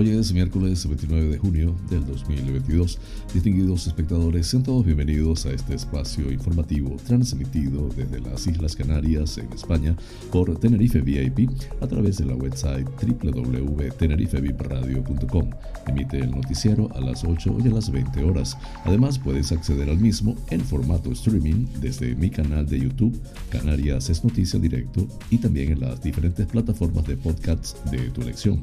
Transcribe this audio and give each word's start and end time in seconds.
Hoy 0.00 0.08
es 0.08 0.32
miércoles 0.32 0.88
29 0.88 1.28
de 1.28 1.36
junio 1.36 1.76
del 1.90 2.06
2022. 2.06 2.98
Distinguidos 3.34 3.86
espectadores, 3.86 4.46
sean 4.46 4.62
todos 4.62 4.86
bienvenidos 4.86 5.44
a 5.44 5.50
este 5.50 5.74
espacio 5.74 6.32
informativo 6.32 6.96
transmitido 7.06 7.86
desde 7.94 8.22
las 8.22 8.46
Islas 8.46 8.74
Canarias 8.74 9.36
en 9.36 9.52
España 9.52 9.94
por 10.32 10.58
Tenerife 10.58 11.02
VIP 11.02 11.50
a 11.82 11.86
través 11.86 12.16
de 12.16 12.24
la 12.24 12.34
website 12.34 12.88
www.tenerifevipradio.com. 12.88 15.50
Emite 15.86 16.16
el 16.16 16.30
noticiero 16.30 16.88
a 16.94 17.00
las 17.02 17.22
8 17.22 17.58
y 17.62 17.68
a 17.68 17.72
las 17.72 17.90
20 17.90 18.24
horas. 18.24 18.56
Además, 18.86 19.18
puedes 19.18 19.52
acceder 19.52 19.90
al 19.90 19.98
mismo 19.98 20.34
en 20.48 20.62
formato 20.62 21.12
streaming 21.12 21.66
desde 21.78 22.14
mi 22.14 22.30
canal 22.30 22.64
de 22.64 22.80
YouTube, 22.80 23.20
Canarias 23.50 24.08
es 24.08 24.24
Noticia 24.24 24.58
Directo, 24.58 25.06
y 25.28 25.36
también 25.36 25.72
en 25.72 25.80
las 25.80 26.02
diferentes 26.02 26.46
plataformas 26.46 27.06
de 27.06 27.18
podcasts 27.18 27.76
de 27.90 28.08
tu 28.08 28.22
elección. 28.22 28.62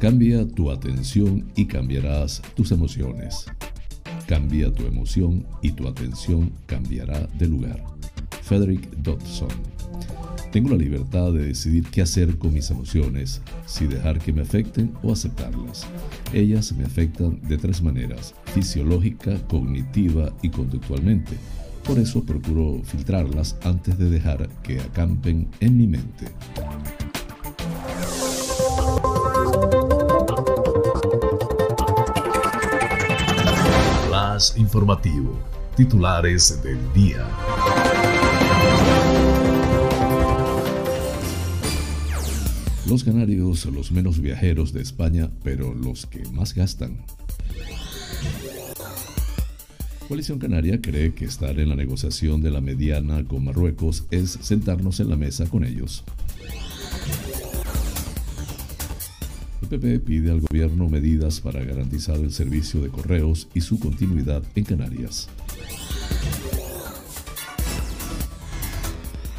Cambia 0.00 0.46
tu 0.46 0.70
atención 0.70 1.50
y 1.56 1.64
cambiarás 1.64 2.42
tus 2.54 2.70
emociones. 2.70 3.46
Cambia 4.26 4.70
tu 4.70 4.84
emoción 4.84 5.46
y 5.62 5.72
tu 5.72 5.88
atención 5.88 6.52
cambiará 6.66 7.26
de 7.38 7.46
lugar. 7.46 7.82
Frederick 8.42 8.90
Dodson. 8.98 9.48
Tengo 10.52 10.68
la 10.68 10.76
libertad 10.76 11.32
de 11.32 11.46
decidir 11.46 11.84
qué 11.90 12.02
hacer 12.02 12.36
con 12.36 12.52
mis 12.52 12.70
emociones, 12.70 13.40
si 13.64 13.86
dejar 13.86 14.18
que 14.18 14.34
me 14.34 14.42
afecten 14.42 14.92
o 15.02 15.12
aceptarlas. 15.12 15.86
Ellas 16.34 16.74
me 16.74 16.84
afectan 16.84 17.40
de 17.48 17.56
tres 17.56 17.80
maneras, 17.80 18.34
fisiológica, 18.52 19.38
cognitiva 19.48 20.30
y 20.42 20.50
conductualmente. 20.50 21.38
Por 21.84 21.98
eso 21.98 22.22
procuro 22.22 22.82
filtrarlas 22.84 23.56
antes 23.62 23.96
de 23.96 24.10
dejar 24.10 24.50
que 24.62 24.78
acampen 24.78 25.48
en 25.60 25.78
mi 25.78 25.86
mente. 25.86 26.26
Informativo. 34.56 35.38
Titulares 35.76 36.62
del 36.62 36.78
día. 36.92 37.26
Los 42.86 43.02
canarios 43.02 43.60
son 43.60 43.74
los 43.74 43.90
menos 43.90 44.20
viajeros 44.20 44.72
de 44.74 44.82
España, 44.82 45.30
pero 45.42 45.74
los 45.74 46.04
que 46.06 46.22
más 46.32 46.54
gastan. 46.54 47.04
Coalición 50.06 50.38
Canaria 50.38 50.80
cree 50.80 51.14
que 51.14 51.24
estar 51.24 51.58
en 51.58 51.70
la 51.70 51.74
negociación 51.74 52.42
de 52.42 52.50
la 52.50 52.60
mediana 52.60 53.24
con 53.24 53.44
Marruecos 53.44 54.04
es 54.10 54.38
sentarnos 54.40 55.00
en 55.00 55.08
la 55.08 55.16
mesa 55.16 55.46
con 55.46 55.64
ellos. 55.64 56.04
PP 59.66 60.00
pide 60.00 60.30
al 60.30 60.40
gobierno 60.40 60.88
medidas 60.88 61.40
para 61.40 61.64
garantizar 61.64 62.16
el 62.16 62.32
servicio 62.32 62.80
de 62.80 62.88
correos 62.88 63.48
y 63.54 63.60
su 63.60 63.78
continuidad 63.78 64.42
en 64.54 64.64
Canarias. 64.64 65.28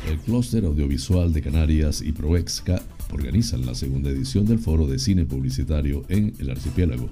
El 0.09 0.17
Clúster 0.19 0.65
Audiovisual 0.65 1.33
de 1.33 1.41
Canarias 1.41 2.01
y 2.01 2.11
Proexca 2.11 2.81
organizan 3.11 3.65
la 3.65 3.75
segunda 3.75 4.09
edición 4.09 4.45
del 4.45 4.59
Foro 4.59 4.87
de 4.87 4.99
Cine 4.99 5.25
Publicitario 5.25 6.03
en 6.09 6.33
el 6.39 6.49
archipiélago. 6.49 7.09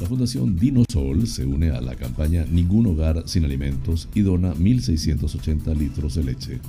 La 0.00 0.06
Fundación 0.06 0.56
Dinosol 0.56 1.26
se 1.26 1.44
une 1.44 1.70
a 1.70 1.80
la 1.80 1.96
campaña 1.96 2.44
Ningún 2.48 2.86
hogar 2.86 3.24
sin 3.26 3.44
alimentos 3.44 4.08
y 4.14 4.20
dona 4.20 4.54
1.680 4.54 5.76
litros 5.76 6.14
de 6.14 6.24
leche. 6.24 6.60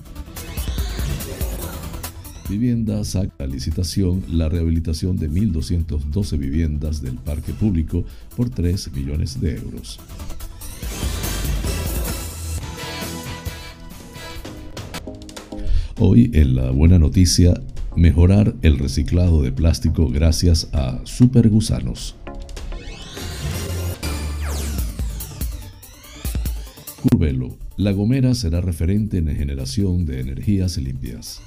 Vivienda 2.49 3.03
saca 3.03 3.43
a 3.43 3.45
licitación 3.45 4.23
la 4.27 4.49
rehabilitación 4.49 5.17
de 5.17 5.29
1.212 5.29 6.35
viviendas 6.39 6.99
del 6.99 7.13
parque 7.13 7.53
público 7.53 8.03
por 8.35 8.49
3 8.49 8.91
millones 8.91 9.39
de 9.39 9.55
euros. 9.55 9.99
Hoy 15.99 16.31
en 16.33 16.55
la 16.55 16.71
buena 16.71 16.97
noticia, 16.97 17.53
mejorar 17.95 18.55
el 18.63 18.79
reciclado 18.79 19.43
de 19.43 19.51
plástico 19.51 20.09
gracias 20.09 20.69
a 20.73 21.01
supergusanos. 21.03 22.15
Curvelo, 27.03 27.59
La 27.77 27.91
Gomera 27.91 28.33
será 28.33 28.59
referente 28.59 29.19
en 29.19 29.27
generación 29.35 30.07
de 30.07 30.21
energías 30.21 30.77
limpias. 30.77 31.43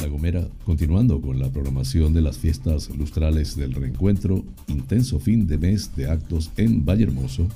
La 0.00 0.08
Gomera, 0.08 0.46
continuando 0.64 1.20
con 1.20 1.38
la 1.38 1.50
programación 1.50 2.12
de 2.12 2.22
las 2.22 2.38
fiestas 2.38 2.90
lustrales 2.90 3.56
del 3.56 3.72
reencuentro, 3.72 4.44
intenso 4.68 5.18
fin 5.18 5.46
de 5.46 5.58
mes 5.58 5.96
de 5.96 6.08
actos 6.08 6.50
en 6.56 6.84
Vallehermoso. 6.84 7.48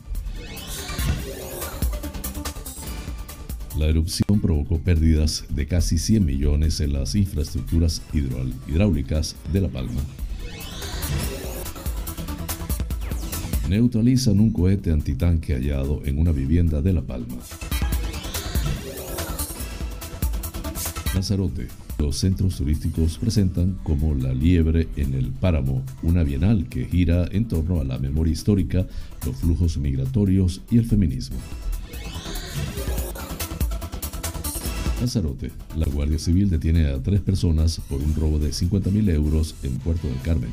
La 3.78 3.86
erupción 3.86 4.40
provocó 4.40 4.78
pérdidas 4.78 5.44
de 5.48 5.66
casi 5.66 5.96
100 5.96 6.26
millones 6.26 6.80
en 6.80 6.92
las 6.92 7.14
infraestructuras 7.14 8.02
hidráulicas 8.12 9.36
de 9.52 9.60
La 9.60 9.68
Palma. 9.68 10.00
Neutralizan 13.68 14.40
un 14.40 14.52
cohete 14.52 14.90
antitanque 14.90 15.54
hallado 15.54 16.02
en 16.04 16.18
una 16.18 16.32
vivienda 16.32 16.82
de 16.82 16.92
La 16.92 17.02
Palma. 17.02 17.36
Lanzarote. 21.14 21.66
Los 21.98 22.16
centros 22.16 22.56
turísticos 22.56 23.18
presentan 23.18 23.78
como 23.82 24.14
La 24.14 24.32
Liebre 24.32 24.88
en 24.96 25.14
el 25.14 25.32
Páramo, 25.32 25.82
una 26.02 26.22
bienal 26.22 26.68
que 26.68 26.86
gira 26.86 27.26
en 27.32 27.46
torno 27.48 27.80
a 27.80 27.84
la 27.84 27.98
memoria 27.98 28.32
histórica, 28.32 28.86
los 29.26 29.36
flujos 29.36 29.76
migratorios 29.76 30.62
y 30.70 30.78
el 30.78 30.86
feminismo. 30.86 31.36
Lanzarote. 35.00 35.50
La 35.76 35.86
Guardia 35.86 36.18
Civil 36.18 36.48
detiene 36.48 36.86
a 36.86 37.02
tres 37.02 37.20
personas 37.20 37.80
por 37.88 38.00
un 38.00 38.14
robo 38.14 38.38
de 38.38 38.50
50.000 38.50 39.10
euros 39.10 39.56
en 39.62 39.72
Puerto 39.78 40.06
del 40.06 40.20
Carmen. 40.20 40.50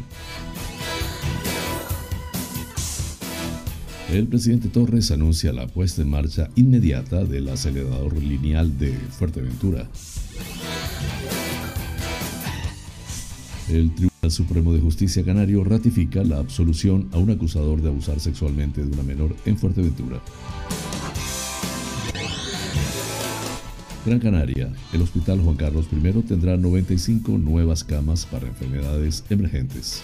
El 4.11 4.25
presidente 4.27 4.69
Torres 4.69 5.11
anuncia 5.11 5.51
la 5.51 5.67
puesta 5.67 6.01
en 6.01 6.09
marcha 6.09 6.49
inmediata 6.55 7.25
del 7.25 7.49
acelerador 7.49 8.15
lineal 8.17 8.77
de 8.77 8.93
Fuerteventura. 8.93 9.89
El 13.69 13.93
Tribunal 13.93 14.31
Supremo 14.31 14.73
de 14.73 14.79
Justicia 14.79 15.25
Canario 15.25 15.63
ratifica 15.63 16.23
la 16.23 16.37
absolución 16.37 17.09
a 17.11 17.17
un 17.17 17.29
acusador 17.31 17.81
de 17.81 17.89
abusar 17.89 18.19
sexualmente 18.21 18.83
de 18.83 18.91
una 18.91 19.03
menor 19.03 19.35
en 19.45 19.57
Fuerteventura. 19.57 20.21
Gran 24.05 24.19
Canaria, 24.19 24.71
el 24.93 25.01
Hospital 25.01 25.41
Juan 25.41 25.57
Carlos 25.57 25.87
I 25.91 26.21
tendrá 26.23 26.55
95 26.55 27.37
nuevas 27.37 27.83
camas 27.83 28.25
para 28.25 28.47
enfermedades 28.47 29.25
emergentes. 29.29 30.01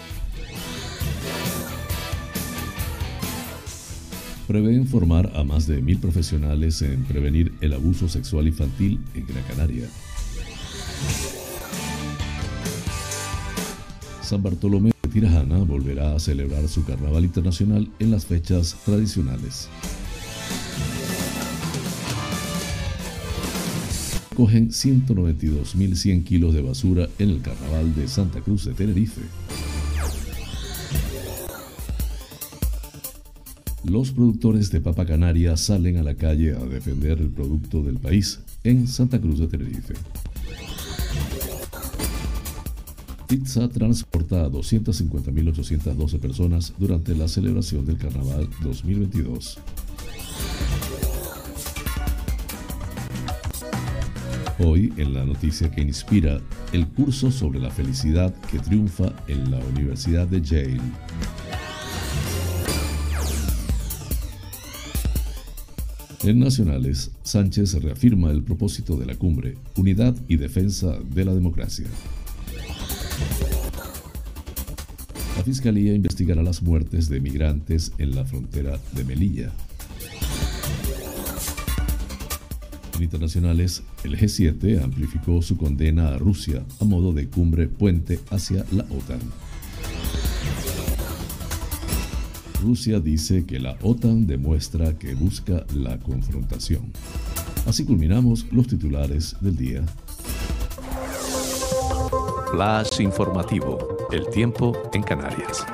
Prevén 4.45 4.87
formar 4.87 5.31
a 5.35 5.45
más 5.45 5.67
de 5.67 5.81
mil 5.81 5.99
profesionales 5.99 6.81
en 6.81 7.05
prevenir 7.05 7.53
el 7.61 7.71
abuso 7.71 8.09
sexual 8.09 8.47
infantil 8.47 8.99
en 9.15 9.25
Gran 9.25 9.43
Canaria. 9.43 9.87
San 14.33 14.41
Bartolomé 14.41 14.89
Tirajana 15.11 15.59
volverá 15.59 16.15
a 16.15 16.19
celebrar 16.19 16.67
su 16.67 16.83
carnaval 16.83 17.23
internacional 17.23 17.87
en 17.99 18.09
las 18.09 18.25
fechas 18.25 18.75
tradicionales. 18.83 19.69
Cogen 24.35 24.71
192.100 24.71 26.23
kilos 26.23 26.55
de 26.55 26.63
basura 26.63 27.07
en 27.19 27.29
el 27.29 27.41
carnaval 27.43 27.93
de 27.93 28.07
Santa 28.07 28.41
Cruz 28.41 28.65
de 28.65 28.73
Tenerife. 28.73 29.21
Los 33.83 34.13
productores 34.13 34.71
de 34.71 34.81
papa 34.81 35.05
canaria 35.05 35.57
salen 35.57 35.97
a 35.97 36.03
la 36.03 36.15
calle 36.15 36.55
a 36.55 36.65
defender 36.65 37.19
el 37.19 37.29
producto 37.29 37.83
del 37.83 37.99
país 37.99 38.39
en 38.63 38.87
Santa 38.87 39.21
Cruz 39.21 39.37
de 39.37 39.45
Tenerife. 39.45 39.93
Pizza 43.27 43.67
a 44.31 44.49
250.812 44.49 46.19
personas 46.19 46.73
durante 46.77 47.15
la 47.15 47.27
celebración 47.27 47.85
del 47.85 47.97
Carnaval 47.97 48.47
2022. 48.61 49.59
Hoy, 54.59 54.93
en 54.97 55.13
la 55.13 55.25
noticia 55.25 55.69
que 55.69 55.81
inspira, 55.81 56.39
el 56.71 56.87
curso 56.87 57.31
sobre 57.31 57.59
la 57.59 57.69
felicidad 57.69 58.33
que 58.49 58.59
triunfa 58.59 59.11
en 59.27 59.51
la 59.51 59.59
Universidad 59.59 60.27
de 60.27 60.41
Yale. 60.41 60.81
En 66.23 66.39
Nacionales, 66.39 67.11
Sánchez 67.23 67.73
reafirma 67.81 68.31
el 68.31 68.43
propósito 68.43 68.95
de 68.95 69.05
la 69.05 69.15
cumbre, 69.15 69.57
unidad 69.75 70.15
y 70.29 70.37
defensa 70.37 70.97
de 71.13 71.25
la 71.25 71.33
democracia. 71.33 71.87
La 75.43 75.47
Fiscalía 75.47 75.93
investigará 75.93 76.41
las 76.41 76.63
muertes 76.63 77.09
de 77.09 77.19
migrantes 77.19 77.91
en 77.97 78.15
la 78.15 78.23
frontera 78.23 78.79
de 78.93 79.03
Melilla. 79.03 79.51
En 82.95 83.03
internacionales, 83.03 83.83
el 84.05 84.17
G7 84.17 84.81
amplificó 84.81 85.41
su 85.41 85.57
condena 85.57 86.07
a 86.13 86.17
Rusia 86.17 86.63
a 86.79 86.85
modo 86.85 87.11
de 87.11 87.27
cumbre 87.27 87.67
puente 87.67 88.21
hacia 88.29 88.65
la 88.71 88.83
OTAN. 88.83 89.19
Rusia 92.61 93.01
dice 93.01 93.43
que 93.45 93.59
la 93.59 93.77
OTAN 93.81 94.25
demuestra 94.25 94.97
que 94.97 95.13
busca 95.13 95.65
la 95.75 95.99
confrontación. 95.99 96.83
Así 97.67 97.83
culminamos 97.83 98.45
los 98.53 98.67
titulares 98.67 99.35
del 99.41 99.57
día. 99.57 99.85
Flash 102.53 103.01
informativo. 103.01 103.92
El 104.13 104.27
tiempo 104.27 104.79
en 104.93 105.01
Canarias. 105.01 105.65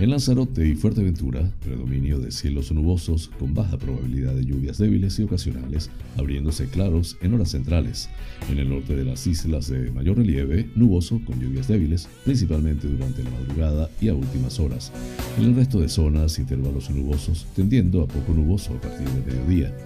En 0.00 0.08
Lanzarote 0.08 0.66
y 0.66 0.76
Fuerteventura, 0.76 1.52
predominio 1.62 2.18
de 2.18 2.32
cielos 2.32 2.72
nubosos 2.72 3.30
con 3.38 3.52
baja 3.52 3.76
probabilidad 3.76 4.32
de 4.32 4.46
lluvias 4.46 4.78
débiles 4.78 5.18
y 5.18 5.24
ocasionales, 5.24 5.90
abriéndose 6.16 6.68
claros 6.68 7.18
en 7.20 7.34
horas 7.34 7.50
centrales. 7.50 8.08
En 8.50 8.58
el 8.58 8.70
norte 8.70 8.96
de 8.96 9.04
las 9.04 9.26
islas 9.26 9.68
de 9.68 9.90
mayor 9.90 10.16
relieve, 10.16 10.70
nuboso 10.74 11.20
con 11.26 11.38
lluvias 11.38 11.68
débiles, 11.68 12.08
principalmente 12.24 12.88
durante 12.88 13.22
la 13.22 13.28
madrugada 13.28 13.90
y 14.00 14.08
a 14.08 14.14
últimas 14.14 14.58
horas. 14.58 14.90
En 15.36 15.44
el 15.44 15.54
resto 15.54 15.80
de 15.80 15.90
zonas, 15.90 16.38
intervalos 16.38 16.88
nubosos, 16.88 17.46
tendiendo 17.54 18.00
a 18.00 18.08
poco 18.08 18.32
nuboso 18.32 18.72
a 18.72 18.80
partir 18.80 19.06
del 19.06 19.26
mediodía. 19.26 19.76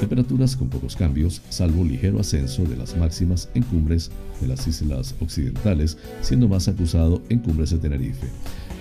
Temperaturas 0.00 0.54
con 0.54 0.68
pocos 0.68 0.96
cambios, 0.96 1.40
salvo 1.48 1.82
ligero 1.82 2.20
ascenso 2.20 2.64
de 2.64 2.76
las 2.76 2.94
máximas 2.98 3.48
en 3.54 3.62
cumbres 3.62 4.10
de 4.38 4.48
las 4.48 4.66
islas 4.66 5.14
occidentales, 5.20 5.96
siendo 6.20 6.46
más 6.46 6.68
acusado 6.68 7.22
en 7.30 7.38
cumbres 7.38 7.70
de 7.70 7.78
Tenerife. 7.78 8.26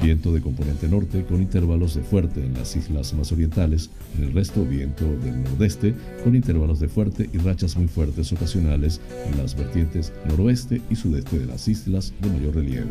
Viento 0.02 0.34
de 0.34 0.42
componente 0.42 0.88
norte 0.88 1.24
con 1.26 1.42
intervalos 1.42 1.94
de 1.94 2.02
fuerte 2.02 2.44
en 2.44 2.56
las 2.56 2.76
islas 2.76 3.14
más 3.14 3.32
orientales, 3.32 3.92
en 4.18 4.24
el 4.24 4.34
resto 4.34 4.66
viento 4.66 5.06
del 5.06 5.44
nordeste 5.44 5.94
con 6.24 6.36
intervalos 6.36 6.80
de 6.80 6.88
fuerte 6.88 7.30
y 7.32 7.38
rachas 7.38 7.78
muy 7.78 7.88
fuertes 7.88 8.34
ocasionales 8.34 9.00
en 9.28 9.38
las 9.38 9.56
vertientes 9.56 10.12
noroeste 10.26 10.82
y 10.90 10.96
sudeste 10.96 11.38
de 11.38 11.46
las 11.46 11.68
islas 11.68 12.14
de 12.20 12.30
mayor 12.30 12.56
relieve. 12.56 12.90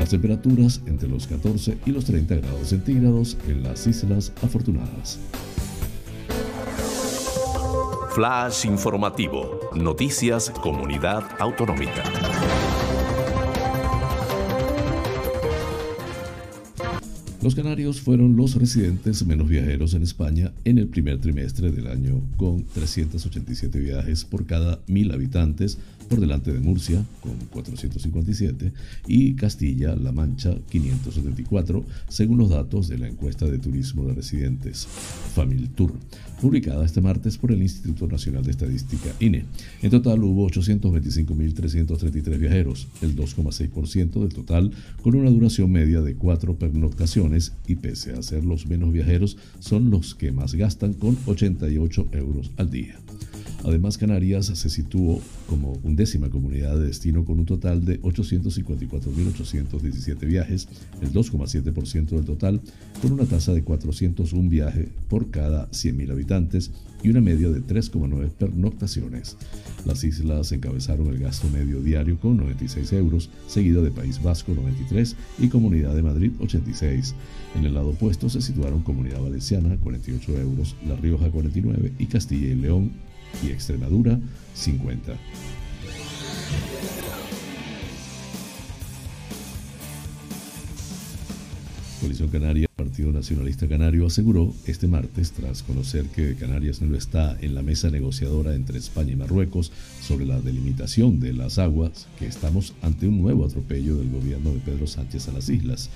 Las 0.00 0.10
temperaturas 0.10 0.80
entre 0.86 1.08
los 1.08 1.28
14 1.28 1.78
y 1.86 1.92
los 1.92 2.04
30 2.04 2.36
grados 2.36 2.68
centígrados 2.68 3.36
en 3.46 3.62
las 3.62 3.86
islas 3.86 4.32
afortunadas. 4.42 5.20
Flash 8.14 8.66
informativo. 8.66 9.60
Noticias 9.74 10.50
Comunidad 10.50 11.24
Autonómica. 11.40 12.02
Los 17.44 17.54
canarios 17.54 18.00
fueron 18.00 18.36
los 18.36 18.54
residentes 18.54 19.26
menos 19.26 19.50
viajeros 19.50 19.92
en 19.92 20.02
España 20.02 20.54
en 20.64 20.78
el 20.78 20.88
primer 20.88 21.18
trimestre 21.18 21.70
del 21.70 21.88
año, 21.88 22.22
con 22.38 22.64
387 22.64 23.80
viajes 23.80 24.24
por 24.24 24.46
cada 24.46 24.80
mil 24.86 25.12
habitantes, 25.12 25.76
por 26.08 26.20
delante 26.20 26.52
de 26.52 26.60
Murcia, 26.60 27.04
con 27.20 27.36
457, 27.50 28.72
y 29.06 29.34
Castilla-La 29.34 30.12
Mancha, 30.12 30.54
574, 30.70 31.84
según 32.08 32.38
los 32.38 32.50
datos 32.50 32.88
de 32.88 32.98
la 32.98 33.08
encuesta 33.08 33.46
de 33.46 33.58
turismo 33.58 34.04
de 34.06 34.14
residentes, 34.14 34.86
Familtour, 35.34 35.92
publicada 36.40 36.84
este 36.84 37.00
martes 37.00 37.38
por 37.38 37.52
el 37.52 37.62
Instituto 37.62 38.06
Nacional 38.06 38.44
de 38.44 38.50
Estadística, 38.50 39.10
INE. 39.20 39.46
En 39.82 39.90
total 39.90 40.22
hubo 40.22 40.48
825.333 40.48 42.38
viajeros, 42.38 42.88
el 43.02 43.16
2,6% 43.16 44.20
del 44.20 44.34
total, 44.34 44.70
con 45.02 45.14
una 45.14 45.30
duración 45.30 45.72
media 45.72 46.00
de 46.02 46.14
cuatro 46.14 46.58
pernoctaciones 46.58 47.52
y 47.66 47.76
pese 47.76 48.12
a 48.12 48.22
ser 48.22 48.44
los 48.44 48.66
menos 48.66 48.92
viajeros, 48.92 49.36
son 49.58 49.90
los 49.90 50.14
que 50.14 50.32
más 50.32 50.54
gastan 50.54 50.94
con 50.94 51.16
88 51.26 52.08
euros 52.12 52.50
al 52.56 52.70
día. 52.70 53.03
Además, 53.64 53.96
Canarias 53.96 54.46
se 54.46 54.68
situó 54.68 55.22
como 55.48 55.78
undécima 55.82 56.28
comunidad 56.28 56.76
de 56.78 56.86
destino 56.86 57.24
con 57.24 57.38
un 57.38 57.46
total 57.46 57.82
de 57.84 58.00
854.817 58.02 60.26
viajes, 60.26 60.68
el 61.00 61.12
2,7% 61.12 62.10
del 62.10 62.26
total, 62.26 62.60
con 63.00 63.12
una 63.12 63.24
tasa 63.24 63.54
de 63.54 63.64
401 63.64 64.50
viajes 64.50 64.88
por 65.08 65.30
cada 65.30 65.70
100.000 65.70 66.10
habitantes 66.10 66.72
y 67.02 67.08
una 67.08 67.22
media 67.22 67.48
de 67.50 67.62
3,9 67.62 68.28
pernoctaciones. 68.30 69.38
Las 69.86 70.04
islas 70.04 70.52
encabezaron 70.52 71.06
el 71.08 71.18
gasto 71.18 71.48
medio 71.48 71.80
diario 71.80 72.18
con 72.18 72.36
96 72.36 72.92
euros, 72.92 73.30
seguido 73.46 73.82
de 73.82 73.90
País 73.90 74.22
Vasco 74.22 74.52
93 74.54 75.16
y 75.38 75.48
Comunidad 75.48 75.94
de 75.94 76.02
Madrid 76.02 76.32
86. 76.40 77.14
En 77.56 77.64
el 77.64 77.72
lado 77.74 77.90
opuesto 77.90 78.28
se 78.28 78.42
situaron 78.42 78.82
Comunidad 78.82 79.22
Valenciana 79.22 79.78
48 79.78 80.38
euros, 80.38 80.74
La 80.86 80.96
Rioja 80.96 81.30
49 81.30 81.92
y 81.98 82.06
Castilla 82.06 82.48
y 82.48 82.56
León 82.56 82.90
y 83.42 83.50
Extremadura 83.50 84.18
50. 84.54 85.16
Coalición 92.00 92.28
Canaria, 92.28 92.66
Partido 92.84 93.12
Nacionalista 93.12 93.66
Canario, 93.66 94.06
aseguró 94.06 94.52
este 94.66 94.88
martes, 94.88 95.32
tras 95.32 95.62
conocer 95.62 96.04
que 96.04 96.34
Canarias 96.34 96.82
no 96.82 96.94
está 96.94 97.34
en 97.40 97.54
la 97.54 97.62
mesa 97.62 97.88
negociadora 97.88 98.54
entre 98.54 98.78
España 98.78 99.12
y 99.12 99.16
Marruecos 99.16 99.72
sobre 100.02 100.26
la 100.26 100.38
delimitación 100.38 101.18
de 101.18 101.32
las 101.32 101.58
aguas, 101.58 102.06
que 102.18 102.26
estamos 102.26 102.74
ante 102.82 103.08
un 103.08 103.22
nuevo 103.22 103.46
atropello 103.46 103.96
del 103.96 104.10
gobierno 104.10 104.52
de 104.52 104.60
Pedro 104.60 104.86
Sánchez 104.86 105.28
a 105.28 105.32
las 105.32 105.48
islas. 105.48 105.88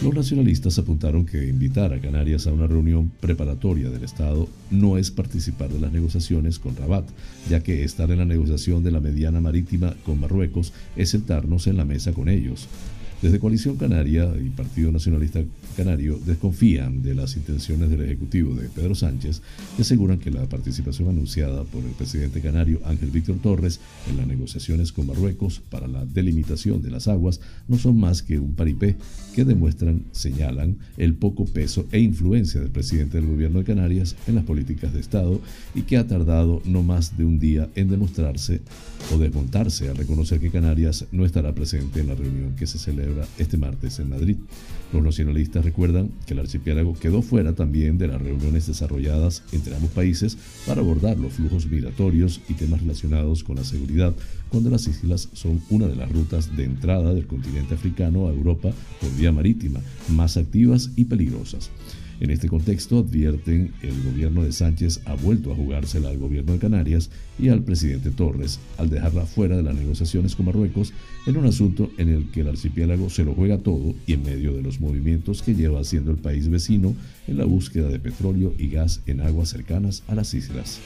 Los 0.00 0.14
nacionalistas 0.14 0.78
apuntaron 0.78 1.26
que 1.26 1.48
invitar 1.48 1.92
a 1.92 2.00
Canarias 2.00 2.46
a 2.46 2.52
una 2.52 2.68
reunión 2.68 3.10
preparatoria 3.18 3.90
del 3.90 4.04
Estado 4.04 4.48
no 4.70 4.96
es 4.96 5.10
participar 5.10 5.70
de 5.70 5.80
las 5.80 5.90
negociaciones 5.90 6.60
con 6.60 6.76
Rabat, 6.76 7.08
ya 7.50 7.64
que 7.64 7.82
estar 7.82 8.12
en 8.12 8.18
la 8.18 8.24
negociación 8.24 8.84
de 8.84 8.92
la 8.92 9.00
mediana 9.00 9.40
marítima 9.40 9.96
con 10.06 10.20
Marruecos 10.20 10.72
es 10.94 11.10
sentarnos 11.10 11.66
en 11.66 11.78
la 11.78 11.84
mesa 11.84 12.12
con 12.12 12.28
ellos. 12.28 12.68
Desde 13.20 13.40
Coalición 13.40 13.76
Canaria 13.76 14.32
y 14.40 14.48
Partido 14.50 14.92
Nacionalista 14.92 15.40
Canario 15.76 16.20
desconfían 16.24 17.02
de 17.02 17.16
las 17.16 17.36
intenciones 17.36 17.90
del 17.90 18.02
Ejecutivo 18.02 18.54
de 18.54 18.68
Pedro 18.68 18.94
Sánchez 18.94 19.42
y 19.76 19.82
aseguran 19.82 20.20
que 20.20 20.30
la 20.30 20.48
participación 20.48 21.08
anunciada 21.08 21.64
por 21.64 21.82
el 21.82 21.90
presidente 21.90 22.40
canario 22.40 22.80
Ángel 22.84 23.10
Víctor 23.10 23.38
Torres 23.42 23.80
en 24.08 24.18
las 24.18 24.26
negociaciones 24.28 24.92
con 24.92 25.08
Marruecos 25.08 25.60
para 25.68 25.88
la 25.88 26.04
delimitación 26.04 26.80
de 26.80 26.92
las 26.92 27.08
aguas 27.08 27.40
no 27.66 27.76
son 27.76 27.98
más 27.98 28.22
que 28.22 28.38
un 28.38 28.54
paripé 28.54 28.94
que 29.34 29.44
demuestran, 29.44 30.04
señalan, 30.12 30.78
el 30.96 31.14
poco 31.14 31.44
peso 31.44 31.86
e 31.90 31.98
influencia 31.98 32.60
del 32.60 32.70
presidente 32.70 33.18
del 33.18 33.26
gobierno 33.26 33.58
de 33.58 33.64
Canarias 33.64 34.14
en 34.28 34.36
las 34.36 34.44
políticas 34.44 34.92
de 34.92 35.00
Estado 35.00 35.40
y 35.74 35.82
que 35.82 35.96
ha 35.96 36.06
tardado 36.06 36.62
no 36.64 36.84
más 36.84 37.16
de 37.16 37.24
un 37.24 37.40
día 37.40 37.68
en 37.74 37.88
demostrarse 37.88 38.60
o 39.12 39.18
desmontarse 39.18 39.88
al 39.88 39.96
reconocer 39.96 40.38
que 40.38 40.50
Canarias 40.50 41.04
no 41.10 41.24
estará 41.24 41.52
presente 41.52 42.00
en 42.00 42.08
la 42.08 42.14
reunión 42.14 42.54
que 42.54 42.66
se 42.68 42.78
celebra 42.78 43.07
este 43.38 43.56
martes 43.56 43.98
en 43.98 44.10
Madrid. 44.10 44.36
Los 44.92 45.02
nacionalistas 45.02 45.64
recuerdan 45.64 46.10
que 46.26 46.32
el 46.32 46.40
archipiélago 46.40 46.94
quedó 46.94 47.20
fuera 47.20 47.54
también 47.54 47.98
de 47.98 48.08
las 48.08 48.20
reuniones 48.22 48.66
desarrolladas 48.66 49.42
entre 49.52 49.74
ambos 49.74 49.90
países 49.90 50.38
para 50.66 50.80
abordar 50.80 51.18
los 51.18 51.34
flujos 51.34 51.66
migratorios 51.66 52.40
y 52.48 52.54
temas 52.54 52.80
relacionados 52.80 53.44
con 53.44 53.56
la 53.56 53.64
seguridad, 53.64 54.14
cuando 54.48 54.70
las 54.70 54.86
islas 54.86 55.28
son 55.34 55.60
una 55.68 55.86
de 55.86 55.96
las 55.96 56.10
rutas 56.10 56.56
de 56.56 56.64
entrada 56.64 57.12
del 57.12 57.26
continente 57.26 57.74
africano 57.74 58.28
a 58.28 58.32
Europa 58.32 58.70
por 59.00 59.14
vía 59.16 59.30
marítima, 59.30 59.80
más 60.08 60.38
activas 60.38 60.90
y 60.96 61.04
peligrosas. 61.04 61.70
En 62.20 62.30
este 62.30 62.48
contexto, 62.48 62.98
advierten, 62.98 63.72
el 63.80 64.02
gobierno 64.02 64.42
de 64.42 64.50
Sánchez 64.50 65.00
ha 65.04 65.14
vuelto 65.14 65.52
a 65.52 65.54
jugársela 65.54 66.08
al 66.08 66.18
gobierno 66.18 66.52
de 66.52 66.58
Canarias 66.58 67.10
y 67.38 67.48
al 67.48 67.62
presidente 67.62 68.10
Torres 68.10 68.58
al 68.76 68.90
dejarla 68.90 69.24
fuera 69.24 69.56
de 69.56 69.62
las 69.62 69.76
negociaciones 69.76 70.34
con 70.34 70.46
Marruecos 70.46 70.92
en 71.26 71.36
un 71.36 71.46
asunto 71.46 71.92
en 71.96 72.08
el 72.08 72.30
que 72.30 72.40
el 72.40 72.48
archipiélago 72.48 73.08
se 73.08 73.24
lo 73.24 73.34
juega 73.34 73.58
todo 73.58 73.94
y 74.06 74.14
en 74.14 74.24
medio 74.24 74.52
de 74.52 74.62
los 74.62 74.80
movimientos 74.80 75.42
que 75.42 75.54
lleva 75.54 75.80
haciendo 75.80 76.10
el 76.10 76.16
país 76.16 76.48
vecino 76.48 76.96
en 77.28 77.38
la 77.38 77.44
búsqueda 77.44 77.88
de 77.88 78.00
petróleo 78.00 78.52
y 78.58 78.68
gas 78.68 79.00
en 79.06 79.20
aguas 79.20 79.50
cercanas 79.50 80.02
a 80.08 80.16
las 80.16 80.34
islas. 80.34 80.80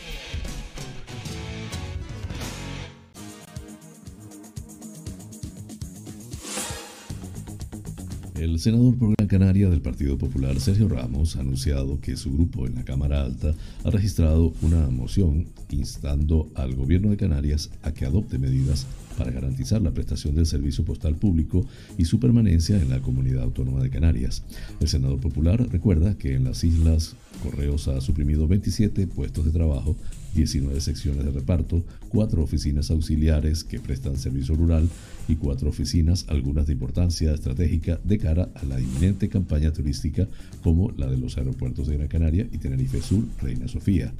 El 8.43 8.59
senador 8.59 8.97
por 8.99 9.15
Gran 9.15 9.29
Canaria 9.29 9.69
del 9.71 9.83
Partido 9.83 10.19
Popular, 10.19 10.59
Sergio 10.59 10.89
Ramos, 10.89 11.37
ha 11.37 11.41
anunciado 11.43 12.01
que 12.01 12.17
su 12.17 12.33
grupo 12.33 12.67
en 12.67 12.75
la 12.75 12.85
Cámara 12.85 13.23
Alta 13.23 13.55
ha 13.85 13.91
registrado 13.91 14.53
una 14.63 14.89
moción 14.91 15.47
instando 15.71 16.51
al 16.57 16.75
gobierno 16.75 17.11
de 17.11 17.17
Canarias 17.17 17.71
a 17.83 17.93
que 17.93 18.05
adopte 18.05 18.41
medidas 18.41 18.89
para 19.17 19.31
garantizar 19.31 19.83
la 19.83 19.93
prestación 19.93 20.35
del 20.35 20.47
servicio 20.47 20.85
postal 20.85 21.17
público 21.17 21.67
y 21.99 22.05
su 22.05 22.21
permanencia 22.21 22.81
en 22.81 22.91
la 22.91 23.01
comunidad 23.01 23.43
autónoma 23.43 23.83
de 23.83 23.91
Canarias. 23.91 24.43
El 24.81 24.89
senador 24.89 25.21
popular 25.21 25.67
recuerda 25.71 26.17
que 26.17 26.35
en 26.35 26.45
las 26.45 26.65
islas 26.65 27.17
Correos 27.43 27.89
ha 27.89 28.01
suprimido 28.01 28.47
27 28.47 29.07
puestos 29.07 29.45
de 29.45 29.51
trabajo 29.51 29.97
19 30.35 30.81
secciones 30.81 31.25
de 31.25 31.31
reparto, 31.31 31.85
4 32.09 32.43
oficinas 32.43 32.91
auxiliares 32.91 33.65
que 33.65 33.81
prestan 33.81 34.17
servicio 34.17 34.55
rural 34.55 34.89
y 35.29 35.37
4 35.37 35.69
oficinas, 35.69 36.27
algunas 36.29 36.67
de 36.67 36.73
importancia 36.73 37.33
estratégica 37.33 38.01
de 38.03 38.19
cara 38.19 38.49
a 38.55 38.65
la 38.65 38.81
inminente 38.81 39.29
campaña 39.29 39.73
turística 39.73 40.29
como 40.63 40.91
la 40.93 41.07
de 41.07 41.19
los 41.19 41.37
aeropuertos 41.37 41.87
de 41.87 41.97
Gran 41.97 42.09
Canaria 42.09 42.49
y 42.51 42.59
Tenerife 42.59 43.03
Sur, 43.03 43.25
Reina 43.41 43.69
Sofía. 43.69 44.13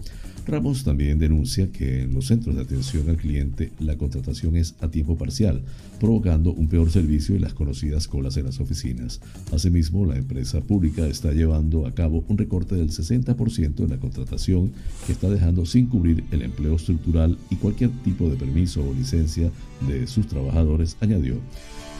Ramos 0.47 0.85
también 0.85 1.19
denuncia 1.19 1.71
que 1.71 2.03
en 2.03 2.15
los 2.15 2.27
centros 2.27 2.57
de 2.57 2.63
atención 2.63 3.09
al 3.09 3.17
cliente 3.17 3.73
la 3.79 3.97
contratación 3.97 4.57
es 4.57 4.75
a 4.83 4.91
tiempo 4.91 5.17
parcial, 5.17 5.63
provocando 5.99 6.53
un 6.53 6.69
peor 6.69 6.91
servicio 6.91 7.35
y 7.35 7.39
las 7.39 7.55
conocidas 7.55 8.09
colas 8.09 8.37
en 8.37 8.47
las 8.47 8.61
oficinas. 8.61 9.21
Asimismo, 9.53 10.05
la 10.05 10.17
empresa 10.17 10.61
pública 10.61 11.07
está 11.07 11.33
llevando 11.33 11.87
a 11.87 11.95
cabo 11.95 12.25
un 12.29 12.37
recorte 12.37 12.75
del 12.75 12.91
60% 12.91 13.81
en 13.81 13.91
la 13.91 13.99
contratación 13.99 14.73
que 15.07 15.13
está 15.13 15.31
dejando 15.31 15.65
sin 15.65 15.87
cubrir 15.87 16.25
el 16.31 16.43
empleo 16.43 16.77
estructural 16.77 17.39
y 17.51 17.57
cualquier 17.57 17.91
tipo 18.03 18.29
de 18.29 18.37
permiso 18.37 18.85
o 18.87 18.93
licencia 18.93 19.51
de 19.87 20.07
sus 20.07 20.27
trabajadores, 20.27 20.97
añadió. 21.01 21.37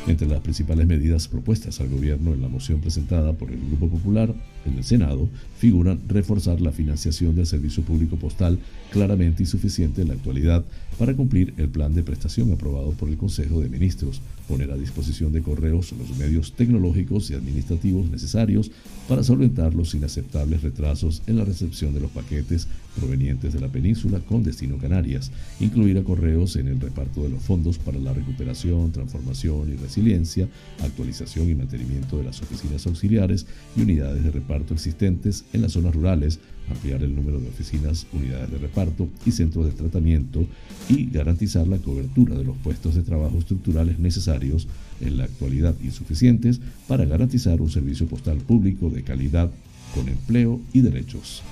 Entre 0.09 0.27
las 0.27 0.41
principales 0.41 0.85
medidas 0.89 1.29
propuestas 1.29 1.81
al 1.81 1.89
gobierno 1.89 2.35
en 2.35 2.43
la 2.43 2.49
moción 2.49 2.81
presentada 2.81 3.35
por 3.35 3.53
el 3.53 3.61
Grupo 3.69 3.89
Popular 3.89 4.35
en 4.67 4.77
el 4.77 4.83
Senado 4.83 5.29
figuran 5.59 6.01
reforzar 6.09 6.61
la 6.61 6.73
financiación 6.73 7.37
del 7.37 7.47
servicio 7.47 7.85
público 7.85 8.17
postal 8.17 8.59
claramente 8.91 9.45
insuficiente 9.45 10.03
en 10.03 10.09
la 10.09 10.15
actualidad 10.15 10.65
para 10.99 11.15
cumplir 11.15 11.55
el 11.57 11.69
plan 11.69 11.95
de 11.95 12.03
prestación 12.03 12.53
aprobado 12.53 12.93
por 12.93 13.09
el 13.09 13.17
Consejo 13.17 13.61
de 13.61 13.69
Ministros, 13.69 14.21
poner 14.49 14.71
a 14.71 14.77
disposición 14.77 15.33
de 15.33 15.43
correos 15.43 15.93
los 15.93 16.17
medios 16.17 16.53
tecnológicos 16.53 17.31
y 17.31 17.35
administrativos 17.35 18.11
necesarios 18.11 18.71
para 19.09 19.23
solventar 19.23 19.75
los 19.75 19.95
inaceptables 19.95 20.63
retrasos 20.63 21.23
en 21.27 21.37
la 21.37 21.45
recepción 21.45 21.95
de 21.95 22.01
los 22.01 22.11
paquetes 22.11 22.69
provenientes 22.99 23.53
de 23.53 23.61
la 23.61 23.69
península 23.69 24.21
con 24.21 24.43
destino 24.43 24.79
Canarias, 24.79 25.31
incluir 25.61 25.99
a 25.99 26.05
correos 26.05 26.57
en 26.57 26.69
el 26.69 26.81
reparto 26.81 27.23
de 27.23 27.31
los 27.31 27.43
fondos 27.43 27.79
para 27.79 27.99
la 27.99 28.13
recuperación, 28.13 28.93
transformación 28.93 29.73
y 29.73 29.77
resiliencia, 29.77 30.49
actualización 30.83 31.49
y 31.49 31.55
mantenimiento 31.55 32.19
de 32.19 32.25
las 32.25 32.43
oficinas 32.43 32.87
auxiliares 32.87 33.47
y 33.77 33.83
unidades 33.83 34.23
de 34.23 34.31
reparto 34.31 34.75
existentes 34.75 35.45
en 35.53 35.63
las 35.63 35.73
zonas 35.73 35.95
rurales, 35.95 36.39
ampliar 36.71 37.03
el 37.03 37.15
número 37.15 37.41
de 37.41 37.49
oficinas, 37.49 38.07
unidades 38.13 38.51
de 38.51 38.59
reparto 38.59 39.09
y 39.25 39.33
centros 39.33 39.67
de 39.67 39.73
tratamiento 39.73 40.47
y 40.89 41.07
garantizar 41.11 41.67
la 41.67 41.79
cobertura 41.79 42.35
de 42.35 42.45
los 42.45 42.57
puestos 42.59 42.95
de 42.95 43.03
trabajo 43.03 43.39
estructurales 43.39 43.99
necesarios 43.99 44.69
en 45.01 45.17
la 45.17 45.25
actualidad 45.25 45.75
insuficientes 45.83 46.61
para 46.89 47.05
garantizar 47.05 47.61
un 47.61 47.71
servicio 47.71 48.07
postal 48.07 48.39
público 48.39 48.91
de 48.91 49.03
calidad 49.03 49.51
con 49.95 50.09
empleo 50.09 50.61
y 50.73 50.81
derechos. 50.81 51.43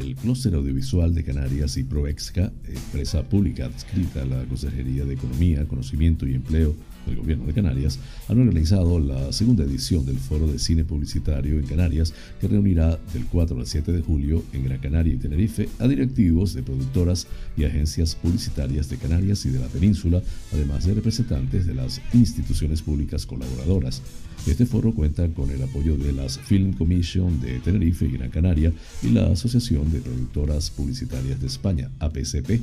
El 0.00 0.16
Clúster 0.16 0.54
Audiovisual 0.54 1.14
de 1.14 1.24
Canarias 1.24 1.76
y 1.76 1.84
Proexca, 1.84 2.50
empresa 2.66 3.22
pública 3.22 3.66
adscrita 3.66 4.22
a 4.22 4.24
la 4.24 4.44
Consejería 4.44 5.04
de 5.04 5.14
Economía, 5.14 5.66
Conocimiento 5.66 6.26
y 6.26 6.34
Empleo 6.34 6.74
del 7.06 7.16
Gobierno 7.16 7.46
de 7.46 7.52
Canarias, 7.52 7.98
han 8.28 8.40
organizado 8.40 8.98
la 8.98 9.32
segunda 9.32 9.64
edición 9.64 10.06
del 10.06 10.18
Foro 10.18 10.46
de 10.46 10.58
Cine 10.58 10.84
Publicitario 10.84 11.58
en 11.58 11.66
Canarias, 11.66 12.14
que 12.40 12.48
reunirá 12.48 12.98
del 13.12 13.26
4 13.26 13.58
al 13.58 13.66
7 13.66 13.92
de 13.92 14.02
julio 14.02 14.42
en 14.52 14.64
Gran 14.64 14.78
Canaria 14.78 15.14
y 15.14 15.18
Tenerife 15.18 15.68
a 15.78 15.88
directivos 15.88 16.54
de 16.54 16.62
productoras 16.62 17.26
y 17.56 17.64
agencias 17.64 18.14
publicitarias 18.14 18.88
de 18.88 18.96
Canarias 18.96 19.44
y 19.46 19.50
de 19.50 19.60
la 19.60 19.66
península, 19.66 20.22
además 20.52 20.86
de 20.86 20.94
representantes 20.94 21.66
de 21.66 21.74
las 21.74 22.00
instituciones 22.12 22.82
públicas 22.82 23.26
colaboradoras. 23.26 24.02
Este 24.46 24.64
foro 24.64 24.94
cuenta 24.94 25.28
con 25.28 25.50
el 25.50 25.62
apoyo 25.62 25.96
de 25.96 26.12
las 26.12 26.38
Film 26.38 26.72
Commission 26.72 27.40
de 27.40 27.60
Tenerife 27.60 28.06
y 28.06 28.12
Gran 28.12 28.30
Canaria 28.30 28.72
y 29.02 29.10
la 29.10 29.26
Asociación 29.26 29.92
de 29.92 30.00
Productoras 30.00 30.70
Publicitarias 30.70 31.40
de 31.40 31.46
España, 31.46 31.90
APCP. 31.98 32.60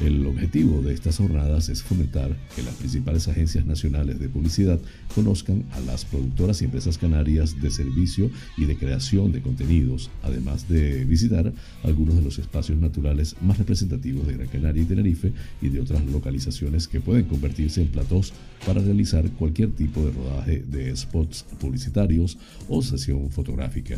El 0.00 0.26
objetivo 0.26 0.80
de 0.82 0.94
estas 0.94 1.18
jornadas 1.18 1.68
es 1.68 1.82
fomentar 1.82 2.36
que 2.56 2.62
las 2.62 2.74
principales 2.74 3.28
agencias 3.28 3.66
nacionales 3.66 4.18
de 4.18 4.28
publicidad 4.28 4.80
conozcan 5.14 5.64
a 5.72 5.80
las 5.80 6.04
productoras 6.04 6.60
y 6.60 6.64
empresas 6.64 6.98
canarias 6.98 7.60
de 7.60 7.70
servicio 7.70 8.30
y 8.56 8.64
de 8.64 8.76
creación 8.76 9.32
de 9.32 9.42
contenidos, 9.42 10.10
además 10.22 10.68
de 10.68 11.04
visitar 11.04 11.52
algunos 11.84 12.16
de 12.16 12.22
los 12.22 12.38
espacios 12.38 12.78
naturales 12.78 13.36
más 13.42 13.58
representativos 13.58 14.26
de 14.26 14.34
Gran 14.34 14.48
Canaria 14.48 14.82
y 14.82 14.86
Tenerife 14.86 15.32
y 15.60 15.68
de 15.68 15.80
otras 15.80 16.04
localizaciones 16.06 16.88
que 16.88 17.00
pueden 17.00 17.26
convertirse 17.26 17.82
en 17.82 17.88
platós 17.88 18.32
para 18.66 18.80
realizar 18.80 19.28
cualquier 19.32 19.72
tipo 19.72 20.04
de 20.04 20.12
rodaje 20.12 20.64
de 20.66 20.96
spots 20.96 21.44
publicitarios 21.60 22.38
o 22.68 22.82
sesión 22.82 23.30
fotográfica. 23.30 23.96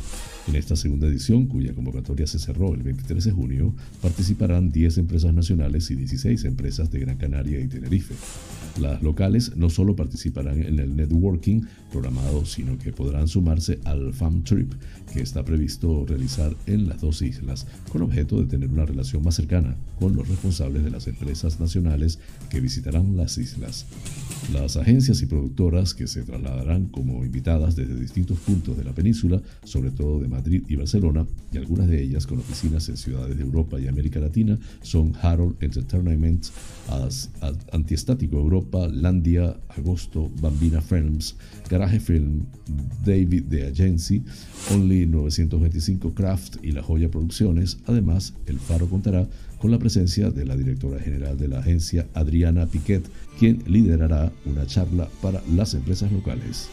En 0.49 0.57
esta 0.57 0.77
segunda 0.77 1.07
edición, 1.07 1.47
cuya 1.47 1.75
convocatoria 1.75 2.27
se 2.27 2.39
cerró 2.39 2.75
el 2.75 2.83
23 2.83 3.25
de 3.25 3.31
junio, 3.31 3.75
participarán 4.03 4.73
10 4.73 4.99
empresas 4.99 5.33
nacionales 5.33 5.84
y 5.91 5.97
16 5.97 6.45
empresas 6.45 6.91
de 6.91 7.01
Gran 7.01 7.17
Canaria 7.17 7.61
y 7.61 7.69
Tenerife. 7.69 8.15
Las 8.81 9.03
locales 9.03 9.57
no 9.57 9.71
solo 9.71 9.95
participarán 9.95 10.61
en 10.61 10.81
el 10.81 10.97
networking 10.97 11.63
programado, 11.93 12.45
sino 12.45 12.77
que 12.77 12.93
podrán 12.93 13.29
sumarse 13.29 13.79
al 13.85 14.13
Fam 14.13 14.43
Trip 14.43 14.73
que 15.13 15.23
está 15.23 15.45
previsto 15.45 16.05
realizar 16.07 16.57
en 16.67 16.89
las 16.89 17.01
dos 17.01 17.23
islas, 17.23 17.69
con 17.93 18.03
objeto 18.03 18.41
de 18.41 18.47
tener 18.47 18.69
una 18.69 18.85
relación 18.85 19.23
más 19.23 19.37
cercana 19.37 19.77
con 20.01 20.17
los 20.17 20.27
responsables 20.27 20.83
de 20.83 20.91
las 20.91 21.07
empresas 21.07 21.61
nacionales 21.61 22.19
que 22.51 22.61
visitarán 22.61 23.17
las 23.17 23.39
islas. 23.39 23.87
Las 24.53 24.77
agencias 24.77 25.23
y 25.23 25.27
productoras 25.27 25.95
que 25.95 26.09
se 26.09 26.25
trasladarán 26.25 26.87
como 26.87 27.25
invitadas 27.25 27.77
desde 27.77 27.95
distintos 27.95 28.39
puntos 28.41 28.77
de 28.77 28.85
la 28.85 28.93
península, 28.93 29.41
sobre 29.63 29.93
todo 29.93 30.21
de 30.21 30.27
Madrid 30.27 30.65
y 30.69 30.75
Barcelona, 30.75 31.27
y 31.53 31.59
algunas 31.59 31.87
de 31.87 32.03
ellas 32.03 32.27
con 32.27 32.41
oficinas 32.41 32.89
en 32.89 32.97
ciudades 32.97 33.37
de 33.37 33.45
Europa 33.45 33.79
y 33.79 33.87
América 33.87 34.19
Latina, 34.19 34.59
son 34.83 35.13
Harold 35.23 35.57
Entertainment, 35.77 36.47
Antiestático 37.73 38.39
Europa, 38.39 38.89
Landia, 38.89 39.57
Agosto, 39.77 40.31
Bambina 40.41 40.81
Films, 40.81 41.37
Garage 41.69 42.01
Film, 42.01 42.47
David 43.05 43.45
The 43.51 43.67
Agency, 43.67 44.23
Only 44.73 45.07
925 45.07 46.15
Craft 46.15 46.57
y 46.63 46.73
La 46.73 46.83
Joya 46.83 47.11
Producciones. 47.11 47.79
Además, 47.87 48.35
El 48.47 48.59
Faro 48.59 48.89
contará 48.89 49.27
con 49.59 49.71
la 49.71 49.79
presencia 49.79 50.31
de 50.31 50.45
la 50.45 50.57
directora 50.57 51.01
general 51.01 51.39
de 51.39 51.49
la 51.49 51.61
agencia, 51.61 52.07
Adriana 52.13 52.67
Piquet, 52.67 53.09
quien 53.39 53.63
liderará 53.67 54.31
una 54.45 54.67
charla 54.67 55.09
para 55.23 55.43
las 55.55 55.75
empresas 55.75 56.13
locales. 56.13 56.69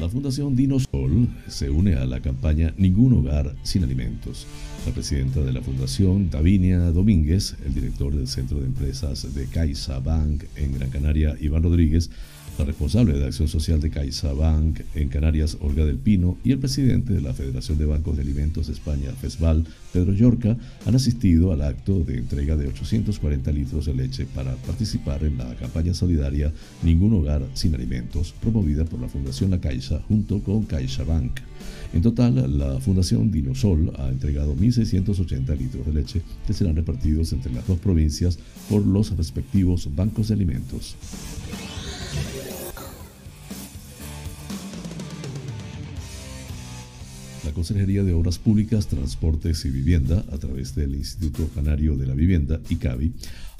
La 0.00 0.08
Fundación 0.08 0.56
Dinosol 0.56 1.28
se 1.46 1.70
une 1.70 1.94
a 1.94 2.04
la 2.04 2.20
campaña 2.20 2.74
Ningún 2.76 3.12
hogar 3.12 3.54
sin 3.62 3.84
alimentos. 3.84 4.44
La 4.86 4.92
presidenta 4.92 5.40
de 5.40 5.52
la 5.52 5.62
Fundación, 5.62 6.30
Davinia 6.30 6.80
Domínguez, 6.90 7.54
el 7.64 7.74
director 7.74 8.12
del 8.12 8.26
Centro 8.26 8.58
de 8.58 8.66
Empresas 8.66 9.32
de 9.32 9.46
Caixa 9.46 10.00
Bank 10.00 10.44
en 10.56 10.72
Gran 10.72 10.90
Canaria, 10.90 11.36
Iván 11.40 11.62
Rodríguez, 11.62 12.10
La 12.56 12.64
responsable 12.64 13.14
de 13.14 13.26
Acción 13.26 13.48
Social 13.48 13.80
de 13.80 13.90
CaixaBank 13.90 14.82
en 14.94 15.08
Canarias, 15.08 15.58
Olga 15.60 15.84
del 15.84 15.98
Pino, 15.98 16.38
y 16.44 16.52
el 16.52 16.60
presidente 16.60 17.12
de 17.12 17.20
la 17.20 17.34
Federación 17.34 17.78
de 17.78 17.84
Bancos 17.84 18.14
de 18.14 18.22
Alimentos 18.22 18.68
de 18.68 18.74
España, 18.74 19.10
FESBAL, 19.10 19.66
Pedro 19.92 20.12
Yorca, 20.12 20.56
han 20.86 20.94
asistido 20.94 21.52
al 21.52 21.62
acto 21.62 22.04
de 22.04 22.16
entrega 22.16 22.56
de 22.56 22.68
840 22.68 23.50
litros 23.50 23.86
de 23.86 23.94
leche 23.94 24.24
para 24.26 24.54
participar 24.54 25.24
en 25.24 25.36
la 25.36 25.52
campaña 25.56 25.94
solidaria 25.94 26.52
Ningún 26.84 27.14
Hogar 27.14 27.42
Sin 27.54 27.74
Alimentos, 27.74 28.32
promovida 28.40 28.84
por 28.84 29.00
la 29.00 29.08
Fundación 29.08 29.50
La 29.50 29.60
Caixa 29.60 30.00
junto 30.06 30.40
con 30.40 30.62
CaixaBank. 30.62 31.40
En 31.92 32.02
total, 32.02 32.56
la 32.56 32.78
Fundación 32.78 33.32
Dinosol 33.32 33.92
ha 33.98 34.08
entregado 34.08 34.54
1.680 34.54 35.58
litros 35.58 35.86
de 35.86 35.92
leche 35.92 36.22
que 36.46 36.52
serán 36.52 36.76
repartidos 36.76 37.32
entre 37.32 37.52
las 37.52 37.66
dos 37.66 37.80
provincias 37.80 38.38
por 38.70 38.86
los 38.86 39.16
respectivos 39.16 39.88
bancos 39.92 40.28
de 40.28 40.34
alimentos. 40.34 40.94
La 47.44 47.52
Consejería 47.52 48.02
de 48.02 48.14
Obras 48.14 48.38
Públicas, 48.38 48.86
Transportes 48.86 49.66
y 49.66 49.70
Vivienda, 49.70 50.24
a 50.32 50.38
través 50.38 50.74
del 50.74 50.94
Instituto 50.94 51.46
Canario 51.54 51.94
de 51.94 52.06
la 52.06 52.14
Vivienda, 52.14 52.58
ICAVI, 52.70 53.12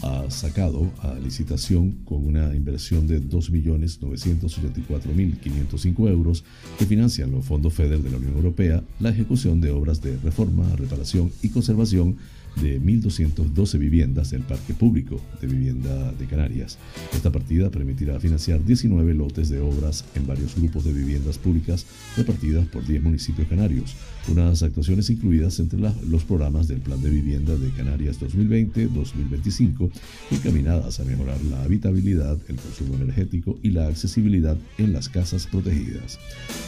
ha 0.02 0.30
sacado 0.30 0.90
a 1.00 1.14
licitación 1.14 1.92
con 2.04 2.26
una 2.26 2.54
inversión 2.54 3.06
de 3.06 3.22
2.984.505 3.22 6.08
euros 6.08 6.44
que 6.78 6.86
financian 6.86 7.30
los 7.30 7.44
fondos 7.44 7.74
FEDER 7.74 8.02
de 8.02 8.10
la 8.10 8.16
Unión 8.16 8.34
Europea 8.34 8.82
la 9.00 9.10
ejecución 9.10 9.60
de 9.60 9.70
obras 9.70 10.00
de 10.00 10.16
reforma, 10.16 10.64
reparación 10.76 11.30
y 11.42 11.50
conservación 11.50 12.16
de 12.60 12.80
1.212 12.80 13.78
viviendas 13.78 14.30
del 14.30 14.42
Parque 14.42 14.74
Público 14.74 15.20
de 15.40 15.46
Vivienda 15.46 16.12
de 16.12 16.26
Canarias. 16.26 16.78
Esta 17.12 17.30
partida 17.32 17.70
permitirá 17.70 18.18
financiar 18.20 18.64
19 18.64 19.14
lotes 19.14 19.48
de 19.48 19.60
obras 19.60 20.04
en 20.14 20.26
varios 20.26 20.54
grupos 20.56 20.84
de 20.84 20.92
viviendas 20.92 21.38
públicas 21.38 21.86
repartidas 22.16 22.66
por 22.66 22.86
10 22.86 23.02
municipios 23.02 23.48
canarios, 23.48 23.94
unas 24.28 24.62
actuaciones 24.62 25.10
incluidas 25.10 25.58
entre 25.58 25.78
los 25.80 26.24
programas 26.24 26.68
del 26.68 26.80
Plan 26.80 27.00
de 27.02 27.10
Vivienda 27.10 27.56
de 27.56 27.70
Canarias 27.70 28.20
2020-2025, 28.20 29.90
encaminadas 30.30 31.00
a 31.00 31.04
mejorar 31.04 31.42
la 31.50 31.62
habitabilidad, 31.62 32.38
el 32.48 32.56
consumo 32.56 32.94
energético 32.94 33.58
y 33.62 33.70
la 33.70 33.88
accesibilidad 33.88 34.56
en 34.78 34.92
las 34.92 35.08
casas 35.08 35.46
protegidas. 35.46 36.18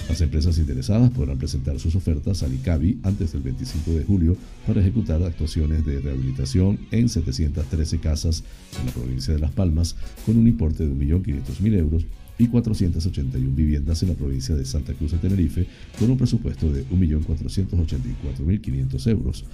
Las 0.09 0.21
empresas 0.21 0.59
interesadas 0.59 1.11
podrán 1.11 1.39
presentar 1.39 1.81
sus 1.81 1.97
ofertas 1.97 2.43
al 2.43 2.55
ICABI 2.55 3.01
antes 3.03 3.33
del 3.33 3.43
25 3.43 3.91
de 3.93 4.05
julio 4.05 4.37
para 4.67 4.81
ejecutar 4.81 5.23
actuaciones 5.23 5.76
de 5.85 6.01
rehabilitación 6.01 6.79
en 6.91 7.09
713 7.09 7.99
casas 7.99 8.45
en 8.79 8.87
la 8.87 8.93
provincia 8.93 9.35
de 9.35 9.41
Las 9.41 9.53
Palmas 9.53 9.97
con 10.25 10.37
un 10.37 10.47
importe 10.47 10.87
de 10.87 10.95
1.500.000 10.95 11.79
euros 11.79 12.07
y 12.39 12.49
481 12.49 13.55
viviendas 13.55 14.03
en 14.03 14.11
la 14.11 14.15
provincia 14.15 14.55
de 14.55 14.65
Santa 14.65 14.95
Cruz 14.95 15.13
de 15.13 15.19
Tenerife 15.19 15.67
con 15.99 16.11
un 16.11 16.19
presupuesto 16.19 16.73
de 16.73 16.87
1.484.500 16.89 19.11
euros. 19.11 19.45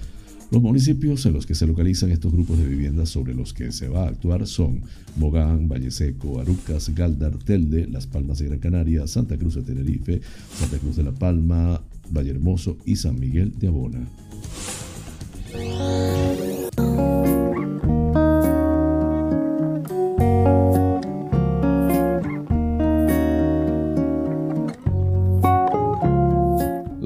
Los 0.51 0.61
municipios 0.61 1.25
en 1.25 1.33
los 1.33 1.47
que 1.47 1.55
se 1.55 1.65
localizan 1.65 2.11
estos 2.11 2.31
grupos 2.31 2.59
de 2.59 2.67
viviendas 2.67 3.09
sobre 3.09 3.33
los 3.33 3.53
que 3.53 3.71
se 3.71 3.87
va 3.87 4.03
a 4.03 4.09
actuar 4.09 4.45
son 4.45 4.83
Mogán, 5.15 5.67
Valle 5.67 5.89
Seco, 5.89 6.39
Arucas, 6.39 6.93
Galdar, 6.93 7.39
Telde, 7.39 7.87
Las 7.87 8.05
Palmas 8.05 8.37
de 8.37 8.49
Gran 8.49 8.59
Canaria, 8.59 9.07
Santa 9.07 9.35
Cruz 9.37 9.55
de 9.55 9.63
Tenerife, 9.63 10.21
Santa 10.55 10.77
Cruz 10.77 10.97
de 10.97 11.03
la 11.03 11.11
Palma, 11.11 11.81
Valle 12.11 12.31
Hermoso 12.31 12.77
y 12.85 12.97
San 12.97 13.19
Miguel 13.19 13.53
de 13.57 13.67
Abona. 13.67 14.07
La 15.53 15.59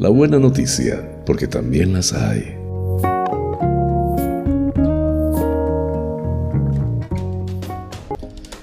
buena 0.09 0.39
noticia, 0.39 1.23
porque 1.25 1.47
también 1.47 1.91
las 1.91 2.13
hay. 2.13 2.66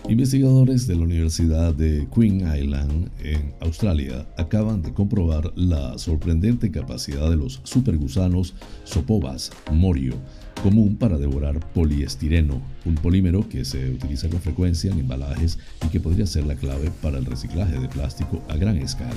Investigadores 0.07 0.87
de 0.87 0.97
la 0.97 1.03
Universidad 1.03 1.75
de 1.75 2.07
Queen 2.15 2.41
Island 2.41 3.09
en 3.21 3.55
Australia 3.61 4.27
acaban 4.37 4.83
de 4.83 4.93
comprobar 4.93 5.51
la 5.57 5.97
sorprendente 5.97 6.71
capacidad 6.71 7.31
de 7.31 7.37
los 7.37 7.61
supergusanos 7.65 8.53
Sopovas 8.85 9.51
morio 9.73 10.13
común 10.65 10.97
para 10.97 11.19
devorar 11.19 11.61
poliestireno, 11.75 12.59
un 12.87 12.95
polímero 12.95 13.47
que 13.51 13.67
se 13.67 13.91
utiliza 13.91 14.31
con 14.31 14.41
frecuencia 14.41 14.91
en 14.91 15.01
embalajes 15.01 15.59
y 15.85 15.89
que 15.89 16.01
podría 16.01 16.27
ser 16.27 16.47
la 16.47 16.55
clave 16.55 16.91
para 17.03 17.19
el 17.19 17.27
reciclaje 17.27 17.79
de 17.79 17.87
plástico 17.87 18.43
a 18.49 18.57
gran 18.57 18.79
escala. 18.79 19.13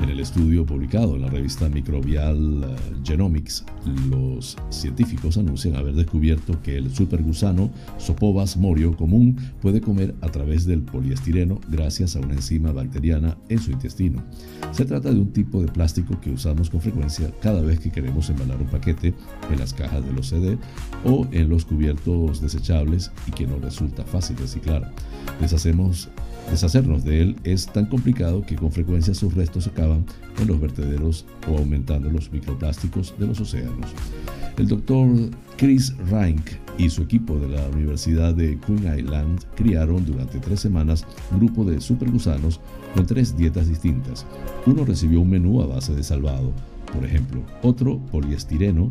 En 0.00 0.08
el 0.08 0.20
estudio 0.20 0.64
publicado 0.64 1.16
en 1.16 1.22
la 1.22 1.28
revista 1.28 1.68
Microbial 1.68 2.62
eh, 2.62 2.76
Genomics, 3.04 3.64
los 4.08 4.56
científicos 4.70 5.36
anuncian 5.38 5.74
haber 5.74 5.94
descubierto 5.94 6.62
que 6.62 6.76
el 6.76 6.94
supergusano 6.94 7.72
Sopovas 7.98 8.56
morio 8.56 8.96
común 8.96 9.38
puede 9.60 9.80
comer 9.80 10.14
a 10.20 10.28
través 10.28 10.66
del 10.66 10.82
poliestireno 10.82 11.60
gracias 11.68 12.14
a 12.14 12.20
una 12.20 12.34
enzima 12.34 12.70
bacteriana 12.70 13.36
en 13.48 13.58
su 13.58 13.72
intestino. 13.72 14.22
Se 14.70 14.84
trata 14.84 15.10
de 15.10 15.18
un 15.18 15.32
tipo 15.32 15.60
de 15.60 15.68
plástico 15.68 16.20
que 16.20 16.30
usamos 16.30 16.70
con 16.70 16.80
frecuencia 16.80 17.32
cada 17.42 17.60
vez 17.60 17.80
que 17.80 17.90
queremos 17.90 18.30
embalar 18.30 18.58
un 18.58 18.68
paquete 18.68 19.14
en 19.50 19.58
las 19.58 19.74
cajas 19.74 20.06
de 20.06 20.12
los 20.12 20.28
CD 20.28 20.59
o 21.04 21.26
en 21.32 21.48
los 21.48 21.64
cubiertos 21.64 22.40
desechables 22.40 23.10
y 23.26 23.32
que 23.32 23.46
no 23.46 23.58
resulta 23.58 24.04
fácil 24.04 24.36
reciclar. 24.36 24.92
Deshacernos 25.40 27.04
de 27.04 27.22
él 27.22 27.36
es 27.44 27.66
tan 27.66 27.86
complicado 27.86 28.42
que 28.42 28.56
con 28.56 28.72
frecuencia 28.72 29.14
sus 29.14 29.34
restos 29.34 29.66
acaban 29.66 30.04
en 30.40 30.48
los 30.48 30.60
vertederos 30.60 31.24
o 31.48 31.58
aumentando 31.58 32.10
los 32.10 32.32
microplásticos 32.32 33.14
de 33.18 33.26
los 33.28 33.40
océanos. 33.40 33.90
El 34.56 34.66
doctor 34.66 35.08
Chris 35.56 35.94
Rank 36.10 36.40
y 36.76 36.90
su 36.90 37.02
equipo 37.02 37.38
de 37.38 37.48
la 37.48 37.68
Universidad 37.68 38.34
de 38.34 38.58
Queen 38.58 38.98
Island 38.98 39.40
criaron 39.54 40.04
durante 40.04 40.38
tres 40.38 40.60
semanas 40.60 41.06
un 41.30 41.38
grupo 41.38 41.64
de 41.64 41.80
supergusanos 41.80 42.60
con 42.94 43.06
tres 43.06 43.36
dietas 43.36 43.68
distintas. 43.68 44.26
Uno 44.66 44.84
recibió 44.84 45.20
un 45.20 45.30
menú 45.30 45.62
a 45.62 45.66
base 45.66 45.94
de 45.94 46.02
salvado, 46.02 46.52
por 46.92 47.04
ejemplo, 47.04 47.42
otro 47.62 47.98
poliestireno, 48.10 48.90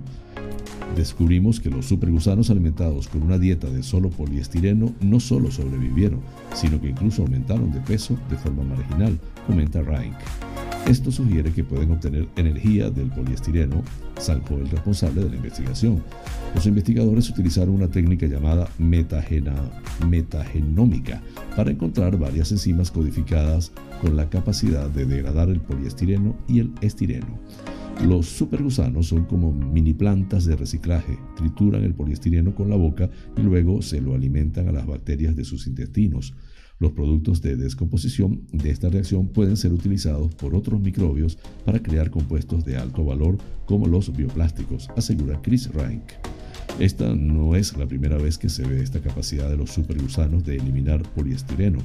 descubrimos 0.95 1.59
que 1.59 1.69
los 1.69 1.85
supergusanos 1.85 2.49
alimentados 2.49 3.07
con 3.07 3.21
una 3.23 3.37
dieta 3.37 3.69
de 3.69 3.83
solo 3.83 4.09
poliestireno 4.09 4.93
no 5.01 5.19
solo 5.19 5.51
sobrevivieron, 5.51 6.21
sino 6.53 6.81
que 6.81 6.89
incluso 6.89 7.21
aumentaron 7.21 7.71
de 7.71 7.79
peso 7.79 8.17
de 8.29 8.37
forma 8.37 8.63
marginal, 8.63 9.19
comenta 9.47 9.81
Rank. 9.81 10.15
Esto 10.87 11.11
sugiere 11.11 11.51
que 11.51 11.63
pueden 11.63 11.91
obtener 11.91 12.27
energía 12.35 12.89
del 12.89 13.11
poliestireno, 13.11 13.83
salvo 14.17 14.57
el 14.57 14.69
responsable 14.69 15.23
de 15.23 15.29
la 15.29 15.35
investigación. 15.35 16.01
Los 16.55 16.65
investigadores 16.65 17.29
utilizaron 17.29 17.75
una 17.75 17.89
técnica 17.89 18.25
llamada 18.25 18.67
metagenómica 18.79 21.21
para 21.55 21.69
encontrar 21.71 22.17
varias 22.17 22.51
enzimas 22.51 22.89
codificadas 22.89 23.71
con 24.01 24.17
la 24.17 24.29
capacidad 24.29 24.89
de 24.89 25.05
degradar 25.05 25.49
el 25.49 25.59
poliestireno 25.59 26.35
y 26.47 26.59
el 26.59 26.71
estireno. 26.81 27.37
Los 28.05 28.27
supergusanos 28.27 29.07
son 29.07 29.25
como 29.25 29.51
mini 29.51 29.93
plantas 29.93 30.45
de 30.45 30.55
reciclaje, 30.55 31.17
trituran 31.35 31.83
el 31.83 31.93
poliestireno 31.93 32.55
con 32.55 32.69
la 32.69 32.77
boca 32.77 33.09
y 33.37 33.41
luego 33.41 33.81
se 33.81 33.99
lo 33.99 34.15
alimentan 34.15 34.69
a 34.69 34.71
las 34.71 34.87
bacterias 34.87 35.35
de 35.35 35.43
sus 35.43 35.67
intestinos. 35.67 36.33
Los 36.79 36.93
productos 36.93 37.41
de 37.41 37.57
descomposición 37.57 38.47
de 38.53 38.69
esta 38.69 38.87
reacción 38.87 39.27
pueden 39.27 39.57
ser 39.57 39.73
utilizados 39.73 40.33
por 40.35 40.55
otros 40.55 40.79
microbios 40.79 41.37
para 41.65 41.83
crear 41.83 42.09
compuestos 42.09 42.63
de 42.63 42.77
alto 42.77 43.03
valor 43.03 43.37
como 43.65 43.85
los 43.85 44.15
bioplásticos, 44.15 44.87
asegura 44.95 45.41
Chris 45.41 45.69
Rank. 45.73 46.03
Esta 46.79 47.13
no 47.13 47.57
es 47.57 47.75
la 47.75 47.85
primera 47.85 48.17
vez 48.17 48.37
que 48.37 48.47
se 48.47 48.65
ve 48.65 48.81
esta 48.81 49.01
capacidad 49.01 49.49
de 49.49 49.57
los 49.57 49.69
supergusanos 49.69 50.45
de 50.45 50.55
eliminar 50.55 51.03
poliestireno. 51.03 51.79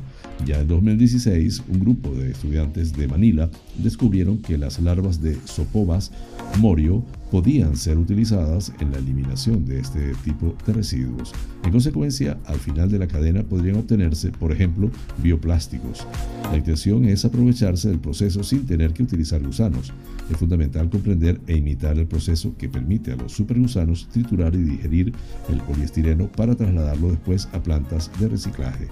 Ya 0.46 0.60
en 0.60 0.68
2016, 0.68 1.64
un 1.68 1.80
grupo 1.80 2.14
de 2.14 2.30
estudiantes 2.30 2.92
de 2.92 3.08
Manila 3.08 3.50
descubrieron 3.76 4.38
que 4.38 4.56
las 4.56 4.78
larvas 4.78 5.20
de 5.20 5.36
Sopovas 5.46 6.12
morio 6.60 7.04
podían 7.30 7.76
ser 7.76 7.98
utilizadas 7.98 8.72
en 8.80 8.92
la 8.92 8.98
eliminación 8.98 9.64
de 9.64 9.80
este 9.80 10.14
tipo 10.24 10.54
de 10.66 10.72
residuos. 10.72 11.32
En 11.64 11.72
consecuencia, 11.72 12.38
al 12.46 12.58
final 12.58 12.90
de 12.90 12.98
la 12.98 13.06
cadena 13.06 13.42
podrían 13.42 13.76
obtenerse, 13.76 14.30
por 14.30 14.52
ejemplo, 14.52 14.90
bioplásticos. 15.22 16.06
La 16.50 16.56
intención 16.56 17.04
es 17.04 17.24
aprovecharse 17.24 17.88
del 17.88 17.98
proceso 17.98 18.42
sin 18.42 18.66
tener 18.66 18.92
que 18.92 19.02
utilizar 19.02 19.42
gusanos. 19.42 19.92
Es 20.30 20.36
fundamental 20.36 20.88
comprender 20.88 21.40
e 21.46 21.56
imitar 21.56 21.98
el 21.98 22.06
proceso 22.06 22.54
que 22.56 22.68
permite 22.68 23.12
a 23.12 23.16
los 23.16 23.32
supergusanos 23.32 24.08
triturar 24.08 24.54
y 24.54 24.62
digerir 24.62 25.12
el 25.48 25.58
poliestireno 25.58 26.28
para 26.28 26.54
trasladarlo 26.54 27.10
después 27.10 27.48
a 27.52 27.62
plantas 27.62 28.10
de 28.18 28.28
reciclaje. 28.28 28.88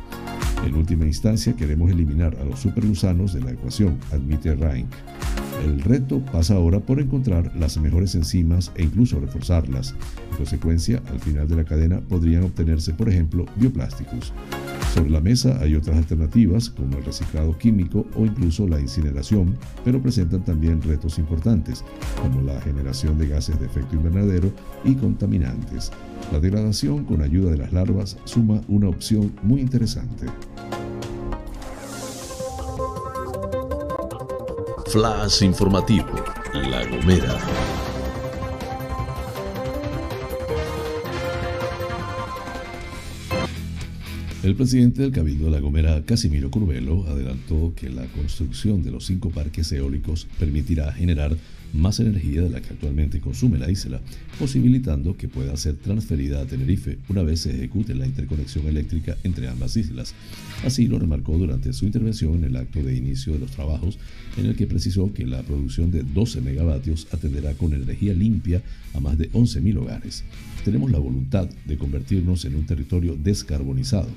En 0.66 0.74
última 0.74 1.06
instancia, 1.06 1.54
queremos 1.54 1.90
eliminar 1.90 2.36
a 2.40 2.44
los 2.44 2.60
supergusanos 2.60 3.32
de 3.32 3.40
la 3.40 3.52
ecuación, 3.52 3.98
admite 4.12 4.54
Rank. 4.54 4.86
El 5.62 5.80
reto 5.80 6.20
pasa 6.32 6.54
ahora 6.54 6.80
por 6.80 7.00
encontrar 7.00 7.54
las 7.56 7.78
mejores 7.78 8.16
enzimas 8.16 8.72
e 8.74 8.82
incluso 8.82 9.20
reforzarlas. 9.20 9.94
En 10.32 10.36
consecuencia, 10.38 11.00
al 11.08 11.20
final 11.20 11.46
de 11.46 11.54
la 11.54 11.64
cadena 11.64 12.00
podrían 12.00 12.42
obtenerse, 12.42 12.92
por 12.94 13.08
ejemplo, 13.08 13.46
bioplásticos. 13.56 14.32
Sobre 14.92 15.10
la 15.10 15.20
mesa 15.20 15.58
hay 15.60 15.76
otras 15.76 15.96
alternativas 15.96 16.68
como 16.68 16.98
el 16.98 17.04
reciclado 17.04 17.56
químico 17.56 18.06
o 18.16 18.26
incluso 18.26 18.66
la 18.66 18.80
incineración, 18.80 19.56
pero 19.84 20.02
presentan 20.02 20.44
también 20.44 20.82
retos 20.82 21.18
importantes 21.18 21.84
como 22.20 22.42
la 22.42 22.60
generación 22.60 23.16
de 23.16 23.28
gases 23.28 23.58
de 23.60 23.66
efecto 23.66 23.94
invernadero 23.94 24.52
y 24.84 24.96
contaminantes. 24.96 25.92
La 26.32 26.40
degradación 26.40 27.04
con 27.04 27.22
ayuda 27.22 27.52
de 27.52 27.58
las 27.58 27.72
larvas 27.72 28.18
suma 28.24 28.60
una 28.66 28.88
opción 28.88 29.32
muy 29.42 29.60
interesante. 29.60 30.26
Flash 34.92 35.42
informativo, 35.42 36.22
La 36.52 36.84
Gomera. 36.84 37.40
El 44.42 44.54
presidente 44.54 45.00
del 45.00 45.10
Cabildo 45.10 45.46
de 45.46 45.50
La 45.50 45.60
Gomera, 45.60 46.02
Casimiro 46.04 46.50
Curvelo, 46.50 47.06
adelantó 47.08 47.72
que 47.74 47.88
la 47.88 48.04
construcción 48.08 48.82
de 48.82 48.90
los 48.90 49.06
cinco 49.06 49.30
parques 49.30 49.72
eólicos 49.72 50.26
permitirá 50.38 50.92
generar 50.92 51.38
más 51.72 52.00
energía 52.00 52.42
de 52.42 52.50
la 52.50 52.60
que 52.60 52.70
actualmente 52.70 53.20
consume 53.20 53.58
la 53.58 53.70
isla, 53.70 54.00
posibilitando 54.38 55.16
que 55.16 55.28
pueda 55.28 55.56
ser 55.56 55.76
transferida 55.76 56.40
a 56.40 56.46
Tenerife 56.46 56.98
una 57.08 57.22
vez 57.22 57.40
se 57.40 57.54
ejecute 57.54 57.94
la 57.94 58.06
interconexión 58.06 58.66
eléctrica 58.66 59.16
entre 59.24 59.48
ambas 59.48 59.76
islas. 59.76 60.14
Así 60.64 60.86
lo 60.86 60.98
remarcó 60.98 61.36
durante 61.38 61.72
su 61.72 61.86
intervención 61.86 62.34
en 62.34 62.44
el 62.44 62.56
acto 62.56 62.82
de 62.82 62.96
inicio 62.96 63.32
de 63.32 63.38
los 63.38 63.50
trabajos, 63.50 63.98
en 64.36 64.46
el 64.46 64.56
que 64.56 64.66
precisó 64.66 65.12
que 65.12 65.26
la 65.26 65.42
producción 65.42 65.90
de 65.90 66.02
12 66.02 66.40
megavatios 66.40 67.08
atenderá 67.12 67.54
con 67.54 67.72
energía 67.72 68.14
limpia 68.14 68.62
a 68.94 69.00
más 69.00 69.18
de 69.18 69.30
11.000 69.32 69.78
hogares 69.78 70.24
tenemos 70.64 70.90
la 70.90 70.98
voluntad 70.98 71.48
de 71.64 71.76
convertirnos 71.76 72.44
en 72.44 72.54
un 72.54 72.66
territorio 72.66 73.16
descarbonizado. 73.16 74.08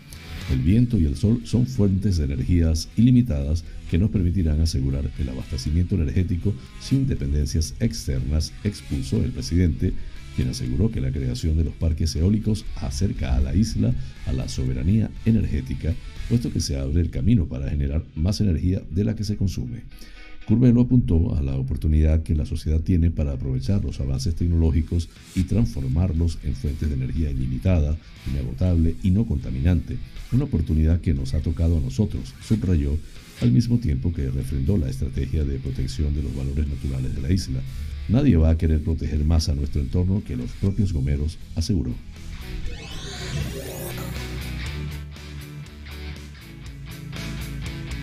El 0.52 0.60
viento 0.60 1.00
y 1.00 1.06
el 1.06 1.16
sol 1.16 1.42
son 1.44 1.66
fuentes 1.66 2.18
de 2.18 2.26
energías 2.26 2.88
ilimitadas 2.96 3.64
que 3.90 3.98
nos 3.98 4.12
permitirán 4.12 4.62
asegurar 4.62 5.10
el 5.18 5.30
abastecimiento 5.30 5.96
energético 5.96 6.54
sin 6.80 7.08
dependencias 7.08 7.74
externas, 7.80 8.54
expuso 8.64 9.24
el 9.24 9.32
presidente, 9.32 9.94
quien 10.36 10.50
aseguró 10.50 10.92
que 10.92 11.02
la 11.02 11.12
creación 11.12 11.58
de 11.58 11.64
los 11.64 11.74
parques 11.74 12.16
eólicos 12.16 12.66
acerca 12.76 13.36
a 13.36 13.42
la 13.42 13.56
isla 13.56 13.94
a 14.28 14.34
la 14.34 14.48
soberanía 14.48 15.10
energética, 15.26 15.96
puesto 16.30 16.52
que 16.52 16.60
se 16.60 16.78
abre 16.78 17.02
el 17.02 17.10
camino 17.10 17.48
para 17.48 17.70
generar 17.70 18.04
más 18.16 18.40
energía 18.40 18.84
de 18.92 19.04
la 19.04 19.16
que 19.16 19.24
se 19.24 19.38
consume. 19.38 19.84
Curvelo 20.48 20.82
apuntó 20.82 21.36
a 21.36 21.42
la 21.42 21.56
oportunidad 21.56 22.22
que 22.22 22.36
la 22.36 22.46
sociedad 22.46 22.80
tiene 22.80 23.10
para 23.10 23.34
aprovechar 23.34 23.84
los 23.84 24.00
avances 24.00 24.36
tecnológicos 24.36 25.10
y 25.34 25.44
transformarlos 25.44 26.38
en 26.44 26.56
fuentes 26.56 26.88
de 26.88 26.96
energía 26.96 27.32
ilimitada, 27.32 27.98
inagotable 28.32 28.96
y 29.02 29.10
no 29.10 29.26
contaminante, 29.26 29.98
una 30.32 30.44
oportunidad 30.44 31.02
que 31.02 31.16
nos 31.16 31.34
ha 31.34 31.40
tocado 31.40 31.78
a 31.78 31.82
nosotros, 31.82 32.34
subrayó, 32.44 32.96
al 33.42 33.52
mismo 33.52 33.80
tiempo 33.80 34.14
que 34.14 34.30
refrendó 34.30 34.78
la 34.78 34.90
estrategia 34.90 35.44
de 35.44 35.60
protección 35.60 36.14
de 36.16 36.24
los 36.24 36.36
valores 36.36 36.68
naturales 36.68 37.16
de 37.16 37.22
la 37.22 37.32
isla. 37.32 37.60
Nadie 38.08 38.38
va 38.38 38.52
a 38.52 38.58
querer 38.58 38.84
proteger 38.84 39.26
más 39.26 39.50
a 39.50 39.56
nuestro 39.56 39.82
entorno 39.82 40.24
que 40.26 40.38
los 40.38 40.52
propios 40.52 40.94
gomeros, 40.94 41.38
aseguró. 41.56 41.92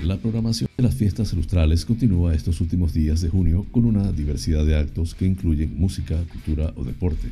La 0.03 0.17
programación 0.17 0.69
de 0.77 0.83
las 0.83 0.97
fiestas 0.97 1.33
lustrales 1.33 1.85
continúa 1.85 2.35
estos 2.35 2.61
últimos 2.61 2.93
días 2.93 3.21
de 3.21 3.29
junio 3.29 3.65
con 3.71 3.85
una 3.85 4.11
diversidad 4.11 4.67
de 4.67 4.75
actos 4.75 5.15
que 5.15 5.27
incluyen 5.27 5.79
música, 5.79 6.17
cultura 6.33 6.73
o 6.75 6.83
deporte. 6.83 7.29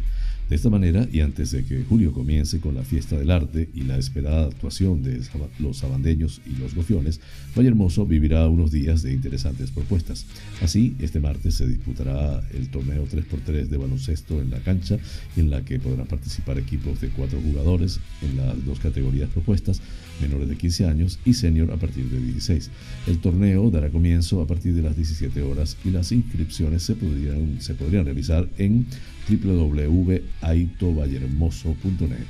De 0.48 0.54
esta 0.56 0.70
manera, 0.70 1.08
y 1.12 1.20
antes 1.20 1.50
de 1.50 1.64
que 1.64 1.84
julio 1.84 2.12
comience 2.12 2.60
con 2.60 2.76
la 2.76 2.82
fiesta 2.82 3.16
del 3.16 3.32
arte 3.32 3.68
y 3.74 3.82
la 3.82 3.98
esperada 3.98 4.46
actuación 4.46 5.02
de 5.02 5.20
los 5.58 5.78
sabandeños 5.78 6.40
y 6.46 6.60
los 6.60 6.74
gofiones, 6.74 7.20
Vallehermoso 7.56 8.06
vivirá 8.06 8.48
unos 8.48 8.70
días 8.70 9.02
de 9.02 9.12
interesantes 9.12 9.72
propuestas. 9.72 10.26
Así, 10.60 10.94
este 11.00 11.18
martes 11.18 11.54
se 11.54 11.66
disputará 11.66 12.40
el 12.52 12.68
torneo 12.68 13.04
3x3 13.04 13.66
de 13.66 13.76
baloncesto 13.78 14.40
en 14.40 14.50
la 14.50 14.58
cancha, 14.58 14.98
en 15.36 15.50
la 15.50 15.64
que 15.64 15.80
podrán 15.80 16.06
participar 16.06 16.58
equipos 16.58 17.00
de 17.00 17.08
cuatro 17.08 17.40
jugadores 17.40 18.00
en 18.22 18.36
las 18.36 18.64
dos 18.64 18.78
categorías 18.78 19.30
propuestas, 19.30 19.80
menores 20.20 20.48
de 20.48 20.56
15 20.56 20.86
años 20.86 21.18
y 21.24 21.34
senior 21.34 21.72
a 21.72 21.76
partir 21.76 22.08
de 22.08 22.20
16. 22.20 22.70
El 23.06 23.18
torneo 23.18 23.70
dará 23.70 23.90
comienzo 23.90 24.40
a 24.40 24.46
partir 24.46 24.74
de 24.74 24.82
las 24.82 24.96
17 24.96 25.42
horas 25.42 25.76
y 25.84 25.90
las 25.90 26.12
inscripciones 26.12 26.82
se 26.82 26.94
podrían, 26.94 27.60
se 27.60 27.74
podrían 27.74 28.04
realizar 28.04 28.48
en 28.58 28.86
www.aitovallehermoso.net. 29.28 32.26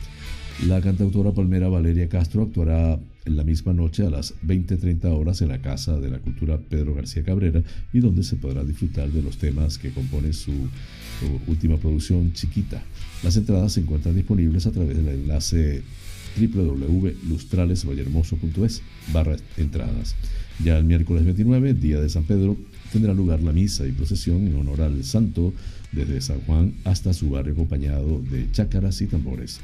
La 0.66 0.80
cantautora 0.82 1.32
palmera 1.32 1.68
Valeria 1.68 2.08
Castro 2.08 2.42
actuará 2.42 2.98
en 3.24 3.36
la 3.36 3.44
misma 3.44 3.72
noche 3.72 4.06
a 4.06 4.10
las 4.10 4.34
20.30 4.42 5.06
horas 5.06 5.40
en 5.40 5.48
la 5.48 5.62
Casa 5.62 5.98
de 5.98 6.10
la 6.10 6.18
Cultura 6.18 6.58
Pedro 6.58 6.94
García 6.94 7.22
Cabrera 7.22 7.62
y 7.92 8.00
donde 8.00 8.22
se 8.22 8.36
podrá 8.36 8.62
disfrutar 8.64 9.10
de 9.10 9.22
los 9.22 9.38
temas 9.38 9.78
que 9.78 9.90
componen 9.90 10.34
su, 10.34 10.52
su 10.52 11.40
última 11.46 11.78
producción 11.78 12.32
Chiquita. 12.34 12.82
Las 13.22 13.36
entradas 13.36 13.72
se 13.72 13.80
encuentran 13.80 14.14
disponibles 14.14 14.66
a 14.66 14.72
través 14.72 14.96
del 14.96 15.08
enlace 15.08 15.82
www.lustralesvallehermoso.es 16.38 18.82
barra 19.12 19.36
entradas. 19.56 20.14
Ya 20.62 20.78
el 20.78 20.84
miércoles 20.84 21.24
29, 21.24 21.74
día 21.74 22.00
de 22.00 22.08
San 22.08 22.22
Pedro, 22.24 22.56
tendrá 22.92 23.14
lugar 23.14 23.42
la 23.42 23.52
misa 23.52 23.86
y 23.86 23.92
procesión 23.92 24.46
en 24.46 24.56
honor 24.56 24.82
al 24.82 25.04
santo 25.04 25.52
desde 25.92 26.20
San 26.20 26.40
Juan 26.40 26.74
hasta 26.84 27.12
su 27.12 27.30
barrio 27.30 27.54
acompañado 27.54 28.22
de 28.30 28.50
chácaras 28.52 29.00
y 29.00 29.06
tambores. 29.06 29.60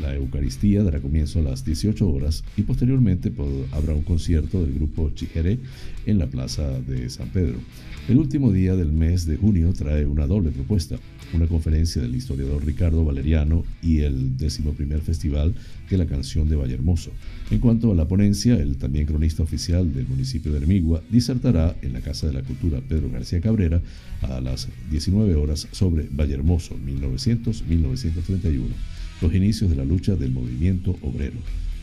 La, 0.00 0.14
Eucaristía 0.14 0.82
dará 0.82 1.00
comienzo 1.00 1.38
a 1.38 1.42
las 1.42 1.64
18 1.64 2.08
horas 2.08 2.44
y 2.56 2.62
posteriormente 2.62 3.32
habrá 3.72 3.94
un 3.94 4.02
concierto 4.02 4.62
del 4.62 4.74
grupo 4.74 5.10
Chijere 5.14 5.58
en 6.06 6.18
la 6.18 6.26
plaza 6.26 6.80
de 6.80 7.08
San 7.10 7.28
Pedro. 7.28 7.58
El 8.08 8.18
último 8.18 8.52
día 8.52 8.74
del 8.74 8.92
mes 8.92 9.26
de 9.26 9.36
junio 9.36 9.72
trae 9.72 10.06
una 10.06 10.26
doble 10.26 10.50
propuesta, 10.50 10.96
una 11.32 11.46
conferencia 11.46 12.02
del 12.02 12.14
historiador 12.14 12.64
Ricardo 12.64 13.04
Valeriano 13.04 13.64
y 13.82 14.00
el 14.00 14.36
décimo 14.36 14.72
primer 14.72 15.00
festival 15.00 15.54
de 15.90 15.98
la 15.98 16.06
canción 16.06 16.48
de 16.48 16.56
Vallehermoso. 16.56 17.10
En 17.50 17.60
cuanto 17.60 17.92
a 17.92 17.94
la 17.94 18.06
ponencia, 18.06 18.54
el 18.54 18.76
también 18.76 19.06
cronista 19.06 19.42
oficial 19.42 19.92
del 19.94 20.06
municipio 20.06 20.52
de 20.52 20.58
Hermigua 20.58 21.02
disertará 21.10 21.76
en 21.82 21.92
la 21.92 22.00
Casa 22.00 22.26
de 22.26 22.32
la 22.32 22.42
Cultura 22.42 22.80
Pedro 22.80 23.10
García 23.10 23.40
Cabrera 23.40 23.80
a 24.22 24.40
las 24.40 24.68
19 24.90 25.34
horas 25.34 25.68
sobre 25.72 26.08
Vallehermoso 26.10 26.76
1900-1931, 26.78 28.62
los 29.20 29.34
inicios 29.34 29.70
de 29.70 29.76
la 29.76 29.84
lucha 29.84 30.16
del 30.16 30.32
movimiento 30.32 30.96
obrero. 31.02 31.38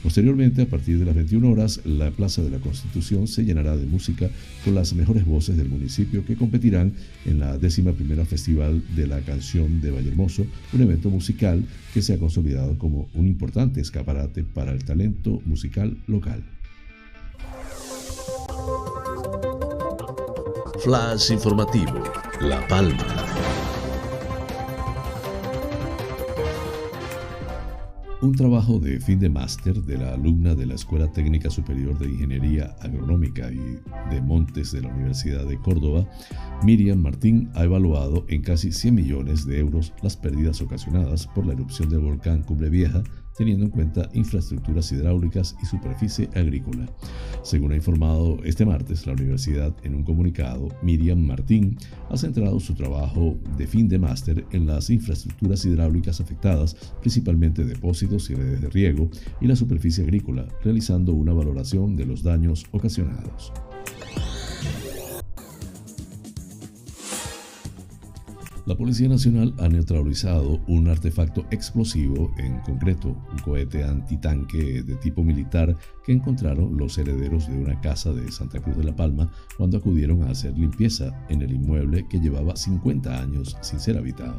Posteriormente, 0.05 0.61
a 0.61 0.65
partir 0.67 0.99
de 0.99 1.05
las 1.05 1.15
21 1.15 1.49
horas, 1.49 1.81
la 1.83 2.11
Plaza 2.11 2.43
de 2.43 2.51
la 2.51 2.59
Constitución 2.59 3.27
se 3.27 3.43
llenará 3.43 3.75
de 3.75 3.87
música 3.87 4.29
con 4.63 4.75
las 4.75 4.93
mejores 4.93 5.25
voces 5.25 5.57
del 5.57 5.67
municipio 5.67 6.23
que 6.23 6.35
competirán 6.35 6.93
en 7.25 7.39
la 7.39 7.57
décima 7.57 7.91
primera 7.91 8.23
Festival 8.23 8.83
de 8.95 9.07
la 9.07 9.21
Canción 9.21 9.81
de 9.81 9.89
Vallehermoso, 9.89 10.45
un 10.73 10.81
evento 10.81 11.09
musical 11.09 11.65
que 11.91 12.03
se 12.03 12.13
ha 12.13 12.19
consolidado 12.19 12.77
como 12.77 13.09
un 13.15 13.25
importante 13.25 13.81
escaparate 13.81 14.43
para 14.43 14.73
el 14.73 14.83
talento 14.83 15.41
musical 15.43 15.97
local. 16.05 16.43
Flash 20.83 21.31
informativo, 21.31 22.03
La 22.41 22.67
Palma. 22.67 23.54
Un 28.25 28.33
trabajo 28.33 28.79
de 28.79 28.99
fin 28.99 29.19
de 29.19 29.29
máster 29.29 29.83
de 29.83 29.99
la 29.99 30.15
alumna 30.15 30.55
de 30.55 30.65
la 30.65 30.73
Escuela 30.73 31.11
Técnica 31.11 31.51
Superior 31.51 31.99
de 31.99 32.09
Ingeniería 32.09 32.75
Agronómica 32.81 33.51
y 33.51 33.77
de 34.09 34.19
Montes 34.19 34.71
de 34.71 34.81
la 34.81 34.89
Universidad 34.89 35.45
de 35.45 35.59
Córdoba, 35.59 36.09
Miriam 36.63 37.03
Martín 37.03 37.51
ha 37.53 37.65
evaluado 37.65 38.25
en 38.27 38.41
casi 38.41 38.71
100 38.71 38.95
millones 38.95 39.45
de 39.45 39.59
euros 39.59 39.93
las 40.01 40.17
pérdidas 40.17 40.59
ocasionadas 40.59 41.27
por 41.27 41.45
la 41.45 41.53
erupción 41.53 41.87
del 41.87 41.99
volcán 41.99 42.41
Cumbre 42.41 42.71
Vieja 42.71 43.03
teniendo 43.37 43.65
en 43.65 43.71
cuenta 43.71 44.09
infraestructuras 44.13 44.91
hidráulicas 44.91 45.55
y 45.61 45.65
superficie 45.65 46.29
agrícola. 46.35 46.87
Según 47.43 47.71
ha 47.71 47.75
informado 47.75 48.37
este 48.43 48.65
martes 48.65 49.05
la 49.05 49.13
universidad 49.13 49.75
en 49.83 49.95
un 49.95 50.03
comunicado, 50.03 50.69
Miriam 50.81 51.19
Martín 51.19 51.77
ha 52.09 52.17
centrado 52.17 52.59
su 52.59 52.73
trabajo 52.73 53.37
de 53.57 53.67
fin 53.67 53.87
de 53.87 53.99
máster 53.99 54.45
en 54.51 54.65
las 54.65 54.89
infraestructuras 54.89 55.65
hidráulicas 55.65 56.21
afectadas, 56.21 56.75
principalmente 57.01 57.65
depósitos 57.65 58.29
y 58.29 58.35
redes 58.35 58.61
de 58.61 58.69
riego, 58.69 59.09
y 59.41 59.47
la 59.47 59.55
superficie 59.55 60.03
agrícola, 60.03 60.47
realizando 60.63 61.13
una 61.13 61.33
valoración 61.33 61.95
de 61.95 62.05
los 62.05 62.23
daños 62.23 62.65
ocasionados. 62.71 63.51
La 68.65 68.75
Policía 68.75 69.07
Nacional 69.07 69.53
ha 69.59 69.67
neutralizado 69.67 70.59
un 70.67 70.87
artefacto 70.87 71.45
explosivo, 71.51 72.33
en 72.39 72.59
concreto 72.61 73.09
un 73.09 73.37
cohete 73.43 73.83
antitanque 73.83 74.81
de 74.81 74.95
tipo 74.95 75.23
militar 75.23 75.77
que 76.05 76.13
encontraron 76.13 76.77
los 76.77 76.97
herederos 76.97 77.47
de 77.47 77.57
una 77.57 77.79
casa 77.81 78.13
de 78.13 78.31
Santa 78.31 78.59
Cruz 78.59 78.77
de 78.77 78.83
la 78.83 78.95
Palma 78.95 79.31
cuando 79.57 79.77
acudieron 79.77 80.23
a 80.23 80.31
hacer 80.31 80.57
limpieza 80.57 81.25
en 81.29 81.41
el 81.41 81.51
inmueble 81.51 82.05
que 82.07 82.19
llevaba 82.19 82.55
50 82.55 83.21
años 83.21 83.57
sin 83.61 83.79
ser 83.79 83.97
habitado. 83.97 84.37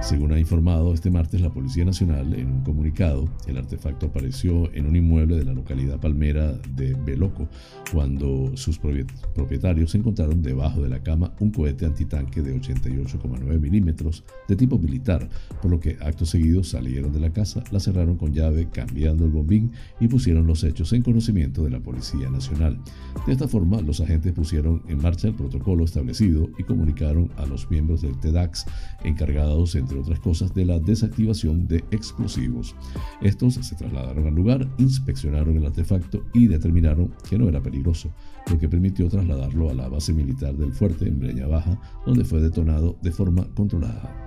Según 0.00 0.32
ha 0.32 0.38
informado 0.38 0.92
este 0.92 1.10
martes 1.10 1.40
la 1.40 1.52
Policía 1.52 1.84
Nacional 1.84 2.34
en 2.34 2.50
un 2.50 2.62
comunicado, 2.62 3.28
el 3.46 3.58
artefacto 3.58 4.06
apareció 4.06 4.72
en 4.74 4.86
un 4.86 4.96
inmueble 4.96 5.36
de 5.36 5.44
la 5.44 5.52
localidad 5.52 6.00
palmera 6.00 6.52
de 6.74 6.94
Beloco 6.94 7.48
cuando 7.92 8.52
sus 8.56 8.78
propietarios 8.78 9.94
encontraron 9.94 10.42
debajo 10.42 10.82
de 10.82 10.88
la 10.88 11.02
cama 11.02 11.34
un 11.40 11.50
cohete 11.50 11.86
antitanque 11.86 12.42
de 12.42 12.54
88,9 12.54 13.60
milímetros 13.60 14.24
de 14.48 14.56
tipo 14.56 14.78
militar, 14.78 15.28
por 15.60 15.70
lo 15.70 15.80
que 15.80 15.96
acto 16.00 16.26
seguido 16.26 16.62
salieron 16.62 17.12
de 17.12 17.20
la 17.20 17.30
casa, 17.30 17.62
la 17.70 17.80
cerraron 17.80 18.16
con 18.16 18.32
llave 18.32 18.68
cambiando 18.70 19.24
el 19.24 19.30
bombín 19.30 19.72
y 20.00 20.08
pusieron 20.08 20.46
los 20.46 20.64
hechos 20.64 20.83
en 20.92 21.02
conocimiento 21.02 21.64
de 21.64 21.70
la 21.70 21.80
Policía 21.80 22.30
Nacional. 22.30 22.78
De 23.26 23.32
esta 23.32 23.48
forma, 23.48 23.80
los 23.80 24.00
agentes 24.00 24.32
pusieron 24.32 24.82
en 24.88 25.00
marcha 25.00 25.28
el 25.28 25.34
protocolo 25.34 25.84
establecido 25.84 26.48
y 26.58 26.64
comunicaron 26.64 27.30
a 27.36 27.46
los 27.46 27.70
miembros 27.70 28.02
del 28.02 28.18
TEDAX 28.18 28.66
encargados, 29.04 29.74
entre 29.74 29.98
otras 29.98 30.20
cosas, 30.20 30.54
de 30.54 30.64
la 30.64 30.78
desactivación 30.78 31.66
de 31.66 31.84
explosivos. 31.90 32.74
Estos 33.22 33.54
se 33.54 33.74
trasladaron 33.76 34.26
al 34.26 34.34
lugar, 34.34 34.68
inspeccionaron 34.78 35.56
el 35.56 35.66
artefacto 35.66 36.24
y 36.32 36.46
determinaron 36.46 37.12
que 37.28 37.38
no 37.38 37.48
era 37.48 37.62
peligroso, 37.62 38.10
lo 38.50 38.58
que 38.58 38.68
permitió 38.68 39.08
trasladarlo 39.08 39.70
a 39.70 39.74
la 39.74 39.88
base 39.88 40.12
militar 40.12 40.54
del 40.56 40.72
fuerte 40.72 41.08
en 41.08 41.18
Breña 41.18 41.46
Baja, 41.46 41.80
donde 42.04 42.24
fue 42.24 42.40
detonado 42.40 42.98
de 43.02 43.10
forma 43.10 43.46
controlada. 43.54 44.24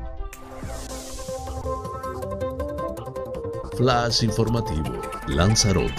Flash 3.77 4.23
informativo, 4.23 4.99
Lanzarote. 5.27 5.93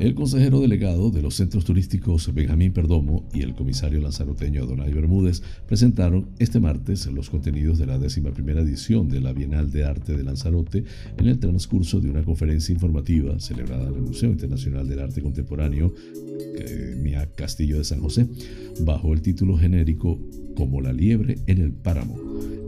El 0.00 0.14
consejero 0.14 0.60
delegado 0.60 1.10
de 1.10 1.20
los 1.20 1.34
centros 1.34 1.66
turísticos 1.66 2.32
Benjamín 2.32 2.72
Perdomo 2.72 3.28
y 3.34 3.42
el 3.42 3.54
comisario 3.54 4.00
lanzaroteño 4.00 4.64
Donay 4.64 4.90
Bermúdez 4.90 5.42
presentaron 5.66 6.30
este 6.38 6.60
martes 6.60 7.06
los 7.08 7.28
contenidos 7.28 7.78
de 7.78 7.84
la 7.84 7.98
décima 7.98 8.30
primera 8.30 8.62
edición 8.62 9.10
de 9.10 9.20
la 9.20 9.34
Bienal 9.34 9.70
de 9.70 9.84
Arte 9.84 10.16
de 10.16 10.24
Lanzarote 10.24 10.84
en 11.18 11.26
el 11.26 11.38
transcurso 11.38 12.00
de 12.00 12.08
una 12.08 12.22
conferencia 12.24 12.72
informativa 12.72 13.38
celebrada 13.40 13.88
en 13.88 13.96
el 13.96 14.02
Museo 14.02 14.30
Internacional 14.30 14.88
del 14.88 15.00
Arte 15.00 15.20
Contemporáneo 15.20 15.92
Mia 17.02 17.28
Castillo 17.34 17.76
de 17.76 17.84
San 17.84 18.00
José, 18.00 18.26
bajo 18.80 19.12
el 19.12 19.20
título 19.20 19.58
genérico 19.58 20.18
Como 20.56 20.80
la 20.80 20.94
liebre 20.94 21.36
en 21.46 21.60
el 21.60 21.72
páramo 21.72 22.16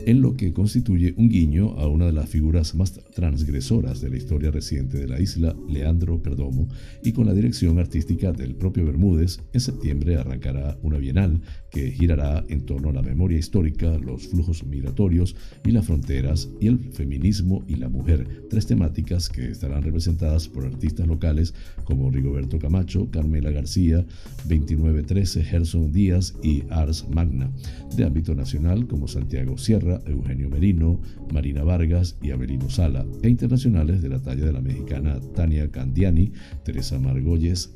en 0.07 0.21
lo 0.21 0.37
que 0.37 0.53
constituye 0.53 1.13
un 1.17 1.27
guiño 1.27 1.71
a 1.71 1.85
una 1.89 2.05
de 2.05 2.13
las 2.13 2.29
figuras 2.29 2.73
más 2.75 2.93
transgresoras 2.93 3.99
de 3.99 4.09
la 4.09 4.15
historia 4.15 4.51
reciente 4.51 4.97
de 4.97 5.05
la 5.05 5.19
isla, 5.19 5.53
Leandro 5.67 6.23
Perdomo, 6.23 6.69
y 7.03 7.11
con 7.11 7.25
la 7.25 7.33
dirección 7.33 7.77
artística 7.77 8.31
del 8.31 8.55
propio 8.55 8.85
Bermúdez, 8.85 9.41
en 9.51 9.59
septiembre 9.59 10.15
arrancará 10.15 10.77
una 10.81 10.97
bienal 10.97 11.41
que 11.69 11.91
girará 11.91 12.45
en 12.47 12.65
torno 12.65 12.89
a 12.89 12.93
la 12.93 13.01
memoria 13.01 13.37
histórica, 13.37 13.97
los 13.97 14.29
flujos 14.29 14.65
migratorios 14.65 15.35
y 15.65 15.71
las 15.71 15.85
fronteras, 15.85 16.47
y 16.61 16.67
el 16.67 16.79
feminismo 16.93 17.65
y 17.67 17.75
la 17.75 17.89
mujer, 17.89 18.45
tres 18.49 18.65
temáticas 18.65 19.27
que 19.27 19.49
estarán 19.49 19.83
representadas 19.83 20.47
por 20.47 20.65
artistas 20.65 21.05
locales 21.05 21.53
como 21.83 22.09
Rigoberto 22.11 22.59
Camacho, 22.59 23.11
Carmela 23.11 23.51
García, 23.51 24.05
2913, 24.47 25.43
Gerson 25.43 25.91
Díaz 25.91 26.33
y 26.41 26.63
Ars 26.69 27.05
Magna, 27.09 27.51
de 27.97 28.05
ámbito 28.05 28.33
nacional 28.35 28.87
como 28.87 29.09
Santiago 29.09 29.57
Sierra, 29.57 29.96
Eugenio 30.05 30.49
Merino, 30.49 30.99
Marina 31.33 31.63
Vargas 31.63 32.17
y 32.21 32.31
Avelino 32.31 32.69
Sala, 32.69 33.05
e 33.23 33.29
internacionales 33.29 34.01
de 34.01 34.09
la 34.09 34.21
talla 34.21 34.45
de 34.45 34.53
la 34.53 34.61
mexicana 34.61 35.19
Tania 35.35 35.69
Candiani, 35.69 36.31
Teresa 36.63 36.99
Margolles, 36.99 37.73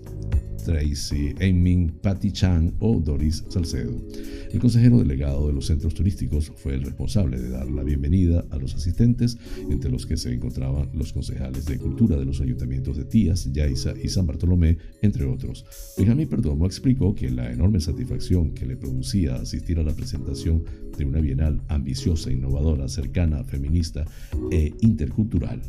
Tracy 0.64 1.34
Aiming, 1.40 1.92
Patty 2.02 2.32
Chang 2.32 2.74
o 2.80 3.00
Doris 3.00 3.44
Salcedo. 3.50 4.00
El 4.52 4.60
consejero 4.60 5.00
delegado 5.00 5.48
de 5.48 5.54
los 5.54 5.68
centros 5.68 5.94
turísticos 5.94 6.52
fue 6.56 6.76
el 6.76 6.84
responsable 6.84 7.40
de 7.40 7.50
dar 7.50 7.70
la 7.70 7.84
bienvenida 7.84 8.46
a 8.52 8.58
los 8.58 8.76
asistentes, 8.76 9.38
entre 9.70 9.90
los 9.90 10.06
que 10.06 10.18
se 10.18 10.34
encontraban 10.34 10.90
los 10.94 11.14
concejales 11.14 11.66
de 11.66 11.78
cultura 11.78 12.18
de 12.18 12.26
los 12.26 12.42
ayuntamientos 12.42 12.98
de 12.98 13.06
Tías, 13.06 13.52
Yaiza 13.52 13.94
y 14.02 14.10
San 14.10 14.28
Bartolomé, 14.28 14.78
entre 15.02 15.26
otros. 15.26 15.66
Benjamín 15.98 16.28
Perdomo 16.28 16.66
explicó 16.66 17.16
que 17.16 17.32
la 17.32 17.52
enorme 17.52 17.80
satisfacción 17.80 18.54
que 18.54 18.66
le 18.66 18.76
producía 18.76 19.36
asistir 19.36 19.80
a 19.80 19.84
la 19.84 19.96
presentación 19.96 20.64
de 20.98 21.06
una 21.06 21.22
bienal 21.22 21.62
ambiciosa, 21.70 22.11
innovadora, 22.32 22.88
cercana, 22.88 23.44
feminista 23.44 24.06
e 24.52 24.74
intercultural. 24.82 25.62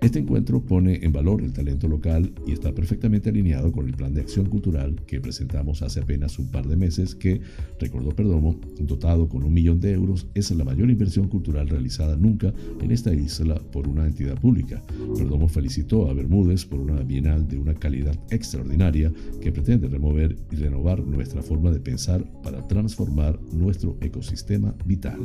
Este 0.00 0.20
encuentro 0.20 0.62
pone 0.62 1.00
en 1.02 1.12
valor 1.12 1.42
el 1.42 1.52
talento 1.52 1.88
local 1.88 2.32
y 2.46 2.52
está 2.52 2.72
perfectamente 2.72 3.30
alineado 3.30 3.72
con 3.72 3.88
el 3.88 3.94
plan 3.94 4.14
de 4.14 4.20
acción 4.20 4.46
cultural 4.46 4.94
que 5.06 5.20
presentamos 5.20 5.82
hace 5.82 6.00
apenas 6.00 6.38
un 6.38 6.50
par 6.50 6.68
de 6.68 6.76
meses 6.76 7.14
que, 7.14 7.40
recordó 7.80 8.10
Perdomo, 8.10 8.60
dotado 8.80 9.28
con 9.28 9.42
un 9.42 9.52
millón 9.52 9.80
de 9.80 9.92
euros, 9.92 10.26
es 10.34 10.50
la 10.52 10.64
mayor 10.64 10.90
inversión 10.90 11.28
cultural 11.28 11.68
realizada 11.68 12.16
nunca 12.16 12.52
en 12.80 12.92
esta 12.92 13.12
isla 13.12 13.56
por 13.72 13.88
una 13.88 14.06
entidad 14.06 14.40
pública. 14.40 14.82
Perdomo 15.16 15.48
felicitó 15.48 16.08
a 16.08 16.14
Bermúdez 16.14 16.64
por 16.64 16.80
una 16.80 17.02
bienal 17.02 17.48
de 17.48 17.58
una 17.58 17.74
calidad 17.74 18.16
extraordinaria 18.30 19.12
que 19.40 19.52
pretende 19.52 19.88
remover 19.88 20.36
y 20.50 20.56
renovar 20.56 21.00
nuestra 21.00 21.42
forma 21.42 21.70
de 21.70 21.80
pensar 21.80 22.24
para 22.42 22.66
transformar 22.68 23.38
nuestro 23.52 23.96
ecosistema 24.00 24.74
vital. 24.84 25.18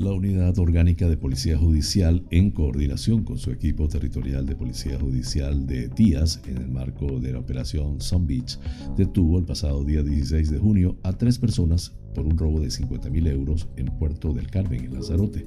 La 0.00 0.12
Unidad 0.12 0.58
Orgánica 0.58 1.08
de 1.08 1.18
Policía 1.18 1.58
Judicial, 1.58 2.24
en 2.30 2.52
coordinación 2.52 3.22
con 3.22 3.36
su 3.36 3.50
equipo 3.50 3.86
territorial 3.86 4.46
de 4.46 4.56
Policía 4.56 4.98
Judicial 4.98 5.66
de 5.66 5.88
Díaz, 5.88 6.40
en 6.46 6.56
el 6.56 6.68
marco 6.68 7.20
de 7.20 7.32
la 7.32 7.38
operación 7.38 8.00
Sun 8.00 8.26
Beach, 8.26 8.58
detuvo 8.96 9.38
el 9.38 9.44
pasado 9.44 9.84
día 9.84 10.02
16 10.02 10.52
de 10.52 10.58
junio 10.58 10.96
a 11.02 11.12
tres 11.12 11.38
personas 11.38 11.92
por 12.14 12.26
un 12.26 12.36
robo 12.36 12.60
de 12.60 12.70
50 12.70 13.10
mil 13.10 13.26
euros 13.26 13.68
en 13.76 13.86
Puerto 13.98 14.32
del 14.32 14.50
Carmen, 14.50 14.84
en 14.84 14.94
Lanzarote. 14.94 15.46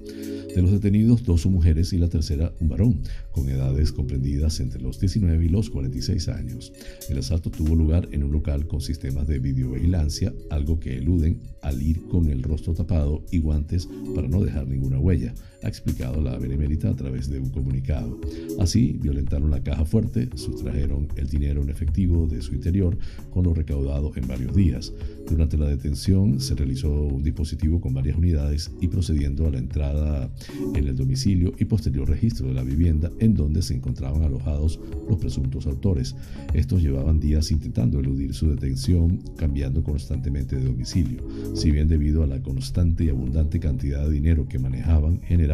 De 0.53 0.61
los 0.61 0.71
detenidos, 0.71 1.23
dos 1.23 1.41
son 1.41 1.53
mujeres 1.53 1.93
y 1.93 1.97
la 1.97 2.09
tercera 2.09 2.53
un 2.59 2.69
varón, 2.69 3.01
con 3.31 3.49
edades 3.49 3.91
comprendidas 3.91 4.59
entre 4.59 4.81
los 4.81 4.99
19 4.99 5.45
y 5.45 5.49
los 5.49 5.69
46 5.69 6.27
años. 6.29 6.73
El 7.09 7.17
asalto 7.17 7.49
tuvo 7.49 7.75
lugar 7.75 8.07
en 8.11 8.23
un 8.23 8.31
local 8.31 8.67
con 8.67 8.81
sistemas 8.81 9.27
de 9.27 9.39
videovigilancia, 9.39 10.33
algo 10.49 10.79
que 10.79 10.97
eluden 10.97 11.41
al 11.61 11.81
ir 11.81 12.03
con 12.03 12.29
el 12.29 12.43
rostro 12.43 12.73
tapado 12.73 13.23
y 13.31 13.39
guantes 13.39 13.87
para 14.13 14.27
no 14.27 14.43
dejar 14.43 14.67
ninguna 14.67 14.99
huella 14.99 15.33
ha 15.63 15.67
explicado 15.67 16.21
la 16.21 16.37
Benemérita 16.37 16.89
a 16.89 16.95
través 16.95 17.29
de 17.29 17.39
un 17.39 17.49
comunicado. 17.49 18.19
Así, 18.59 18.97
violentaron 19.01 19.49
la 19.49 19.63
caja 19.63 19.85
fuerte, 19.85 20.29
sustrajeron 20.35 21.07
el 21.15 21.29
dinero 21.29 21.61
en 21.63 21.69
efectivo 21.69 22.27
de 22.27 22.41
su 22.41 22.53
interior 22.53 22.97
con 23.31 23.45
lo 23.45 23.53
recaudado 23.53 24.11
en 24.15 24.27
varios 24.27 24.55
días. 24.55 24.93
Durante 25.29 25.57
la 25.57 25.67
detención 25.67 26.39
se 26.39 26.53
realizó 26.55 26.91
un 26.91 27.23
dispositivo 27.23 27.79
con 27.79 27.93
varias 27.93 28.17
unidades 28.17 28.71
y 28.81 28.87
procediendo 28.87 29.47
a 29.47 29.51
la 29.51 29.57
entrada 29.57 30.29
en 30.75 30.87
el 30.87 30.95
domicilio 30.95 31.53
y 31.57 31.65
posterior 31.65 32.09
registro 32.09 32.47
de 32.47 32.53
la 32.53 32.63
vivienda 32.63 33.09
en 33.19 33.33
donde 33.33 33.61
se 33.61 33.73
encontraban 33.73 34.23
alojados 34.23 34.79
los 35.09 35.17
presuntos 35.17 35.65
autores. 35.65 36.15
Estos 36.53 36.81
llevaban 36.81 37.19
días 37.19 37.51
intentando 37.51 37.99
eludir 37.99 38.33
su 38.33 38.49
detención, 38.49 39.19
cambiando 39.37 39.83
constantemente 39.83 40.57
de 40.57 40.65
domicilio. 40.65 41.23
Si 41.55 41.71
bien 41.71 41.87
debido 41.87 42.23
a 42.23 42.27
la 42.27 42.41
constante 42.41 43.05
y 43.05 43.09
abundante 43.09 43.59
cantidad 43.59 44.05
de 44.05 44.13
dinero 44.13 44.47
que 44.47 44.59
manejaban, 44.59 45.21
generaban 45.21 45.53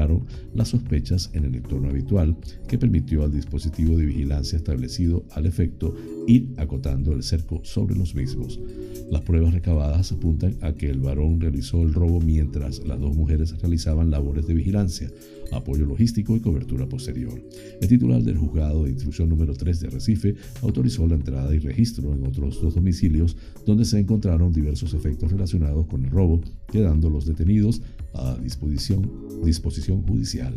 las 0.53 0.69
sospechas 0.69 1.29
en 1.33 1.45
el 1.45 1.55
entorno 1.55 1.89
habitual, 1.89 2.37
que 2.67 2.77
permitió 2.77 3.23
al 3.23 3.31
dispositivo 3.31 3.97
de 3.97 4.05
vigilancia 4.05 4.57
establecido 4.57 5.25
al 5.31 5.45
efecto 5.45 5.95
ir 6.27 6.53
acotando 6.57 7.13
el 7.13 7.23
cerco 7.23 7.61
sobre 7.63 7.95
los 7.95 8.15
mismos. 8.15 8.59
Las 9.09 9.21
pruebas 9.21 9.53
recabadas 9.59 10.13
apuntan 10.13 10.55
a 10.61 10.71
que 10.71 10.89
el 10.89 10.99
varón 10.99 11.41
realizó 11.41 11.81
el 11.81 11.93
robo 11.93 12.21
mientras 12.21 12.79
las 12.85 12.99
dos 12.99 13.13
mujeres 13.13 13.59
realizaban 13.59 14.09
labores 14.09 14.47
de 14.47 14.53
vigilancia, 14.53 15.11
apoyo 15.51 15.85
logístico 15.85 16.35
y 16.37 16.39
cobertura 16.39 16.87
posterior. 16.87 17.33
El 17.81 17.87
titular 17.87 18.23
del 18.23 18.37
juzgado 18.37 18.85
de 18.85 18.91
instrucción 18.91 19.27
número 19.27 19.53
3 19.53 19.79
de 19.81 19.89
Recife 19.89 20.35
autorizó 20.61 21.05
la 21.07 21.15
entrada 21.15 21.53
y 21.53 21.59
registro 21.59 22.13
en 22.13 22.25
otros 22.25 22.61
dos 22.61 22.75
domicilios 22.75 23.35
donde 23.65 23.83
se 23.83 23.99
encontraron 23.99 24.53
diversos 24.53 24.93
efectos 24.93 25.31
relacionados 25.31 25.85
con 25.87 26.05
el 26.05 26.11
robo, 26.11 26.39
quedando 26.71 27.09
los 27.09 27.25
detenidos 27.25 27.81
a 28.13 28.37
disposición, 28.37 29.11
disposición 29.43 30.03
judicial. 30.03 30.53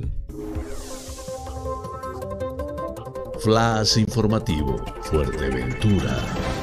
Flash 3.40 3.98
informativo, 3.98 4.76
Fuerteventura. 5.02 6.61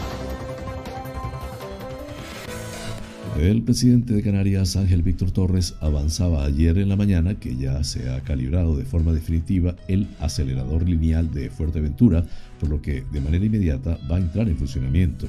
El 3.40 3.62
presidente 3.62 4.14
de 4.14 4.22
Canarias, 4.22 4.76
Ángel 4.76 5.02
Víctor 5.02 5.32
Torres, 5.32 5.76
avanzaba 5.80 6.44
ayer 6.44 6.78
en 6.78 6.90
la 6.90 6.98
mañana 6.98 7.36
que 7.36 7.56
ya 7.56 7.82
se 7.86 8.10
ha 8.10 8.20
calibrado 8.20 8.76
de 8.76 8.84
forma 8.84 9.14
definitiva 9.14 9.76
el 9.88 10.08
acelerador 10.20 10.88
lineal 10.88 11.32
de 11.32 11.50
Fuerteventura, 11.50 12.26
por 12.60 12.70
lo 12.70 12.82
que 12.82 13.04
de 13.12 13.22
manera 13.22 13.46
inmediata 13.46 13.98
va 14.10 14.18
a 14.18 14.20
entrar 14.20 14.48
en 14.48 14.58
funcionamiento. 14.58 15.28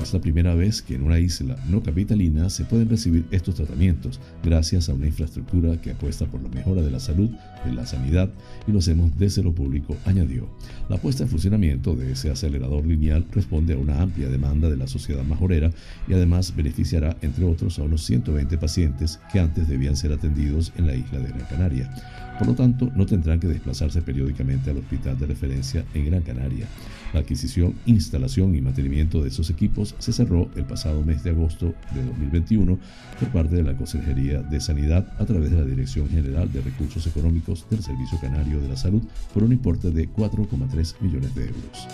Es 0.00 0.12
la 0.12 0.20
primera 0.20 0.54
vez 0.54 0.82
que 0.82 0.96
en 0.96 1.02
una 1.02 1.20
isla 1.20 1.56
no 1.68 1.82
capitalina 1.82 2.50
se 2.50 2.64
pueden 2.64 2.88
recibir 2.88 3.24
estos 3.30 3.54
tratamientos, 3.54 4.20
gracias 4.42 4.88
a 4.88 4.94
una 4.94 5.06
infraestructura 5.06 5.80
que 5.80 5.92
apuesta 5.92 6.26
por 6.26 6.42
la 6.42 6.48
mejora 6.48 6.82
de 6.82 6.90
la 6.90 6.98
salud, 6.98 7.30
de 7.64 7.72
la 7.72 7.86
sanidad 7.86 8.28
y 8.66 8.72
lo 8.72 8.80
hacemos 8.80 9.16
desde 9.16 9.44
lo 9.44 9.54
público, 9.54 9.96
añadió. 10.04 10.48
La 10.88 10.96
puesta 10.96 11.22
en 11.22 11.28
funcionamiento 11.28 11.94
de 11.94 12.12
ese 12.12 12.30
acelerador 12.30 12.84
lineal 12.84 13.26
responde 13.30 13.74
a 13.74 13.78
una 13.78 14.02
amplia 14.02 14.28
demanda 14.28 14.68
de 14.68 14.76
la 14.76 14.88
sociedad 14.88 15.22
majorera 15.22 15.70
y 16.08 16.14
además 16.14 16.56
beneficiará, 16.56 17.16
entre 17.22 17.44
otros, 17.44 17.78
a 17.78 17.84
unos 17.84 18.02
120 18.04 18.58
pacientes 18.58 19.20
que 19.32 19.38
antes 19.38 19.68
debían 19.68 19.96
ser 19.96 20.12
atendidos 20.12 20.72
en 20.76 20.86
la 20.88 20.96
isla 20.96 21.20
de 21.20 21.28
Gran 21.28 21.46
Canaria. 21.46 21.90
Por 22.38 22.46
lo 22.46 22.54
tanto, 22.54 22.90
no 22.94 23.06
tendrán 23.06 23.40
que 23.40 23.46
desplazarse 23.46 24.02
periódicamente 24.02 24.70
al 24.70 24.78
hospital 24.78 25.18
de 25.18 25.26
referencia 25.26 25.84
en 25.94 26.06
Gran 26.06 26.22
Canaria. 26.22 26.66
La 27.12 27.20
adquisición, 27.20 27.74
instalación 27.86 28.54
y 28.54 28.60
mantenimiento 28.60 29.22
de 29.22 29.28
esos 29.28 29.50
equipos 29.50 29.94
se 29.98 30.12
cerró 30.12 30.50
el 30.56 30.64
pasado 30.64 31.02
mes 31.02 31.22
de 31.22 31.30
agosto 31.30 31.74
de 31.94 32.04
2021 32.04 32.78
por 33.20 33.28
parte 33.28 33.56
de 33.56 33.62
la 33.62 33.76
Consejería 33.76 34.40
de 34.40 34.60
Sanidad 34.60 35.06
a 35.18 35.26
través 35.26 35.50
de 35.50 35.58
la 35.58 35.64
Dirección 35.64 36.08
General 36.08 36.50
de 36.50 36.62
Recursos 36.62 37.06
Económicos 37.06 37.66
del 37.70 37.82
Servicio 37.82 38.18
Canario 38.20 38.60
de 38.60 38.68
la 38.68 38.76
Salud 38.76 39.02
por 39.34 39.44
un 39.44 39.52
importe 39.52 39.90
de 39.90 40.08
4,3 40.08 40.94
millones 41.00 41.34
de 41.34 41.42
euros. 41.44 41.88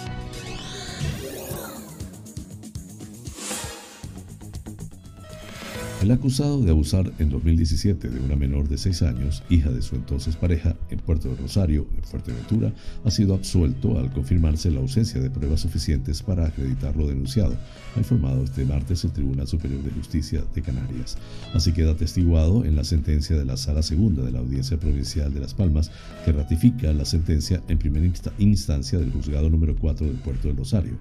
El 6.01 6.13
acusado 6.13 6.63
de 6.63 6.71
abusar 6.71 7.13
en 7.19 7.29
2017 7.29 8.09
de 8.09 8.21
una 8.21 8.37
menor 8.37 8.69
de 8.69 8.79
6 8.79 9.03
años, 9.03 9.43
hija 9.51 9.69
de 9.71 9.83
su 9.83 9.97
entonces 9.97 10.37
pareja, 10.37 10.77
en 10.91 11.01
Puerto 11.01 11.29
de 11.29 11.35
Rosario, 11.35 11.89
en 11.97 12.05
Fuerteventura, 12.05 12.73
ha 13.05 13.11
sido 13.11 13.35
absuelto 13.35 13.99
al 13.99 14.13
confirmarse 14.13 14.71
la 14.71 14.79
ausencia 14.79 15.21
de 15.21 15.29
pruebas 15.29 15.61
suficientes 15.61 16.23
para 16.23 16.47
acreditar 16.47 16.95
lo 16.97 17.09
denunciado, 17.09 17.57
ha 17.97 17.99
informado 17.99 18.45
este 18.45 18.65
martes 18.65 19.03
el 19.03 19.13
Tribunal 19.13 19.49
Superior 19.49 19.83
de 19.83 19.91
Justicia 19.91 20.45
de 20.55 20.63
Canarias. 20.63 21.19
Así 21.53 21.73
queda 21.73 21.91
atestiguado 21.91 22.65
en 22.65 22.77
la 22.77 22.85
sentencia 22.85 23.37
de 23.37 23.45
la 23.45 23.57
Sala 23.57 23.83
Segunda 23.83 24.23
de 24.23 24.31
la 24.31 24.39
Audiencia 24.39 24.79
Provincial 24.79 25.35
de 25.35 25.41
Las 25.41 25.55
Palmas, 25.55 25.91
que 26.25 26.31
ratifica 26.31 26.93
la 26.93 27.07
sentencia 27.07 27.61
en 27.67 27.77
primera 27.79 28.09
instancia 28.39 29.01
del 29.01 29.11
Juzgado 29.11 29.51
número 29.51 29.75
4 29.75 30.07
del 30.07 30.17
Puerto 30.17 30.47
de 30.47 30.55
Rosario. 30.55 30.97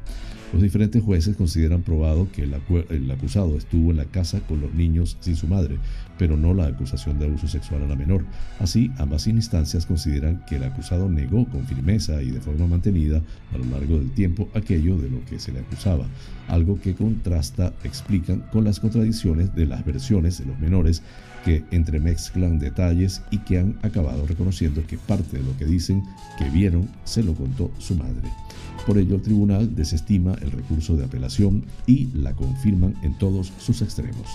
Los 0.53 0.62
diferentes 0.62 1.03
jueces 1.03 1.36
consideran 1.36 1.81
probado 1.81 2.29
que 2.31 2.43
el, 2.43 3.12
acusado 3.12 3.57
estuvo 3.57 3.91
en 3.91 3.97
la 3.97 4.05
casa 4.05 4.39
con 4.47 4.62
los 4.62 4.73
niños 4.73 4.87
sin 5.19 5.36
su 5.36 5.47
madre, 5.47 5.78
pero 6.17 6.38
no 6.38 6.54
la 6.54 6.67
acusación 6.67 7.19
de 7.19 7.26
abuso 7.26 7.47
sexual 7.47 7.84
a 7.84 7.88
la 7.88 7.95
menor. 7.95 8.26
Así, 8.60 8.91
ambas 8.97 9.28
instancias 9.28 9.86
consideran 9.86 10.43
que 10.47 10.56
el 10.58 10.63
acusado 10.63 11.10
negó 11.10 11.45
con 11.45 11.65
firmeza 11.65 12.21
y 12.21 12.32
de 12.32 12.41
forma 12.41 12.67
mantenida 12.67 13.21
a 13.54 13.58
lo 13.58 13.65
largo 13.65 13.97
del 14.00 14.12
tiempo 14.12 14.50
aquello 14.54 14.97
de 14.97 15.10
lo 15.10 15.23
que 15.26 15.39
se 15.39 15.52
le 15.52 15.60
acusaba, 15.60 16.06
algo 16.47 16.80
que 16.80 16.95
contrasta, 16.95 17.73
explican, 17.84 18.43
con 18.52 18.63
las 18.63 18.80
contradicciones 18.80 19.54
de 19.56 19.65
las 19.65 19.86
versiones 19.86 20.39
de 20.39 20.45
los 20.45 20.60
menores 20.60 21.02
que 21.45 21.63
entremezclan 21.71 22.60
detalles 22.60 23.21
y 23.32 23.39
que 23.39 23.60
han 23.60 23.78
acabado 23.82 24.26
reconociendo 24.26 24.86
que 24.86 24.97
parte 24.97 25.38
de 25.38 25.43
lo 25.43 25.56
que 25.58 25.65
dicen 25.65 26.04
que 26.38 26.50
vieron 26.50 26.89
se 27.04 27.23
lo 27.23 27.34
contó 27.34 27.71
su 27.78 27.95
madre. 27.95 28.46
Por 28.86 28.98
ello, 28.98 29.16
el 29.16 29.22
tribunal 29.22 29.76
desestima 29.76 30.36
el 30.42 30.52
recurso 30.52 30.96
de 30.96 31.06
apelación 31.06 31.66
y 31.86 32.08
la 32.13 32.34
confirman 32.34 32.96
en 33.04 33.18
todos 33.18 33.52
sus 33.60 33.82
extremos. 33.82 34.28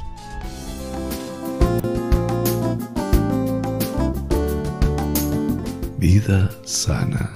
Vida 5.99 6.51
sana. 6.65 7.31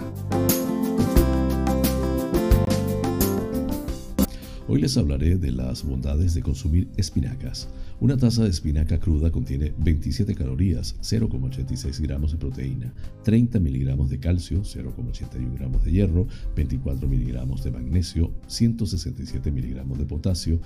Hoy 4.69 4.81
les 4.81 4.97
hablaré 4.97 5.37
de 5.37 5.53
las 5.53 5.85
bondades 5.85 6.35
de 6.35 6.42
consumir 6.42 6.88
espinacas. 6.97 7.69
Una 7.98 8.18
taza 8.18 8.44
de 8.44 8.50
espinaca 8.50 9.00
cruda 9.00 9.30
contiene 9.30 9.72
27 9.78 10.35
calorías, 10.35 10.96
0,86 11.00 11.98
gramos 12.02 12.30
de 12.30 12.37
proteína, 12.37 12.92
30 13.24 13.59
miligramos 13.59 14.11
de 14.11 14.18
calcio, 14.18 14.61
0,81 14.61 15.54
gramos 15.54 15.82
de 15.82 15.92
hierro, 15.92 16.26
24 16.54 17.09
miligramos 17.09 17.64
de 17.64 17.70
magnesio, 17.70 18.35
167 18.48 19.50
miligramos 19.50 19.96
de 19.96 20.04
potasio, 20.04 20.61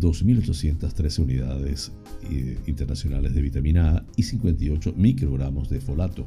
2.813 0.00 1.18
unidades 1.18 1.90
eh, 2.30 2.56
internacionales 2.66 3.34
de 3.34 3.42
vitamina 3.42 3.96
A 3.96 4.06
y 4.14 4.22
58 4.22 4.94
microgramos 4.96 5.70
de 5.70 5.80
folato. 5.80 6.24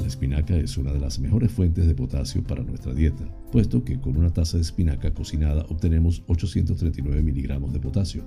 La 0.00 0.06
espinaca 0.06 0.56
es 0.56 0.78
una 0.78 0.92
de 0.92 1.00
las 1.00 1.18
mejores 1.18 1.50
fuentes 1.50 1.86
de 1.86 1.94
potasio 1.94 2.42
para 2.42 2.62
nuestra 2.62 2.94
dieta, 2.94 3.24
puesto 3.52 3.84
que 3.84 4.00
con 4.00 4.16
una 4.16 4.32
taza 4.32 4.56
de 4.56 4.62
espinaca 4.62 5.12
cocinada 5.12 5.66
obtenemos 5.68 6.22
839 6.28 7.22
miligramos 7.22 7.72
de 7.72 7.80
potasio. 7.80 8.22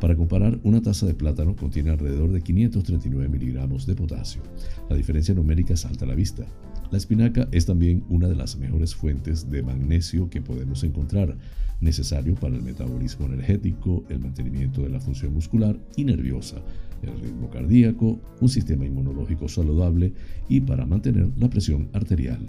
Para 0.00 0.16
comparar, 0.16 0.58
una 0.62 0.77
taza 0.80 1.06
de 1.06 1.14
plátano 1.14 1.56
contiene 1.56 1.90
alrededor 1.90 2.32
de 2.32 2.40
539 2.40 3.28
miligramos 3.28 3.86
de 3.86 3.94
potasio. 3.94 4.42
La 4.88 4.96
diferencia 4.96 5.34
numérica 5.34 5.76
salta 5.76 6.04
a 6.04 6.08
la 6.08 6.14
vista. 6.14 6.46
La 6.90 6.98
espinaca 6.98 7.48
es 7.52 7.66
también 7.66 8.04
una 8.08 8.28
de 8.28 8.34
las 8.34 8.56
mejores 8.56 8.94
fuentes 8.94 9.50
de 9.50 9.62
magnesio 9.62 10.30
que 10.30 10.40
podemos 10.40 10.84
encontrar, 10.84 11.36
necesario 11.80 12.34
para 12.34 12.56
el 12.56 12.62
metabolismo 12.62 13.26
energético, 13.26 14.04
el 14.08 14.20
mantenimiento 14.20 14.82
de 14.82 14.88
la 14.88 15.00
función 15.00 15.34
muscular 15.34 15.78
y 15.96 16.04
nerviosa, 16.04 16.56
el 17.02 17.20
ritmo 17.20 17.50
cardíaco, 17.50 18.20
un 18.40 18.48
sistema 18.48 18.86
inmunológico 18.86 19.48
saludable 19.48 20.12
y 20.48 20.60
para 20.60 20.86
mantener 20.86 21.28
la 21.36 21.50
presión 21.50 21.88
arterial. 21.92 22.46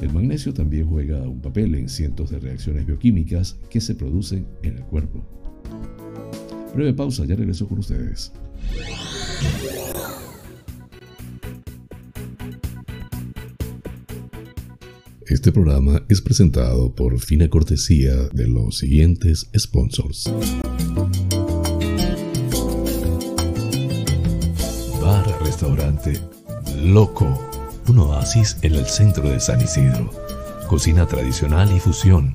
El 0.00 0.12
magnesio 0.12 0.54
también 0.54 0.86
juega 0.86 1.28
un 1.28 1.40
papel 1.40 1.74
en 1.74 1.88
cientos 1.88 2.30
de 2.30 2.40
reacciones 2.40 2.86
bioquímicas 2.86 3.58
que 3.68 3.80
se 3.80 3.94
producen 3.94 4.46
en 4.62 4.78
el 4.78 4.84
cuerpo. 4.84 5.24
Breve 6.74 6.94
pausa, 6.94 7.24
ya 7.24 7.36
regreso 7.36 7.68
con 7.68 7.78
ustedes. 7.78 8.32
Este 15.26 15.52
programa 15.52 16.04
es 16.08 16.20
presentado 16.20 16.94
por 16.94 17.18
fina 17.18 17.48
cortesía 17.48 18.14
de 18.32 18.48
los 18.48 18.78
siguientes 18.78 19.48
sponsors. 19.56 20.30
Bar 25.00 25.42
Restaurante 25.42 26.20
Loco, 26.82 27.26
un 27.88 27.98
oasis 27.98 28.56
en 28.62 28.74
el 28.74 28.86
centro 28.86 29.28
de 29.30 29.40
San 29.40 29.60
Isidro. 29.60 30.10
Cocina 30.68 31.06
tradicional 31.06 31.74
y 31.74 31.80
fusión, 31.80 32.34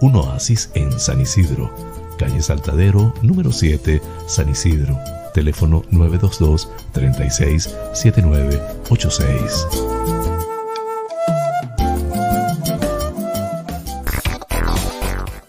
un 0.00 0.16
oasis 0.16 0.70
en 0.74 0.98
San 0.98 1.20
Isidro, 1.20 1.70
calle 2.18 2.42
Saltadero, 2.42 3.14
número 3.22 3.52
7, 3.52 4.02
San 4.26 4.48
Isidro. 4.48 4.98
Teléfono 5.34 5.84
922 5.90 6.68
36 6.92 7.68
7986. 7.92 10.17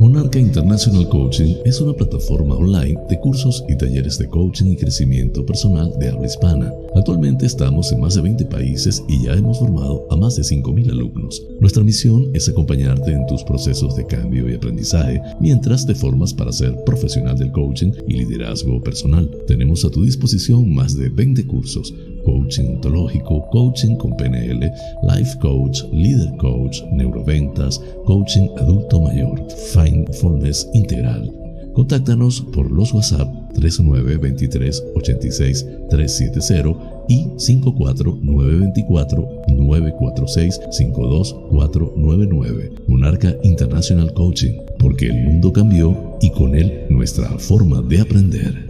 Monarca 0.00 0.38
International 0.38 1.06
Coaching 1.10 1.56
es 1.66 1.78
una 1.82 1.92
plataforma 1.92 2.54
online 2.54 2.98
de 3.10 3.20
cursos 3.20 3.62
y 3.68 3.76
talleres 3.76 4.18
de 4.18 4.28
coaching 4.28 4.72
y 4.72 4.76
crecimiento 4.76 5.44
personal 5.44 5.92
de 5.98 6.08
habla 6.08 6.26
hispana. 6.26 6.72
Actualmente 6.94 7.46
estamos 7.46 7.92
en 7.92 8.00
más 8.00 8.14
de 8.14 8.22
20 8.22 8.44
países 8.46 9.02
y 9.08 9.24
ya 9.24 9.34
hemos 9.34 9.58
formado 9.58 10.06
a 10.10 10.16
más 10.16 10.36
de 10.36 10.42
5.000 10.42 10.90
alumnos. 10.90 11.42
Nuestra 11.60 11.84
misión 11.84 12.30
es 12.34 12.48
acompañarte 12.48 13.12
en 13.12 13.26
tus 13.26 13.44
procesos 13.44 13.94
de 13.96 14.06
cambio 14.06 14.48
y 14.48 14.54
aprendizaje 14.54 15.22
mientras 15.40 15.86
te 15.86 15.94
formas 15.94 16.34
para 16.34 16.52
ser 16.52 16.74
profesional 16.84 17.38
del 17.38 17.52
coaching 17.52 17.92
y 18.08 18.14
liderazgo 18.14 18.82
personal. 18.82 19.30
Tenemos 19.46 19.84
a 19.84 19.90
tu 19.90 20.02
disposición 20.04 20.74
más 20.74 20.96
de 20.96 21.08
20 21.08 21.46
cursos 21.46 21.94
coaching 22.24 22.76
ontológico, 22.76 23.48
coaching 23.50 23.96
con 23.96 24.16
PNL, 24.16 24.70
life 25.02 25.38
coach, 25.40 25.82
leader 25.92 26.36
coach, 26.36 26.82
neuroventas, 26.92 27.80
coaching 28.04 28.48
adulto 28.58 29.00
mayor, 29.00 29.40
mindfulness 29.74 30.68
integral. 30.74 31.39
Contáctanos 31.74 32.42
por 32.52 32.70
los 32.70 32.92
WhatsApp 32.92 33.28
3923 33.54 34.84
86 34.96 35.66
370 35.90 37.04
y 37.08 37.26
54924 37.36 39.28
946 39.48 40.60
52499. 40.70 42.72
Monarca 42.86 43.34
International 43.42 44.12
Coaching, 44.14 44.52
porque 44.78 45.06
el 45.06 45.24
mundo 45.24 45.52
cambió 45.52 46.16
y 46.20 46.30
con 46.30 46.54
él 46.54 46.84
nuestra 46.90 47.28
forma 47.38 47.82
de 47.82 48.00
aprender. 48.00 48.69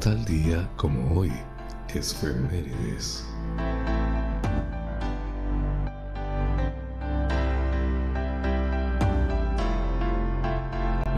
Tal 0.00 0.24
día 0.24 0.68
como 0.76 1.14
hoy 1.18 1.32
es 1.94 2.14
Femérides. 2.14 3.24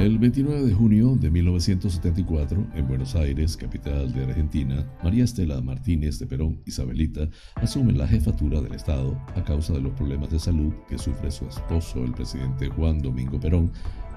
El 0.02 0.18
29 0.18 0.64
de 0.64 0.74
junio 0.74 1.14
de 1.14 1.30
1974, 1.30 2.66
en 2.74 2.88
Buenos 2.88 3.14
Aires, 3.14 3.56
capital 3.56 4.12
de 4.12 4.24
Argentina, 4.24 4.84
María 5.00 5.22
Estela 5.22 5.60
Martínez 5.60 6.18
de 6.18 6.26
Perón 6.26 6.60
Isabelita 6.66 7.28
asume 7.54 7.92
la 7.92 8.08
jefatura 8.08 8.60
del 8.60 8.74
Estado 8.74 9.16
a 9.36 9.44
causa 9.44 9.74
de 9.74 9.80
los 9.80 9.92
problemas 9.92 10.28
de 10.30 10.40
salud 10.40 10.72
que 10.88 10.98
sufre 10.98 11.30
su 11.30 11.46
esposo, 11.46 12.02
el 12.02 12.10
presidente 12.10 12.66
Juan 12.66 12.98
Domingo 12.98 13.38
Perón, 13.38 13.70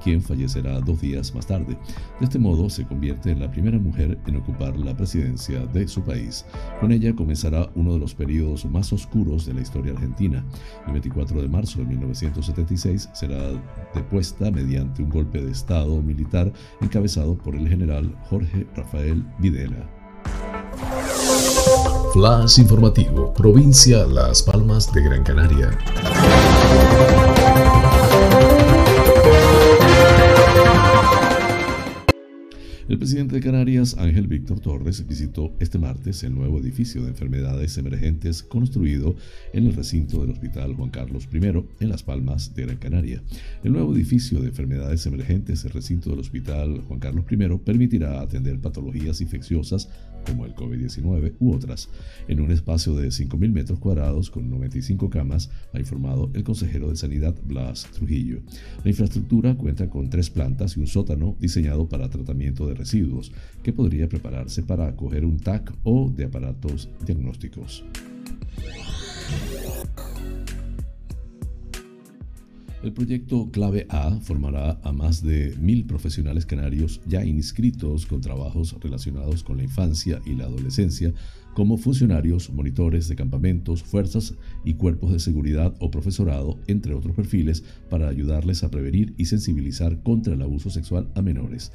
quien 0.06 0.22
fallecerá 0.22 0.80
dos 0.82 1.02
días 1.02 1.34
más 1.34 1.48
tarde. 1.48 1.76
De 2.20 2.26
este 2.26 2.38
modo, 2.38 2.70
se 2.70 2.86
convierte 2.86 3.32
en 3.32 3.40
la 3.40 3.50
primera 3.50 3.80
mujer 3.80 4.20
en 4.28 4.36
ocupar 4.36 4.78
la 4.78 4.96
presidencia 4.96 5.66
de 5.66 5.88
su 5.88 6.04
país. 6.04 6.46
Con 6.80 6.92
ella 6.92 7.16
comenzará 7.16 7.72
uno 7.74 7.94
de 7.94 8.00
los 8.00 8.14
periodos 8.14 8.66
más 8.66 8.94
oscuros 8.94 9.48
de 9.48 9.56
la 9.56 9.62
historia 9.62 9.94
argentina. 9.94 10.46
El 10.86 10.94
24 10.94 11.42
de 11.42 11.48
marzo 11.48 11.80
de 11.80 11.86
1976 11.86 13.10
será 13.14 13.60
depuesta 13.96 14.52
mediante 14.52 15.02
un 15.02 15.10
golpe 15.10 15.42
de 15.42 15.52
Estado 15.52 16.00
militar 16.04 16.54
encabezado 16.82 17.36
por 17.36 17.56
el 17.56 17.68
general 17.68 18.16
Jorge 18.30 18.68
Rafael 18.76 19.26
Videla. 19.40 19.90
Flash 22.14 22.60
informativo, 22.60 23.34
provincia 23.34 24.06
Las 24.06 24.44
Palmas 24.44 24.94
de 24.94 25.02
Gran 25.02 25.24
Canaria. 25.24 25.72
El 32.88 33.00
presidente 33.00 33.34
de 33.34 33.42
Canarias, 33.42 33.98
Ángel 33.98 34.28
Víctor 34.28 34.60
Torres, 34.60 35.08
visitó 35.08 35.52
este 35.60 35.80
martes 35.80 36.24
el 36.24 36.36
nuevo 36.36 36.60
edificio 36.60 37.02
de 37.02 37.10
enfermedades 37.10 37.80
emergentes 37.80 38.44
construido 38.44 39.16
en 39.54 39.66
el 39.66 39.74
recinto 39.74 40.22
del 40.22 40.30
Hospital 40.30 40.76
Juan 40.76 40.92
Carlos 40.92 41.28
I 41.34 41.38
en 41.80 41.90
Las 41.90 42.04
Palmas 42.04 42.54
de 42.54 42.62
Gran 42.62 42.78
Canaria. 42.78 43.24
El 43.64 43.74
nuevo 43.74 43.96
edificio 43.96 44.40
de 44.40 44.50
enfermedades 44.50 45.04
emergentes, 45.08 45.66
el 45.66 45.72
recinto 45.72 46.12
del 46.12 46.20
Hospital 46.20 46.82
Juan 46.88 47.00
Carlos 47.00 47.26
I, 47.28 47.58
permitirá 47.58 48.22
atender 48.22 48.60
patologías 48.60 49.20
infecciosas 49.20 49.90
como 50.26 50.46
el 50.46 50.56
COVID-19 50.56 51.36
u 51.40 51.54
otras, 51.54 51.90
en 52.28 52.42
un 52.42 52.52
espacio 52.52 52.94
de 52.96 53.08
5.000 53.08 53.52
metros 53.52 53.80
cuadrados 53.80 54.30
con 54.30 54.50
95 54.50 55.10
camas, 55.10 55.50
ha 55.74 55.80
informado 55.80 56.32
el 56.34 56.44
consejero 56.44 56.90
de 56.90 56.96
Sanidad 56.96 57.36
Blas 57.44 57.88
Trujillo. 57.94 58.40
La 58.84 58.90
infraestructura 58.90 59.56
cuenta 59.56 59.90
con 59.90 60.10
tres 60.10 60.30
plantas 60.30 60.78
y 60.78 60.80
un 60.80 60.88
sótano 60.88 61.36
diseñado 61.40 61.88
para 61.88 62.10
tratamiento 62.10 62.68
de 62.68 62.76
residuos, 62.76 63.32
que 63.64 63.74
podría 63.74 64.10
prepararse 64.10 64.64
para 64.64 64.88
acoger 64.88 65.26
un 65.26 65.38
TAC 65.38 65.74
o 65.84 66.10
de 66.10 66.26
aparatos 66.26 66.90
diagnósticos. 67.06 67.84
El 72.86 72.94
proyecto 72.94 73.50
Clave 73.50 73.88
A 73.90 74.20
formará 74.20 74.80
a 74.84 74.92
más 74.92 75.24
de 75.24 75.56
mil 75.60 75.88
profesionales 75.88 76.46
canarios 76.46 77.02
ya 77.08 77.26
inscritos 77.26 78.06
con 78.06 78.22
trabajos 78.22 78.76
relacionados 78.80 79.42
con 79.42 79.58
la 79.58 79.64
infancia 79.64 80.22
y 80.24 80.36
la 80.36 80.44
adolescencia 80.44 81.12
como 81.56 81.78
funcionarios, 81.78 82.52
monitores 82.52 83.08
de 83.08 83.16
campamentos, 83.16 83.82
fuerzas 83.82 84.36
y 84.64 84.76
cuerpos 84.76 85.14
de 85.14 85.20
seguridad 85.20 85.74
o 85.80 85.90
profesorado, 85.90 86.60
entre 86.68 86.94
otros 86.94 87.16
perfiles, 87.16 87.64
para 87.90 88.08
ayudarles 88.08 88.64
a 88.64 88.70
prevenir 88.70 89.16
y 89.18 89.26
sensibilizar 89.26 90.04
contra 90.04 90.36
el 90.36 90.42
abuso 90.44 90.70
sexual 90.70 91.10
a 91.16 91.24
menores. 91.24 91.72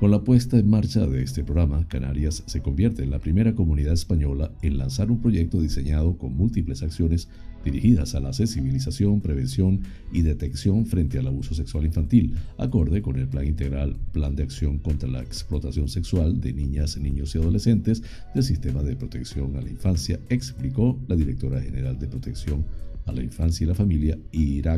Con 0.00 0.12
la 0.12 0.22
puesta 0.22 0.56
en 0.56 0.70
marcha 0.70 1.06
de 1.06 1.24
este 1.24 1.44
programa, 1.44 1.86
Canarias 1.88 2.42
se 2.46 2.62
convierte 2.62 3.02
en 3.02 3.10
la 3.10 3.18
primera 3.18 3.54
comunidad 3.54 3.92
española 3.92 4.52
en 4.62 4.78
lanzar 4.78 5.10
un 5.10 5.20
proyecto 5.20 5.60
diseñado 5.60 6.16
con 6.16 6.34
múltiples 6.34 6.82
acciones 6.82 7.28
dirigidas 7.64 8.14
a 8.14 8.20
la 8.20 8.32
sensibilización, 8.32 9.20
prevención 9.20 9.80
y 10.12 10.22
detección 10.22 10.86
frente 10.86 11.18
al 11.18 11.26
abuso 11.26 11.54
sexual 11.54 11.86
infantil, 11.86 12.34
acorde 12.58 13.02
con 13.02 13.18
el 13.18 13.26
Plan 13.26 13.46
Integral 13.46 13.96
Plan 14.12 14.36
de 14.36 14.44
Acción 14.44 14.78
contra 14.78 15.08
la 15.08 15.22
Explotación 15.22 15.88
Sexual 15.88 16.40
de 16.40 16.52
Niñas, 16.52 16.96
Niños 16.98 17.34
y 17.34 17.38
Adolescentes 17.38 18.02
del 18.34 18.44
Sistema 18.44 18.82
de 18.82 18.96
Protección 18.96 19.56
a 19.56 19.62
la 19.62 19.70
Infancia, 19.70 20.20
explicó 20.28 21.00
la 21.08 21.16
directora 21.16 21.60
general 21.60 21.98
de 21.98 22.06
Protección 22.06 22.64
a 23.06 23.12
la 23.12 23.22
Infancia 23.22 23.64
y 23.64 23.68
la 23.68 23.74
Familia, 23.74 24.18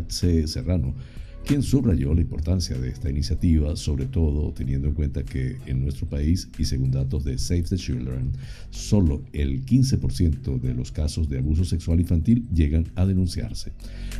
C. 0.08 0.46
Serrano 0.46 0.94
quien 1.46 1.62
subrayó 1.62 2.12
la 2.12 2.22
importancia 2.22 2.76
de 2.76 2.88
esta 2.88 3.08
iniciativa, 3.08 3.76
sobre 3.76 4.06
todo 4.06 4.52
teniendo 4.52 4.88
en 4.88 4.94
cuenta 4.94 5.22
que 5.24 5.58
en 5.66 5.80
nuestro 5.80 6.08
país, 6.08 6.48
y 6.58 6.64
según 6.64 6.90
datos 6.90 7.22
de 7.22 7.38
Save 7.38 7.62
the 7.62 7.76
Children, 7.76 8.32
solo 8.70 9.22
el 9.32 9.64
15% 9.64 10.60
de 10.60 10.74
los 10.74 10.90
casos 10.90 11.28
de 11.28 11.38
abuso 11.38 11.64
sexual 11.64 12.00
infantil 12.00 12.48
llegan 12.52 12.86
a 12.96 13.06
denunciarse. 13.06 13.72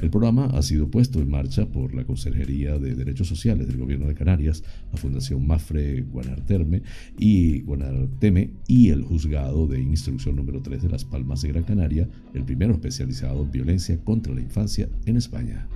El 0.02 0.10
programa 0.10 0.46
ha 0.46 0.62
sido 0.62 0.88
puesto 0.88 1.20
en 1.20 1.28
marcha 1.28 1.66
por 1.66 1.94
la 1.94 2.04
Consejería 2.04 2.78
de 2.78 2.94
Derechos 2.94 3.26
Sociales 3.26 3.66
del 3.66 3.78
Gobierno 3.78 4.06
de 4.06 4.14
Canarias, 4.14 4.62
la 4.92 4.98
Fundación 4.98 5.44
Mafre 5.44 6.02
Guanarteme 6.02 6.82
y, 7.18 7.62
Guanarteme 7.62 8.50
y 8.68 8.90
el 8.90 9.02
Juzgado 9.02 9.66
de 9.66 9.80
Instrucción 9.80 10.36
número 10.36 10.62
3 10.62 10.80
de 10.80 10.88
Las 10.90 11.04
Palmas 11.04 11.42
de 11.42 11.48
Gran 11.48 11.64
Canaria, 11.64 12.08
el 12.34 12.44
primero 12.44 12.74
especializado 12.74 13.42
en 13.42 13.50
violencia 13.50 13.98
contra 14.04 14.32
la 14.32 14.42
infancia 14.42 14.88
en 15.06 15.16
España. 15.16 15.66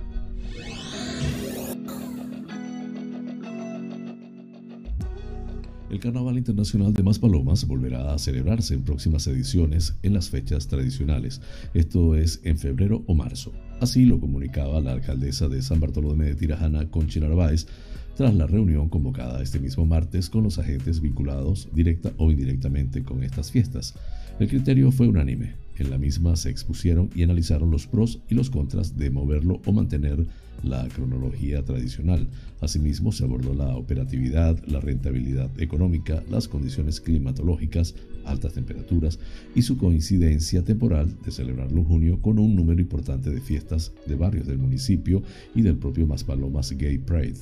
El 5.91 5.99
Carnaval 5.99 6.37
Internacional 6.37 6.93
de 6.93 7.03
Maspalomas 7.03 7.67
volverá 7.67 8.13
a 8.13 8.17
celebrarse 8.17 8.73
en 8.73 8.83
próximas 8.83 9.27
ediciones 9.27 9.97
en 10.03 10.13
las 10.13 10.29
fechas 10.29 10.69
tradicionales, 10.69 11.41
esto 11.73 12.15
es 12.15 12.39
en 12.45 12.57
febrero 12.57 13.03
o 13.07 13.13
marzo. 13.13 13.51
Así 13.81 14.05
lo 14.05 14.17
comunicaba 14.17 14.79
la 14.79 14.93
alcaldesa 14.93 15.49
de 15.49 15.61
San 15.61 15.81
Bartolomé 15.81 16.27
de 16.27 16.35
Tirajana, 16.35 16.89
Conchi 16.89 17.19
Narváez, 17.19 17.67
tras 18.15 18.33
la 18.33 18.47
reunión 18.47 18.87
convocada 18.87 19.43
este 19.43 19.59
mismo 19.59 19.85
martes 19.85 20.29
con 20.29 20.43
los 20.43 20.59
agentes 20.59 21.01
vinculados 21.01 21.67
directa 21.73 22.13
o 22.17 22.31
indirectamente 22.31 23.03
con 23.03 23.21
estas 23.23 23.51
fiestas. 23.51 23.93
El 24.39 24.47
criterio 24.47 24.93
fue 24.93 25.07
unánime. 25.07 25.55
En 25.77 25.89
la 25.89 25.97
misma 25.97 26.35
se 26.37 26.49
expusieron 26.49 27.09
y 27.15 27.23
analizaron 27.23 27.69
los 27.69 27.87
pros 27.87 28.21
y 28.29 28.35
los 28.35 28.49
contras 28.49 28.97
de 28.97 29.09
moverlo 29.09 29.61
o 29.65 29.73
mantener 29.73 30.25
la 30.63 30.87
cronología 30.87 31.63
tradicional. 31.63 32.27
Asimismo, 32.59 33.11
se 33.11 33.23
abordó 33.23 33.53
la 33.53 33.75
operatividad, 33.75 34.57
la 34.65 34.79
rentabilidad 34.79 35.49
económica, 35.59 36.23
las 36.29 36.47
condiciones 36.47 37.01
climatológicas, 37.01 37.95
altas 38.25 38.53
temperaturas 38.53 39.19
y 39.55 39.63
su 39.63 39.77
coincidencia 39.77 40.63
temporal 40.63 41.15
de 41.23 41.31
celebrarlo 41.31 41.79
en 41.79 41.85
junio 41.85 42.21
con 42.21 42.39
un 42.39 42.55
número 42.55 42.81
importante 42.81 43.29
de 43.29 43.41
fiestas 43.41 43.91
de 44.05 44.15
barrios 44.15 44.47
del 44.47 44.57
municipio 44.57 45.23
y 45.55 45.61
del 45.61 45.77
propio 45.77 46.07
Maspalomas 46.07 46.71
Gay 46.71 46.97
Pride. 46.99 47.39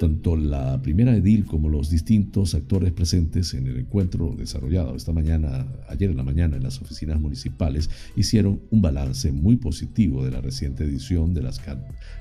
Tanto 0.00 0.36
la 0.36 0.82
primera 0.82 1.16
edil 1.16 1.44
como 1.44 1.68
los 1.68 1.88
distintos 1.88 2.54
actores 2.54 2.92
presentes 2.92 3.54
en 3.54 3.68
el 3.68 3.78
encuentro 3.78 4.34
desarrollado 4.36 4.96
esta 4.96 5.12
mañana, 5.12 5.66
ayer 5.88 6.10
en 6.10 6.16
la 6.16 6.24
mañana 6.24 6.56
en 6.56 6.64
las 6.64 6.82
oficinas 6.82 7.20
municipales, 7.20 7.88
hicieron 8.16 8.60
un 8.70 8.82
balance 8.82 9.30
muy 9.30 9.56
positivo 9.56 10.24
de 10.24 10.32
la 10.32 10.40
reciente 10.40 10.84
edición 10.84 11.32
de 11.32 11.42
las 11.42 11.60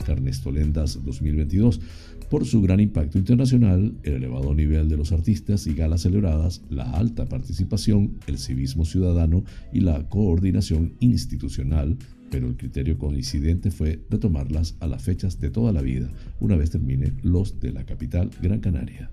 Carnestolendas 0.06 1.04
2022 1.04 1.82
por 2.30 2.46
su 2.46 2.62
gran 2.62 2.80
impacto 2.80 3.18
internacional, 3.18 3.94
el 4.04 4.14
elevado 4.14 4.54
nivel 4.54 4.88
de 4.88 4.98
los 4.98 5.12
artistas 5.12 5.66
y 5.68 5.74
galas 5.74 6.02
celebradas, 6.02 6.62
la 6.70 6.84
alta 6.92 7.26
participación, 7.26 8.20
el 8.28 8.38
civismo 8.38 8.86
ciudadano 8.86 9.44
y 9.72 9.82
la 9.82 10.08
coordinación 10.10 10.94
institucional 11.00 11.98
pero 12.34 12.48
el 12.48 12.58
criterio 12.58 12.98
coincidente 12.98 13.70
fue 13.70 14.00
retomarlas 14.10 14.76
a 14.80 14.88
las 14.88 15.04
fechas 15.04 15.40
de 15.40 15.52
toda 15.52 15.72
la 15.72 15.84
vida, 15.84 16.10
una 16.40 16.56
vez 16.56 16.72
termine 16.72 17.14
los 17.22 17.60
de 17.60 17.72
la 17.72 17.86
capital 17.86 18.32
Gran 18.42 18.60
Canaria. 18.60 19.12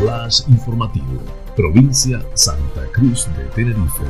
Flash 0.00 0.42
informativo, 0.48 1.22
provincia 1.56 2.22
Santa 2.34 2.86
Cruz 2.92 3.26
de 3.34 3.44
Tenerife. 3.54 4.04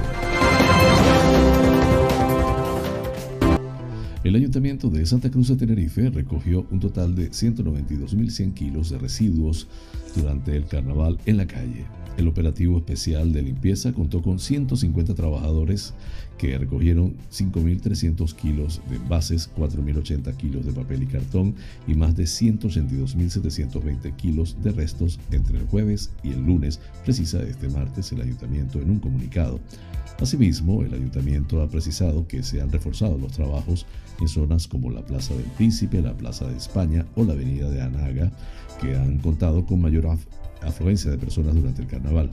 El 4.25 4.37
Ayuntamiento 4.37 4.89
de 4.89 5.05
Santa 5.05 5.33
Cruz 5.33 5.49
de 5.49 5.57
Tenerife 5.57 6.09
recogió 6.09 6.65
un 6.71 6.79
total 6.79 7.17
de 7.17 7.31
192.100 7.31 8.55
kilos 8.55 8.91
de 8.91 8.99
residuos 8.99 9.67
durante 10.15 10.55
el 10.55 10.67
carnaval 10.67 11.19
en 11.27 11.39
la 11.39 11.47
calle. 11.49 11.85
El 12.17 12.29
operativo 12.29 12.77
especial 12.79 13.33
de 13.33 13.43
limpieza 13.43 13.93
contó 13.93 14.21
con 14.21 14.39
150 14.39 15.15
trabajadores 15.15 15.95
que 16.37 16.59
recogieron 16.59 17.15
5.300 17.31 18.35
kilos 18.35 18.83
de 18.91 18.97
envases, 18.97 19.51
4.080 19.57 20.37
kilos 20.37 20.67
de 20.67 20.73
papel 20.73 21.05
y 21.05 21.07
cartón 21.07 21.55
y 21.87 21.95
más 21.95 22.15
de 22.17 22.25
182.720 22.25 24.15
kilos 24.17 24.57
de 24.63 24.73
restos 24.73 25.21
entre 25.31 25.59
el 25.59 25.67
jueves 25.67 26.11
y 26.23 26.33
el 26.33 26.45
lunes, 26.45 26.81
precisa 27.05 27.43
este 27.43 27.69
martes 27.69 28.13
el 28.13 28.21
ayuntamiento 28.21 28.81
en 28.81 28.91
un 28.91 28.99
comunicado. 28.99 29.61
Asimismo, 30.21 30.83
el 30.83 30.95
ayuntamiento 30.95 31.63
ha 31.63 31.69
precisado 31.69 32.29
que 32.29 32.43
se 32.43 32.61
han 32.61 32.71
reforzado 32.71 33.17
los 33.19 33.33
trabajos 33.33 33.87
en 34.21 34.29
zonas 34.29 34.69
como 34.69 34.91
la 34.91 35.05
Plaza 35.05 35.35
del 35.35 35.47
Príncipe, 35.57 36.03
la 36.03 36.17
Plaza 36.17 36.47
de 36.47 36.57
España 36.57 37.07
o 37.17 37.25
la 37.25 37.33
Avenida 37.33 37.71
de 37.71 37.81
Anaga, 37.81 38.31
que 38.81 38.95
han 38.95 39.19
contado 39.19 39.65
con 39.65 39.81
mayor 39.81 40.07
afluencia 40.65 41.11
de 41.11 41.19
personas 41.19 41.55
durante 41.55 41.83
el 41.83 41.89
carnaval. 41.89 42.31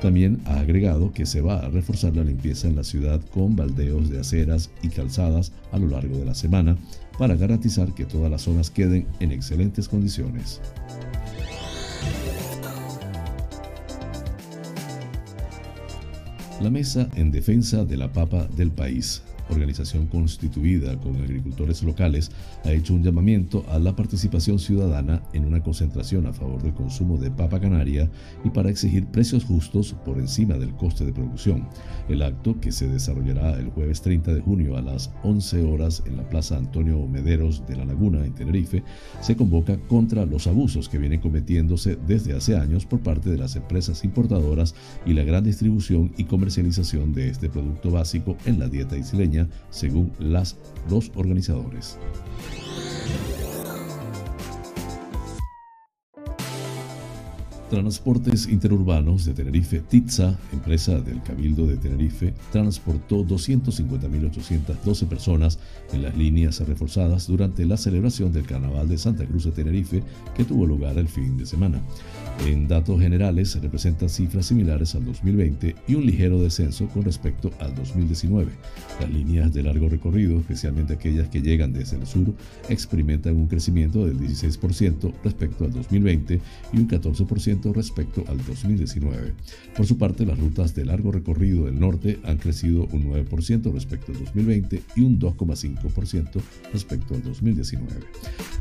También 0.00 0.40
ha 0.46 0.58
agregado 0.58 1.12
que 1.12 1.26
se 1.26 1.40
va 1.40 1.60
a 1.60 1.68
reforzar 1.68 2.16
la 2.16 2.24
limpieza 2.24 2.66
en 2.66 2.76
la 2.76 2.84
ciudad 2.84 3.20
con 3.32 3.54
baldeos 3.54 4.10
de 4.10 4.20
aceras 4.20 4.70
y 4.82 4.88
calzadas 4.88 5.52
a 5.70 5.78
lo 5.78 5.88
largo 5.88 6.18
de 6.18 6.24
la 6.24 6.34
semana 6.34 6.76
para 7.18 7.36
garantizar 7.36 7.94
que 7.94 8.04
todas 8.04 8.30
las 8.30 8.42
zonas 8.42 8.70
queden 8.70 9.06
en 9.20 9.32
excelentes 9.32 9.88
condiciones. 9.88 10.60
La 16.60 16.70
Mesa 16.70 17.08
en 17.16 17.30
Defensa 17.30 17.84
de 17.84 17.96
la 17.96 18.12
Papa 18.12 18.46
del 18.56 18.70
País 18.70 19.22
organización 19.52 20.06
constituida 20.06 20.98
con 20.98 21.16
agricultores 21.16 21.82
locales, 21.82 22.30
ha 22.64 22.72
hecho 22.72 22.94
un 22.94 23.02
llamamiento 23.02 23.64
a 23.68 23.78
la 23.78 23.94
participación 23.94 24.58
ciudadana 24.58 25.22
en 25.32 25.44
una 25.44 25.62
concentración 25.62 26.26
a 26.26 26.32
favor 26.32 26.62
del 26.62 26.74
consumo 26.74 27.16
de 27.18 27.30
papa 27.30 27.60
canaria 27.60 28.10
y 28.44 28.50
para 28.50 28.70
exigir 28.70 29.06
precios 29.06 29.44
justos 29.44 29.94
por 30.04 30.18
encima 30.18 30.54
del 30.54 30.74
coste 30.74 31.04
de 31.04 31.12
producción. 31.12 31.68
El 32.08 32.22
acto, 32.22 32.60
que 32.60 32.72
se 32.72 32.88
desarrollará 32.88 33.58
el 33.58 33.70
jueves 33.70 34.02
30 34.02 34.34
de 34.34 34.40
junio 34.40 34.76
a 34.76 34.82
las 34.82 35.10
11 35.22 35.62
horas 35.62 36.02
en 36.06 36.16
la 36.16 36.28
Plaza 36.28 36.56
Antonio 36.56 37.06
Mederos 37.06 37.66
de 37.66 37.76
la 37.76 37.84
Laguna, 37.84 38.24
en 38.24 38.34
Tenerife, 38.34 38.82
se 39.20 39.36
convoca 39.36 39.78
contra 39.88 40.26
los 40.26 40.46
abusos 40.46 40.88
que 40.88 40.98
vienen 40.98 41.20
cometiéndose 41.20 41.96
desde 42.06 42.34
hace 42.36 42.56
años 42.56 42.86
por 42.86 43.00
parte 43.00 43.30
de 43.30 43.38
las 43.38 43.56
empresas 43.56 44.04
importadoras 44.04 44.74
y 45.06 45.12
la 45.12 45.24
gran 45.24 45.44
distribución 45.44 46.12
y 46.16 46.24
comercialización 46.24 47.12
de 47.12 47.28
este 47.28 47.48
producto 47.48 47.90
básico 47.90 48.36
en 48.46 48.58
la 48.58 48.68
dieta 48.68 48.96
isleña 48.96 49.41
según 49.70 50.12
las, 50.18 50.56
los 50.88 51.10
organizadores. 51.14 51.98
Transportes 57.72 58.48
Interurbanos 58.48 59.24
de 59.24 59.32
Tenerife, 59.32 59.80
TITSA, 59.80 60.38
empresa 60.52 61.00
del 61.00 61.22
Cabildo 61.22 61.66
de 61.66 61.78
Tenerife, 61.78 62.34
transportó 62.52 63.24
250.812 63.24 65.06
personas 65.06 65.58
en 65.90 66.02
las 66.02 66.14
líneas 66.14 66.60
reforzadas 66.60 67.26
durante 67.26 67.64
la 67.64 67.78
celebración 67.78 68.30
del 68.30 68.44
Carnaval 68.44 68.90
de 68.90 68.98
Santa 68.98 69.24
Cruz 69.24 69.44
de 69.44 69.52
Tenerife 69.52 70.02
que 70.36 70.44
tuvo 70.44 70.66
lugar 70.66 70.98
el 70.98 71.08
fin 71.08 71.38
de 71.38 71.46
semana. 71.46 71.80
En 72.40 72.66
datos 72.66 73.00
generales 73.00 73.50
se 73.50 73.60
representan 73.60 74.08
cifras 74.08 74.46
similares 74.46 74.96
al 74.96 75.04
2020 75.04 75.76
y 75.86 75.94
un 75.94 76.04
ligero 76.04 76.42
descenso 76.42 76.88
con 76.88 77.04
respecto 77.04 77.52
al 77.60 77.72
2019. 77.74 78.50
Las 79.00 79.10
líneas 79.10 79.52
de 79.52 79.62
largo 79.62 79.88
recorrido, 79.88 80.40
especialmente 80.40 80.94
aquellas 80.94 81.28
que 81.28 81.40
llegan 81.40 81.72
desde 81.72 81.98
el 81.98 82.06
sur, 82.06 82.34
experimentan 82.68 83.36
un 83.36 83.46
crecimiento 83.46 84.06
del 84.06 84.18
16% 84.18 85.12
respecto 85.22 85.64
al 85.64 85.72
2020 85.72 86.40
y 86.72 86.76
un 86.78 86.88
14% 86.88 87.72
respecto 87.72 88.24
al 88.26 88.38
2019. 88.44 89.34
Por 89.76 89.86
su 89.86 89.96
parte, 89.96 90.26
las 90.26 90.38
rutas 90.38 90.74
de 90.74 90.84
largo 90.84 91.12
recorrido 91.12 91.66
del 91.66 91.78
norte 91.78 92.18
han 92.24 92.38
crecido 92.38 92.88
un 92.90 93.04
9% 93.04 93.72
respecto 93.72 94.10
al 94.12 94.18
2020 94.18 94.82
y 94.96 95.00
un 95.02 95.20
2,5% 95.20 96.40
respecto 96.72 97.14
al 97.14 97.22
2019. 97.22 97.86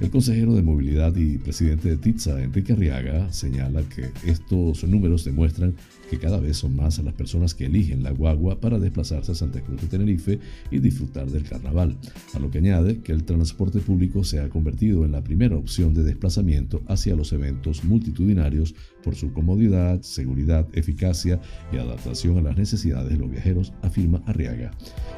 El 0.02 0.10
consejero 0.12 0.54
de 0.54 0.62
movilidad 0.62 1.16
y 1.16 1.38
presidente 1.40 1.90
de 1.90 1.98
TITSA, 1.98 2.44
Enrique 2.44 2.74
Arriaga, 2.74 3.32
señala 3.32 3.61
que 3.90 4.10
estos 4.26 4.84
números 4.84 5.24
demuestran 5.24 5.76
que 6.12 6.20
cada 6.20 6.42
vez 6.42 6.58
son 6.58 6.76
más 6.76 7.00
las 7.00 7.14
personas 7.14 7.56
que 7.56 7.68
eligen 7.68 8.04
la 8.04 8.12
guagua 8.12 8.60
para 8.60 8.80
desplazarse 8.80 9.32
a 9.32 9.36
Santa 9.36 9.62
Cruz 9.62 9.80
de 9.80 9.88
Tenerife 9.88 10.40
y 10.70 10.80
disfrutar 10.80 11.32
del 11.32 11.44
carnaval, 11.44 11.96
a 12.34 12.40
lo 12.40 12.52
que 12.52 12.58
añade 12.58 13.00
que 13.00 13.14
el 13.14 13.24
transporte 13.24 13.80
público 13.80 14.26
se 14.26 14.42
ha 14.42 14.50
convertido 14.50 15.06
en 15.06 15.14
la 15.14 15.24
primera 15.24 15.56
opción 15.56 15.94
de 15.94 16.04
desplazamiento 16.04 16.82
hacia 16.88 17.16
los 17.16 17.32
eventos 17.32 17.86
multitudinarios 17.86 18.76
por 19.06 19.16
su 19.16 19.32
comodidad, 19.32 20.02
seguridad, 20.02 20.68
eficacia 20.74 21.40
y 21.72 21.78
adaptación 21.78 22.38
a 22.38 22.42
las 22.42 22.58
necesidades 22.58 23.10
de 23.10 23.18
los 23.18 23.32
viajeros, 23.32 23.72
afirma 23.82 24.22
Arriaga. 24.26 24.72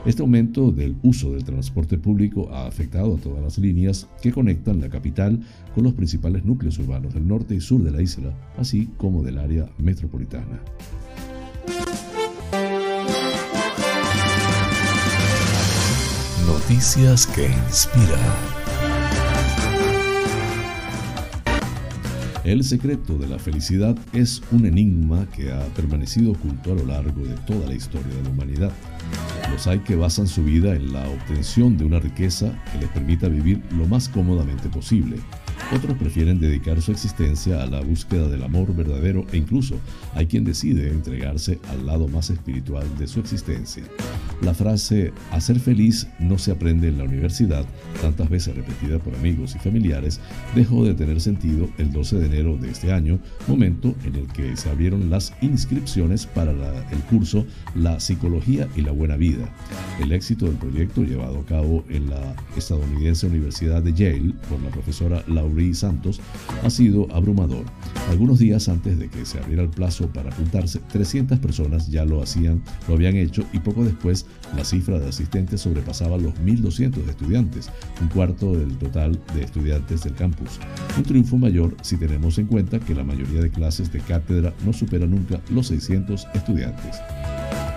Este 0.05 0.21
aumento 0.21 0.71
del 0.71 0.95
uso 1.01 1.31
del 1.31 1.43
transporte 1.43 1.97
público 1.97 2.51
ha 2.51 2.67
afectado 2.67 3.15
a 3.15 3.19
todas 3.19 3.41
las 3.41 3.57
líneas 3.57 4.07
que 4.21 4.31
conectan 4.31 4.79
la 4.79 4.89
capital 4.89 5.39
con 5.73 5.85
los 5.85 5.93
principales 5.93 6.45
núcleos 6.45 6.77
urbanos 6.77 7.15
del 7.15 7.27
norte 7.27 7.55
y 7.55 7.61
sur 7.61 7.81
de 7.81 7.89
la 7.89 8.01
isla, 8.03 8.31
así 8.57 8.89
como 8.97 9.23
del 9.23 9.39
área 9.39 9.67
metropolitana. 9.79 10.61
Noticias 16.45 17.27
que 17.27 17.47
inspiran. 17.47 18.19
El 22.43 22.63
secreto 22.65 23.17
de 23.17 23.27
la 23.27 23.39
felicidad 23.39 23.97
es 24.11 24.41
un 24.51 24.65
enigma 24.65 25.25
que 25.33 25.51
ha 25.53 25.61
permanecido 25.75 26.33
oculto 26.33 26.73
a 26.73 26.75
lo 26.75 26.85
largo 26.85 27.25
de 27.25 27.35
toda 27.47 27.67
la 27.67 27.73
historia 27.73 28.13
de 28.13 28.23
la 28.23 28.29
humanidad. 28.29 28.71
Los 29.49 29.65
hay 29.65 29.79
que 29.79 29.95
basan 29.95 30.27
su 30.27 30.43
vida 30.43 30.75
en 30.75 30.91
la 30.91 31.07
obtención 31.07 31.77
de 31.77 31.85
una 31.85 31.99
riqueza 31.99 32.51
que 32.71 32.79
les 32.79 32.89
permita 32.89 33.29
vivir 33.29 33.63
lo 33.71 33.87
más 33.87 34.09
cómodamente 34.09 34.67
posible, 34.67 35.17
Otros 35.75 35.97
prefieren 35.97 36.39
dedicar 36.39 36.79
su 36.83 36.91
existencia 36.91 37.63
a 37.63 37.65
la 37.65 37.81
búsqueda 37.81 38.27
del 38.27 38.43
amor 38.43 38.75
verdadero 38.75 39.25
e 39.31 39.37
incluso 39.37 39.79
hay 40.13 40.27
quien 40.27 40.43
decide 40.43 40.89
entregarse 40.89 41.57
al 41.69 41.87
lado 41.87 42.07
más 42.07 42.29
espiritual 42.29 42.85
de 42.99 43.07
su 43.07 43.19
existencia. 43.19 43.83
La 44.41 44.53
frase 44.53 45.11
hacer 45.31 45.59
feliz 45.59 46.07
no 46.19 46.37
se 46.37 46.51
aprende 46.51 46.89
en 46.89 46.99
la 46.99 47.05
universidad, 47.05 47.65
tantas 48.01 48.29
veces 48.29 48.55
repetida 48.55 48.99
por 48.99 49.15
amigos 49.15 49.55
y 49.55 49.59
familiares, 49.59 50.19
dejó 50.53 50.85
de 50.85 50.93
tener 50.93 51.19
sentido 51.19 51.67
el 51.79 51.91
12 51.91 52.19
de 52.19 52.25
enero 52.27 52.55
de 52.57 52.69
este 52.69 52.91
año, 52.91 53.17
momento 53.47 53.95
en 54.05 54.15
el 54.15 54.27
que 54.27 54.55
se 54.55 54.69
abrieron 54.69 55.09
las 55.09 55.33
inscripciones 55.41 56.27
para 56.27 56.51
el 56.51 56.99
curso 57.09 57.47
La 57.73 57.99
Psicología 57.99 58.67
y 58.75 58.81
la 58.81 58.91
Buena 58.91 59.17
Vida. 59.17 59.49
El 59.99 60.11
éxito 60.11 60.45
del 60.45 60.55
proyecto 60.55 61.03
llevado 61.03 61.39
a 61.39 61.45
cabo 61.45 61.83
en 61.87 62.09
la 62.09 62.35
estadounidense 62.57 63.27
Universidad 63.27 63.83
de 63.83 63.93
Yale 63.93 64.33
por 64.49 64.59
la 64.61 64.69
profesora 64.69 65.23
Laurie 65.27 65.75
Santos 65.75 66.19
ha 66.63 66.69
sido 66.69 67.07
abrumador. 67.13 67.65
Algunos 68.09 68.39
días 68.39 68.67
antes 68.69 68.97
de 68.97 69.07
que 69.07 69.23
se 69.23 69.39
abriera 69.39 69.61
el 69.61 69.69
plazo 69.69 70.07
para 70.07 70.31
apuntarse, 70.31 70.79
300 70.91 71.37
personas 71.39 71.89
ya 71.89 72.05
lo 72.05 72.23
hacían, 72.23 72.63
lo 72.87 72.95
habían 72.95 73.15
hecho 73.15 73.45
y 73.53 73.59
poco 73.59 73.83
después 73.83 74.25
la 74.57 74.65
cifra 74.65 74.99
de 74.99 75.09
asistentes 75.09 75.61
sobrepasaba 75.61 76.17
los 76.17 76.33
1.200 76.35 77.07
estudiantes, 77.07 77.69
un 78.01 78.07
cuarto 78.07 78.53
del 78.53 78.75
total 78.77 79.19
de 79.35 79.43
estudiantes 79.43 80.03
del 80.03 80.15
campus. 80.15 80.59
Un 80.97 81.03
triunfo 81.03 81.37
mayor 81.37 81.77
si 81.81 81.97
tenemos 81.97 82.39
en 82.39 82.47
cuenta 82.47 82.79
que 82.79 82.95
la 82.95 83.03
mayoría 83.03 83.41
de 83.41 83.51
clases 83.51 83.91
de 83.93 83.99
cátedra 83.99 84.53
no 84.65 84.73
supera 84.73 85.05
nunca 85.05 85.39
los 85.51 85.67
600 85.67 86.27
estudiantes. 86.33 86.97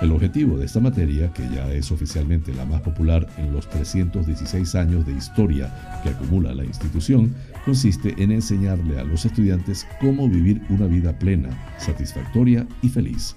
El 0.02 0.12
objetivo 0.12 0.58
de 0.58 0.66
esta 0.66 0.78
materia, 0.78 1.32
que 1.32 1.42
ya 1.48 1.72
es 1.72 1.90
oficialmente 1.90 2.52
la 2.54 2.66
más 2.66 2.82
popular 2.82 3.26
en 3.38 3.52
los 3.52 3.66
316 3.70 4.74
años 4.74 5.06
de 5.06 5.12
historia 5.14 6.00
que 6.02 6.10
acumula 6.10 6.54
la 6.54 6.64
institución, 6.64 7.34
consiste 7.64 8.14
en 8.22 8.30
enseñarle 8.30 9.00
a 9.00 9.04
los 9.04 9.24
estudiantes 9.24 9.86
cómo 9.98 10.28
vivir 10.28 10.60
una 10.68 10.86
vida 10.86 11.18
plena, 11.18 11.48
satisfactoria 11.78 12.66
y 12.82 12.90
feliz. 12.90 13.36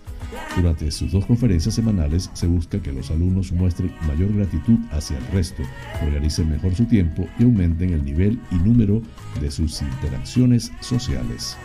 Durante 0.55 0.91
sus 0.91 1.13
dos 1.13 1.25
conferencias 1.25 1.75
semanales 1.75 2.29
se 2.33 2.47
busca 2.47 2.81
que 2.81 2.91
los 2.91 3.09
alumnos 3.09 3.53
muestren 3.53 3.93
mayor 4.05 4.33
gratitud 4.33 4.79
hacia 4.91 5.17
el 5.17 5.25
resto, 5.27 5.63
organicen 6.05 6.49
mejor 6.49 6.75
su 6.75 6.85
tiempo 6.85 7.25
y 7.39 7.43
aumenten 7.43 7.91
el 7.91 8.03
nivel 8.03 8.39
y 8.51 8.55
número 8.55 9.01
de 9.39 9.49
sus 9.49 9.81
interacciones 9.81 10.71
sociales. 10.81 11.57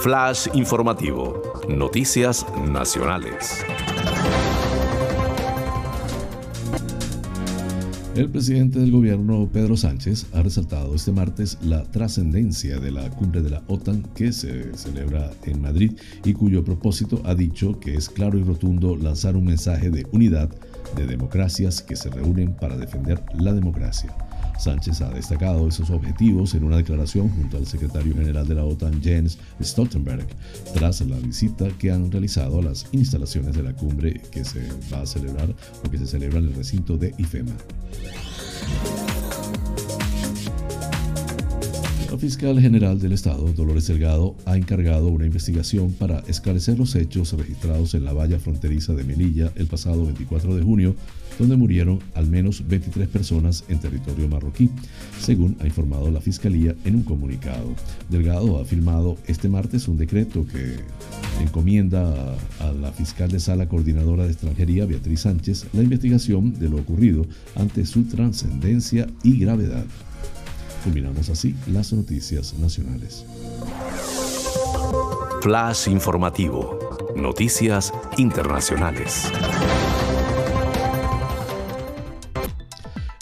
Flash 0.00 0.46
informativo. 0.54 1.47
Noticias 1.68 2.46
nacionales. 2.66 3.62
El 8.16 8.30
presidente 8.30 8.78
del 8.78 8.90
gobierno, 8.90 9.48
Pedro 9.52 9.76
Sánchez, 9.76 10.26
ha 10.32 10.42
resaltado 10.42 10.94
este 10.94 11.12
martes 11.12 11.58
la 11.62 11.84
trascendencia 11.84 12.80
de 12.80 12.90
la 12.90 13.10
cumbre 13.10 13.42
de 13.42 13.50
la 13.50 13.62
OTAN 13.68 14.02
que 14.14 14.32
se 14.32 14.76
celebra 14.76 15.30
en 15.44 15.60
Madrid 15.60 15.92
y 16.24 16.32
cuyo 16.32 16.64
propósito 16.64 17.20
ha 17.26 17.34
dicho 17.34 17.78
que 17.78 17.94
es 17.94 18.08
claro 18.08 18.38
y 18.38 18.42
rotundo 18.42 18.96
lanzar 18.96 19.36
un 19.36 19.44
mensaje 19.44 19.90
de 19.90 20.06
unidad 20.10 20.48
de 20.96 21.06
democracias 21.06 21.82
que 21.82 21.96
se 21.96 22.08
reúnen 22.08 22.54
para 22.54 22.76
defender 22.76 23.22
la 23.38 23.52
democracia. 23.52 24.16
Sánchez 24.58 25.00
ha 25.00 25.10
destacado 25.10 25.68
esos 25.68 25.90
objetivos 25.90 26.54
en 26.54 26.64
una 26.64 26.76
declaración 26.76 27.28
junto 27.28 27.56
al 27.56 27.66
secretario 27.66 28.14
general 28.14 28.46
de 28.46 28.54
la 28.54 28.64
OTAN, 28.64 29.00
Jens 29.02 29.38
Stoltenberg, 29.62 30.26
tras 30.74 31.00
la 31.02 31.16
visita 31.18 31.68
que 31.78 31.90
han 31.90 32.10
realizado 32.10 32.58
a 32.58 32.62
las 32.62 32.86
instalaciones 32.92 33.54
de 33.54 33.62
la 33.62 33.72
cumbre 33.72 34.20
que 34.30 34.44
se 34.44 34.68
va 34.92 35.02
a 35.02 35.06
celebrar 35.06 35.54
o 35.84 35.90
que 35.90 35.98
se 35.98 36.06
celebra 36.06 36.38
en 36.38 36.46
el 36.46 36.54
recinto 36.54 36.96
de 36.96 37.14
IFEMA. 37.18 37.54
La 42.10 42.16
fiscal 42.16 42.58
general 42.58 42.98
del 42.98 43.12
Estado, 43.12 43.52
Dolores 43.52 43.86
Delgado, 43.86 44.34
ha 44.46 44.56
encargado 44.56 45.08
una 45.08 45.26
investigación 45.26 45.92
para 45.92 46.20
esclarecer 46.20 46.78
los 46.78 46.94
hechos 46.94 47.34
registrados 47.34 47.92
en 47.92 48.06
la 48.06 48.14
valla 48.14 48.40
fronteriza 48.40 48.94
de 48.94 49.04
Melilla 49.04 49.52
el 49.56 49.66
pasado 49.66 50.06
24 50.06 50.56
de 50.56 50.62
junio, 50.62 50.96
donde 51.38 51.58
murieron 51.58 52.00
al 52.14 52.26
menos 52.26 52.66
23 52.66 53.08
personas 53.08 53.62
en 53.68 53.78
territorio 53.80 54.26
marroquí, 54.26 54.70
según 55.20 55.58
ha 55.60 55.66
informado 55.66 56.10
la 56.10 56.22
Fiscalía 56.22 56.74
en 56.86 56.96
un 56.96 57.02
comunicado. 57.02 57.74
Delgado 58.08 58.58
ha 58.58 58.64
firmado 58.64 59.18
este 59.26 59.50
martes 59.50 59.86
un 59.86 59.98
decreto 59.98 60.46
que 60.46 60.76
encomienda 61.42 62.36
a, 62.58 62.68
a 62.68 62.72
la 62.72 62.90
fiscal 62.90 63.30
de 63.30 63.38
sala 63.38 63.68
coordinadora 63.68 64.24
de 64.24 64.32
extranjería, 64.32 64.86
Beatriz 64.86 65.20
Sánchez, 65.20 65.66
la 65.74 65.82
investigación 65.82 66.58
de 66.58 66.70
lo 66.70 66.78
ocurrido 66.78 67.26
ante 67.54 67.84
su 67.84 68.04
trascendencia 68.04 69.06
y 69.22 69.38
gravedad. 69.38 69.84
Culminamos 70.84 71.28
así 71.28 71.54
las 71.66 71.92
noticias 71.92 72.54
nacionales. 72.54 73.24
Flash 75.42 75.88
informativo. 75.88 76.78
Noticias 77.16 77.92
internacionales. 78.16 79.30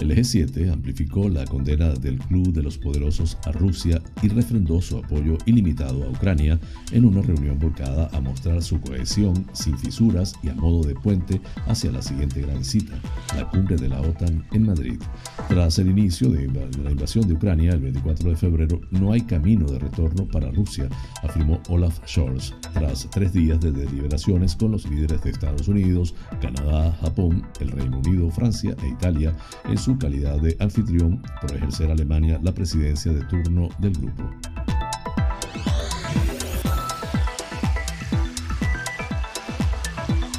El 0.07 0.15
G7 0.15 0.73
amplificó 0.73 1.29
la 1.29 1.45
condena 1.47 1.89
del 1.89 2.19
Club 2.19 2.53
de 2.53 2.63
los 2.63 2.79
Poderosos 2.79 3.37
a 3.45 3.51
Rusia 3.51 4.01
y 4.23 4.29
refrendó 4.29 4.81
su 4.81 4.99
apoyo 4.99 5.37
ilimitado 5.47 6.05
a 6.05 6.09
Ucrania 6.09 6.61
en 6.93 7.07
una 7.07 7.23
reunión 7.23 7.59
volcada 7.59 8.09
a 8.13 8.21
mostrar 8.21 8.63
su 8.63 8.81
cohesión 8.81 9.49
sin 9.53 9.77
fisuras 9.77 10.37
y 10.45 10.49
a 10.51 10.55
modo 10.55 10.87
de 10.87 10.95
puente 10.95 11.41
hacia 11.67 11.91
la 11.91 12.03
siguiente 12.03 12.41
gran 12.41 12.65
cita, 12.65 12.95
la 13.35 13.51
cumbre 13.51 13.75
de 13.75 13.89
la 13.89 14.01
OTAN 14.01 14.45
en 14.53 14.67
Madrid. 14.67 15.01
Tras 15.49 15.81
el 15.81 15.89
inicio 15.89 16.31
de 16.31 16.47
la 16.85 16.93
invasión 16.93 17.27
de 17.27 17.35
Ucrania 17.35 17.73
el 17.73 17.81
24 17.81 18.31
de 18.31 18.37
febrero, 18.37 18.81
no 18.93 19.11
hay 19.11 19.23
camino 19.23 19.67
de 19.67 19.81
retorno 19.81 20.29
para 20.29 20.53
Rusia, 20.53 20.89
afirmó 21.25 21.61
Olaf 21.69 21.99
Scholz, 22.07 22.55
tras 22.75 23.11
tres 23.11 23.33
días 23.33 23.61
de 23.61 23.73
deliberaciones 23.73 24.55
con 24.55 24.71
los 24.71 24.89
líderes 24.89 25.21
de 25.25 25.31
Estados 25.31 25.67
Unidos, 25.67 26.15
Canadá, 26.41 26.97
Japón, 27.01 27.45
el 27.59 27.73
Reino 27.73 27.99
Unido, 27.99 28.31
Francia 28.31 28.77
e 28.85 28.89
Italia 28.89 29.37
en 29.69 29.77
su 29.77 29.96
calidad 29.99 30.41
de 30.41 30.57
anfitrión 30.61 31.23
por 31.41 31.55
ejercer 31.55 31.91
Alemania 31.91 32.41
la 32.43 32.53
presidencia 32.53 33.13
de 33.13 33.25
turno 33.25 33.69
del 33.79 33.93
grupo. 33.93 34.31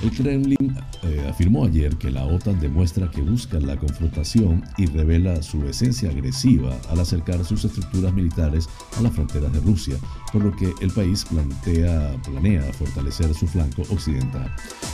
El 0.08 0.14
Kremlin 0.14 0.74
eh, 1.04 1.28
afirmó 1.30 1.66
ayer 1.66 1.98
que 1.98 2.10
la 2.10 2.24
OTAN 2.24 2.62
demuestra 2.62 3.12
que 3.12 3.22
busca 3.22 3.60
la 3.60 3.76
confrontación 3.76 4.64
y 4.78 4.86
revela 4.86 5.42
su 5.44 5.68
esencia 5.68 6.10
agresiva 6.10 6.74
al 6.90 7.02
acercar 7.02 7.44
sus 7.44 7.66
estructuras 7.66 8.14
militares 8.14 8.70
a 8.98 9.02
las 9.02 9.12
fronteras 9.12 9.52
de 9.52 9.60
Rusia, 9.60 9.98
por 10.32 10.46
lo 10.46 10.56
que 10.56 10.72
el 10.80 10.92
país 10.92 11.26
plantea, 11.26 12.16
planea 12.24 12.62
fortalecer 12.72 13.34
su 13.34 13.48
flanco 13.48 13.82
occidental. 13.90 14.50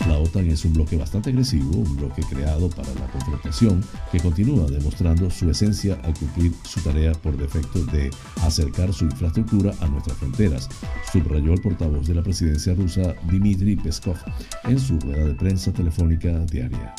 La 0.08 0.18
OTAN 0.18 0.48
es 0.48 0.66
un 0.66 0.74
bloque 0.74 0.98
bastante 0.98 1.30
agresivo, 1.30 1.78
un 1.78 1.96
bloque 1.96 2.24
creado 2.24 2.70
para 2.70 2.92
la 2.96 3.06
confrontación, 3.12 3.84
que 4.12 4.20
continúa 4.20 4.66
demostrando 4.66 5.30
su 5.30 5.48
esencia 5.48 6.00
al 6.04 6.16
cumplir 6.16 6.54
su 6.64 6.80
tarea 6.82 7.12
por 7.12 7.38
defecto 7.38 7.86
de 7.86 8.10
acercar 8.42 8.92
su 8.92 9.06
infraestructura 9.06 9.76
a 9.80 9.88
nuestras 9.88 10.18
fronteras, 10.18 10.70
subrayó 11.12 11.54
el 11.54 11.62
portavoz 11.62 12.08
de 12.08 12.16
la 12.16 12.24
presidencia 12.24 12.74
rusa 12.74 13.14
Dmitry 13.28 13.76
Peskov 13.76 14.18
en 14.64 14.80
su 14.80 15.03
rueda 15.04 15.26
de 15.26 15.36
prensa 15.36 15.72
telefónica 15.72 16.30
diaria. 16.46 16.96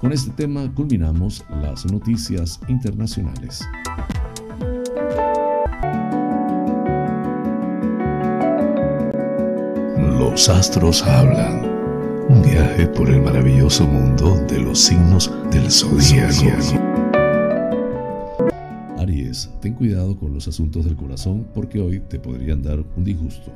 Con 0.00 0.12
este 0.12 0.30
tema 0.30 0.72
culminamos 0.74 1.44
las 1.62 1.90
noticias 1.90 2.60
internacionales. 2.68 3.66
Los 10.18 10.48
astros 10.48 11.02
hablan. 11.02 11.66
Un 12.28 12.42
viaje 12.42 12.86
por 12.88 13.08
el 13.08 13.22
maravilloso 13.22 13.86
mundo 13.86 14.36
de 14.46 14.60
los 14.60 14.78
signos 14.78 15.32
del 15.50 15.70
zodiaco. 15.70 16.78
Aries, 18.98 19.50
ten 19.60 19.74
cuidado 19.74 20.18
con 20.18 20.34
los 20.34 20.46
asuntos 20.46 20.84
del 20.84 20.94
corazón 20.94 21.46
porque 21.54 21.80
hoy 21.80 22.00
te 22.00 22.20
podrían 22.20 22.62
dar 22.62 22.84
un 22.96 23.04
disgusto. 23.04 23.50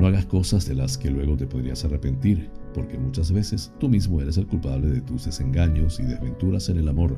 No 0.00 0.06
hagas 0.06 0.24
cosas 0.24 0.66
de 0.66 0.74
las 0.74 0.96
que 0.96 1.10
luego 1.10 1.36
te 1.36 1.46
podrías 1.46 1.84
arrepentir, 1.84 2.48
porque 2.72 2.98
muchas 2.98 3.32
veces 3.32 3.72
tú 3.78 3.88
mismo 3.88 4.20
eres 4.20 4.36
el 4.36 4.46
culpable 4.46 4.88
de 4.88 5.00
tus 5.00 5.24
desengaños 5.24 6.00
y 6.00 6.04
desventuras 6.04 6.68
en 6.68 6.78
el 6.78 6.88
amor, 6.88 7.16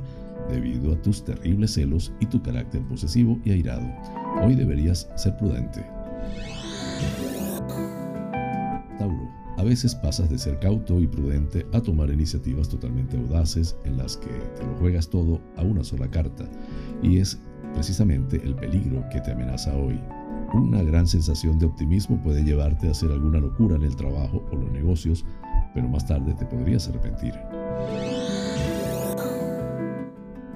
debido 0.50 0.92
a 0.92 1.02
tus 1.02 1.24
terribles 1.24 1.74
celos 1.74 2.12
y 2.20 2.26
tu 2.26 2.42
carácter 2.42 2.82
posesivo 2.82 3.38
y 3.44 3.52
airado. 3.52 3.86
Hoy 4.42 4.54
deberías 4.54 5.08
ser 5.16 5.36
prudente. 5.36 5.84
Tauro, 8.98 9.28
a 9.56 9.62
veces 9.62 9.94
pasas 9.94 10.28
de 10.30 10.38
ser 10.38 10.58
cauto 10.58 11.00
y 11.00 11.06
prudente 11.06 11.66
a 11.72 11.80
tomar 11.80 12.10
iniciativas 12.10 12.68
totalmente 12.68 13.16
audaces 13.16 13.76
en 13.84 13.96
las 13.96 14.16
que 14.16 14.30
te 14.56 14.66
lo 14.66 14.74
juegas 14.78 15.08
todo 15.08 15.40
a 15.56 15.62
una 15.62 15.84
sola 15.84 16.10
carta, 16.10 16.44
y 17.02 17.18
es 17.18 17.38
precisamente 17.74 18.40
el 18.44 18.54
peligro 18.54 19.04
que 19.10 19.20
te 19.20 19.32
amenaza 19.32 19.74
hoy. 19.76 19.98
Una 20.54 20.82
gran 20.82 21.06
sensación 21.06 21.58
de 21.58 21.64
optimismo 21.64 22.22
puede 22.22 22.44
llevarte 22.44 22.88
a 22.88 22.90
hacer 22.90 23.10
alguna 23.10 23.40
locura 23.40 23.76
en 23.76 23.84
el 23.84 23.96
trabajo 23.96 24.44
o 24.52 24.56
los 24.56 24.70
negocios, 24.70 25.24
pero 25.72 25.88
más 25.88 26.06
tarde 26.06 26.34
te 26.34 26.44
podrías 26.44 26.88
arrepentir. 26.88 27.32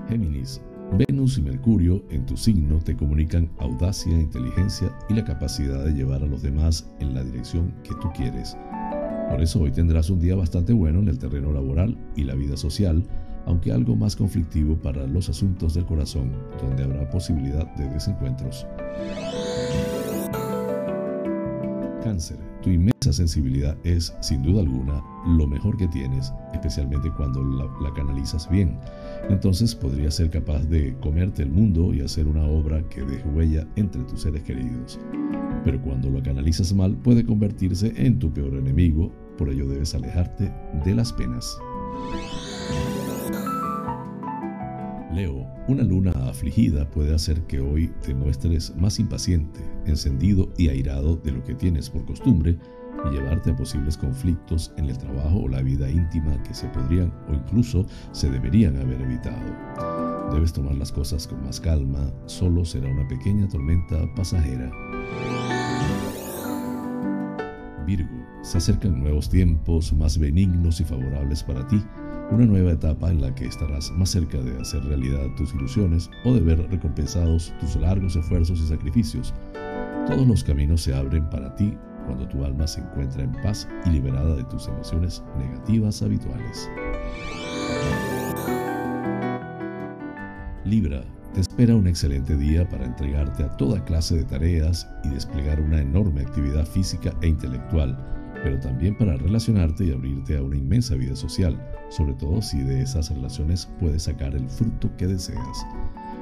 Géminis, 0.06 0.60
Venus 0.98 1.38
y 1.38 1.42
Mercurio 1.42 2.04
en 2.10 2.26
tu 2.26 2.36
signo 2.36 2.78
te 2.78 2.94
comunican 2.94 3.50
audacia, 3.58 4.12
inteligencia 4.12 4.94
y 5.08 5.14
la 5.14 5.24
capacidad 5.24 5.82
de 5.84 5.92
llevar 5.92 6.22
a 6.22 6.26
los 6.26 6.42
demás 6.42 6.88
en 7.00 7.14
la 7.14 7.24
dirección 7.24 7.72
que 7.82 7.94
tú 8.02 8.10
quieres. 8.14 8.56
Por 9.30 9.40
eso 9.40 9.62
hoy 9.62 9.72
tendrás 9.72 10.10
un 10.10 10.20
día 10.20 10.36
bastante 10.36 10.74
bueno 10.74 11.00
en 11.00 11.08
el 11.08 11.18
terreno 11.18 11.52
laboral 11.52 11.98
y 12.14 12.24
la 12.24 12.34
vida 12.34 12.56
social, 12.58 13.02
aunque 13.46 13.72
algo 13.72 13.96
más 13.96 14.14
conflictivo 14.14 14.76
para 14.76 15.06
los 15.06 15.30
asuntos 15.30 15.72
del 15.74 15.86
corazón, 15.86 16.32
donde 16.60 16.84
habrá 16.84 17.08
posibilidad 17.08 17.66
de 17.76 17.88
desencuentros. 17.88 18.66
Tu 22.62 22.70
inmensa 22.70 23.12
sensibilidad 23.12 23.76
es, 23.82 24.14
sin 24.20 24.42
duda 24.42 24.60
alguna, 24.60 25.02
lo 25.26 25.46
mejor 25.48 25.76
que 25.76 25.88
tienes, 25.88 26.32
especialmente 26.52 27.10
cuando 27.16 27.42
la, 27.42 27.92
canalizas 27.94 28.48
bien. 28.48 28.78
Entonces 29.28 29.74
podrías 29.74 30.14
ser 30.14 30.30
capaz 30.30 30.64
de 30.66 30.96
comerte 31.00 31.42
el 31.42 31.50
mundo 31.50 31.92
y 31.92 32.02
hacer 32.02 32.28
una 32.28 32.44
obra 32.44 32.80
que 32.90 33.02
deje 33.02 33.28
huella 33.30 33.66
entre 33.74 34.04
tus 34.04 34.22
seres 34.22 34.44
queridos. 34.44 35.00
Pero 35.64 35.82
cuando 35.82 36.08
lo 36.08 36.22
canalizas 36.22 36.72
mal 36.72 36.96
puede 36.96 37.24
convertirse 37.24 37.92
en 37.96 38.20
tu 38.20 38.32
peor 38.32 38.54
enemigo, 38.54 39.10
por 39.36 39.48
ello 39.48 39.68
debes 39.68 39.94
alejarte 39.94 40.52
de 40.84 40.94
las 40.94 41.12
penas. 41.12 41.58
Leo, 45.16 45.46
una 45.66 45.82
luna 45.82 46.10
afligida 46.28 46.90
puede 46.90 47.14
hacer 47.14 47.40
que 47.46 47.58
hoy 47.58 47.90
te 48.02 48.14
muestres 48.14 48.76
más 48.76 48.98
impaciente, 48.98 49.60
encendido 49.86 50.52
y 50.58 50.68
airado 50.68 51.16
de 51.16 51.32
lo 51.32 51.42
que 51.42 51.54
tienes 51.54 51.88
por 51.88 52.04
costumbre 52.04 52.58
y 53.02 53.14
llevarte 53.14 53.50
a 53.50 53.56
posibles 53.56 53.96
conflictos 53.96 54.74
en 54.76 54.90
el 54.90 54.98
trabajo 54.98 55.38
o 55.38 55.48
la 55.48 55.62
vida 55.62 55.88
íntima 55.88 56.42
que 56.42 56.52
se 56.52 56.68
podrían 56.68 57.14
o 57.30 57.32
incluso 57.32 57.86
se 58.12 58.28
deberían 58.28 58.76
haber 58.76 59.00
evitado. 59.00 60.34
Debes 60.34 60.52
tomar 60.52 60.74
las 60.74 60.92
cosas 60.92 61.26
con 61.26 61.42
más 61.42 61.60
calma, 61.60 62.12
solo 62.26 62.66
será 62.66 62.86
una 62.86 63.08
pequeña 63.08 63.48
tormenta 63.48 63.96
pasajera. 64.16 64.70
Virgo, 67.86 68.26
se 68.42 68.58
acercan 68.58 69.00
nuevos 69.00 69.30
tiempos 69.30 69.94
más 69.94 70.18
benignos 70.18 70.78
y 70.82 70.84
favorables 70.84 71.42
para 71.42 71.66
ti 71.68 71.82
una 72.30 72.44
nueva 72.44 72.72
etapa 72.72 73.10
en 73.10 73.20
la 73.20 73.34
que 73.34 73.46
estarás 73.46 73.90
más 73.92 74.10
cerca 74.10 74.38
de 74.38 74.60
hacer 74.60 74.84
realidad 74.84 75.26
tus 75.36 75.54
ilusiones 75.54 76.10
o 76.24 76.34
de 76.34 76.40
ver 76.40 76.70
recompensados 76.70 77.54
tus 77.60 77.76
largos 77.76 78.16
esfuerzos 78.16 78.60
y 78.60 78.66
sacrificios. 78.66 79.32
Todos 80.06 80.26
los 80.26 80.42
caminos 80.42 80.82
se 80.82 80.94
abren 80.94 81.28
para 81.30 81.54
ti 81.54 81.76
cuando 82.04 82.26
tu 82.28 82.44
alma 82.44 82.66
se 82.66 82.80
encuentra 82.80 83.22
en 83.22 83.32
paz 83.42 83.68
y 83.84 83.90
liberada 83.90 84.36
de 84.36 84.44
tus 84.44 84.66
emociones 84.68 85.22
negativas 85.38 86.02
habituales. 86.02 86.68
Libra, 90.64 91.02
te 91.32 91.40
espera 91.40 91.76
un 91.76 91.86
excelente 91.86 92.36
día 92.36 92.68
para 92.68 92.86
entregarte 92.86 93.44
a 93.44 93.56
toda 93.56 93.84
clase 93.84 94.16
de 94.16 94.24
tareas 94.24 94.88
y 95.04 95.10
desplegar 95.10 95.60
una 95.60 95.80
enorme 95.80 96.22
actividad 96.22 96.66
física 96.66 97.12
e 97.22 97.28
intelectual 97.28 98.15
pero 98.46 98.60
también 98.60 98.96
para 98.96 99.16
relacionarte 99.16 99.86
y 99.86 99.90
abrirte 99.90 100.36
a 100.36 100.42
una 100.44 100.56
inmensa 100.56 100.94
vida 100.94 101.16
social, 101.16 101.60
sobre 101.88 102.14
todo 102.14 102.40
si 102.40 102.62
de 102.62 102.80
esas 102.80 103.10
relaciones 103.10 103.68
puedes 103.80 104.04
sacar 104.04 104.36
el 104.36 104.48
fruto 104.48 104.88
que 104.96 105.08
deseas. 105.08 105.66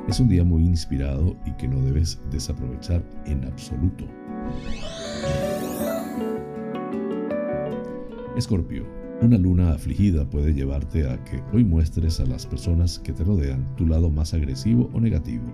Es 0.08 0.20
un 0.20 0.28
día 0.28 0.42
muy 0.42 0.64
inspirado 0.64 1.36
y 1.44 1.52
que 1.58 1.68
no 1.68 1.82
debes 1.82 2.18
desaprovechar 2.30 3.02
en 3.26 3.44
absoluto. 3.44 4.06
Escorpio, 8.38 8.86
una 9.20 9.36
luna 9.36 9.72
afligida 9.72 10.24
puede 10.24 10.54
llevarte 10.54 11.06
a 11.06 11.22
que 11.24 11.42
hoy 11.52 11.62
muestres 11.62 12.20
a 12.20 12.24
las 12.24 12.46
personas 12.46 13.00
que 13.00 13.12
te 13.12 13.22
rodean 13.22 13.76
tu 13.76 13.86
lado 13.86 14.08
más 14.08 14.32
agresivo 14.32 14.88
o 14.94 14.98
negativo. 14.98 15.44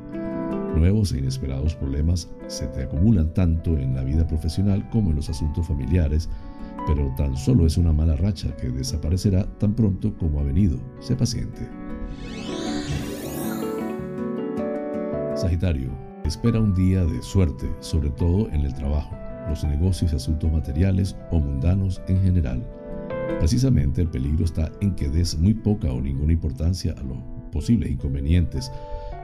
Nuevos 0.76 1.12
e 1.12 1.18
inesperados 1.18 1.74
problemas 1.74 2.30
se 2.46 2.68
te 2.68 2.84
acumulan 2.84 3.34
tanto 3.34 3.76
en 3.76 3.96
la 3.96 4.04
vida 4.04 4.24
profesional 4.28 4.88
como 4.90 5.10
en 5.10 5.16
los 5.16 5.28
asuntos 5.28 5.66
familiares 5.66 6.28
pero 6.86 7.12
tan 7.16 7.36
solo 7.36 7.66
es 7.66 7.76
una 7.76 7.92
mala 7.92 8.16
racha 8.16 8.54
que 8.56 8.70
desaparecerá 8.70 9.44
tan 9.58 9.74
pronto 9.74 10.16
como 10.16 10.40
ha 10.40 10.42
venido. 10.42 10.78
Sé 11.00 11.16
paciente. 11.16 11.68
Sagitario, 15.36 15.90
espera 16.24 16.60
un 16.60 16.74
día 16.74 17.04
de 17.04 17.22
suerte, 17.22 17.66
sobre 17.80 18.10
todo 18.10 18.48
en 18.50 18.62
el 18.62 18.74
trabajo, 18.74 19.16
los 19.48 19.64
negocios 19.64 20.12
y 20.12 20.16
asuntos 20.16 20.52
materiales 20.52 21.16
o 21.30 21.40
mundanos 21.40 22.02
en 22.08 22.22
general. 22.22 22.66
Precisamente 23.38 24.02
el 24.02 24.10
peligro 24.10 24.44
está 24.44 24.70
en 24.80 24.94
que 24.94 25.08
des 25.08 25.38
muy 25.38 25.54
poca 25.54 25.90
o 25.90 26.00
ninguna 26.00 26.32
importancia 26.32 26.94
a 26.98 27.02
los 27.02 27.16
posibles 27.50 27.90
inconvenientes. 27.90 28.70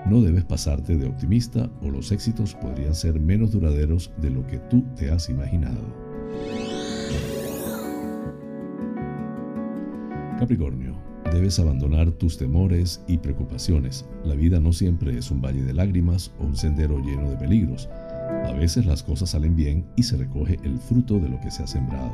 No 0.06 0.22
debes 0.22 0.44
pasarte 0.44 0.96
de 0.96 1.06
optimista 1.06 1.70
o 1.82 1.90
los 1.90 2.10
éxitos 2.12 2.54
podrían 2.54 2.94
ser 2.94 3.20
menos 3.20 3.52
duraderos 3.52 4.10
de 4.18 4.30
lo 4.30 4.46
que 4.46 4.58
tú 4.58 4.84
te 4.96 5.10
has 5.10 5.28
imaginado. 5.28 5.82
Capricornio, 10.38 10.94
debes 11.32 11.58
abandonar 11.58 12.10
tus 12.10 12.36
temores 12.36 13.02
y 13.08 13.16
preocupaciones. 13.16 14.04
La 14.22 14.34
vida 14.34 14.60
no 14.60 14.70
siempre 14.70 15.16
es 15.16 15.30
un 15.30 15.40
valle 15.40 15.64
de 15.64 15.72
lágrimas 15.72 16.30
o 16.38 16.44
un 16.44 16.54
sendero 16.54 16.98
lleno 16.98 17.30
de 17.30 17.38
peligros. 17.38 17.88
A 18.44 18.52
veces 18.52 18.84
las 18.84 19.02
cosas 19.02 19.30
salen 19.30 19.56
bien 19.56 19.86
y 19.96 20.02
se 20.02 20.18
recoge 20.18 20.58
el 20.62 20.78
fruto 20.78 21.18
de 21.18 21.30
lo 21.30 21.40
que 21.40 21.50
se 21.50 21.62
ha 21.62 21.66
sembrado. 21.66 22.12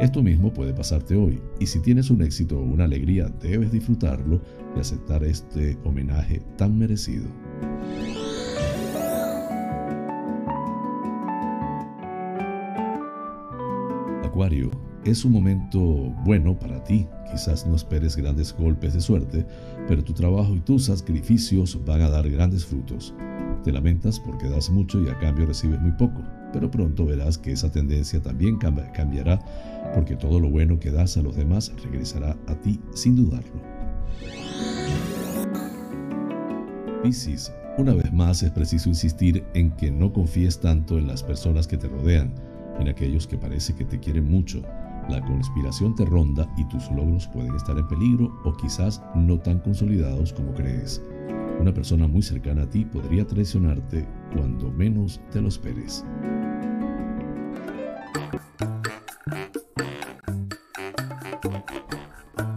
Esto 0.00 0.20
mismo 0.20 0.52
puede 0.52 0.74
pasarte 0.74 1.14
hoy 1.14 1.40
y 1.60 1.66
si 1.66 1.80
tienes 1.80 2.10
un 2.10 2.22
éxito 2.22 2.58
o 2.58 2.62
una 2.62 2.84
alegría 2.84 3.28
debes 3.40 3.70
disfrutarlo 3.70 4.42
y 4.76 4.80
aceptar 4.80 5.22
este 5.22 5.78
homenaje 5.84 6.42
tan 6.56 6.76
merecido. 6.76 7.28
Acuario, 14.24 14.72
es 15.04 15.24
un 15.24 15.32
momento 15.32 15.80
bueno 16.24 16.58
para 16.58 16.82
ti. 16.82 17.06
Quizás 17.30 17.66
no 17.66 17.76
esperes 17.76 18.16
grandes 18.16 18.54
golpes 18.56 18.94
de 18.94 19.00
suerte, 19.00 19.46
pero 19.86 20.02
tu 20.02 20.12
trabajo 20.12 20.54
y 20.54 20.60
tus 20.60 20.84
sacrificios 20.84 21.78
van 21.84 22.02
a 22.02 22.08
dar 22.08 22.28
grandes 22.30 22.64
frutos. 22.64 23.14
Te 23.64 23.72
lamentas 23.72 24.20
porque 24.20 24.48
das 24.48 24.70
mucho 24.70 25.02
y 25.02 25.08
a 25.08 25.18
cambio 25.18 25.46
recibes 25.46 25.80
muy 25.80 25.92
poco, 25.92 26.22
pero 26.52 26.70
pronto 26.70 27.06
verás 27.06 27.38
que 27.38 27.52
esa 27.52 27.70
tendencia 27.70 28.20
también 28.20 28.58
cambiará 28.58 29.40
porque 29.94 30.16
todo 30.16 30.40
lo 30.40 30.50
bueno 30.50 30.78
que 30.78 30.90
das 30.90 31.16
a 31.16 31.22
los 31.22 31.36
demás 31.36 31.72
regresará 31.82 32.36
a 32.46 32.54
ti 32.54 32.80
sin 32.94 33.16
dudarlo. 33.16 33.62
Piscis, 37.02 37.52
una 37.76 37.94
vez 37.94 38.12
más 38.12 38.42
es 38.42 38.50
preciso 38.50 38.88
insistir 38.88 39.44
en 39.54 39.70
que 39.72 39.90
no 39.90 40.12
confíes 40.12 40.60
tanto 40.60 40.98
en 40.98 41.06
las 41.06 41.22
personas 41.22 41.66
que 41.66 41.76
te 41.76 41.88
rodean, 41.88 42.34
en 42.78 42.88
aquellos 42.88 43.26
que 43.26 43.36
parece 43.36 43.74
que 43.74 43.84
te 43.84 43.98
quieren 43.98 44.30
mucho, 44.30 44.62
la 45.08 45.20
conspiración 45.20 45.94
te 45.94 46.04
ronda 46.04 46.48
y 46.56 46.64
tus 46.64 46.90
logros 46.90 47.26
pueden 47.28 47.54
estar 47.54 47.78
en 47.78 47.86
peligro 47.88 48.32
o 48.44 48.52
quizás 48.52 49.02
no 49.14 49.38
tan 49.38 49.58
consolidados 49.60 50.32
como 50.32 50.54
crees. 50.54 51.02
Una 51.60 51.72
persona 51.72 52.08
muy 52.08 52.22
cercana 52.22 52.62
a 52.62 52.70
ti 52.70 52.84
podría 52.84 53.26
traicionarte 53.26 54.06
cuando 54.32 54.70
menos 54.70 55.20
te 55.30 55.40
lo 55.40 55.48
esperes. 55.48 56.04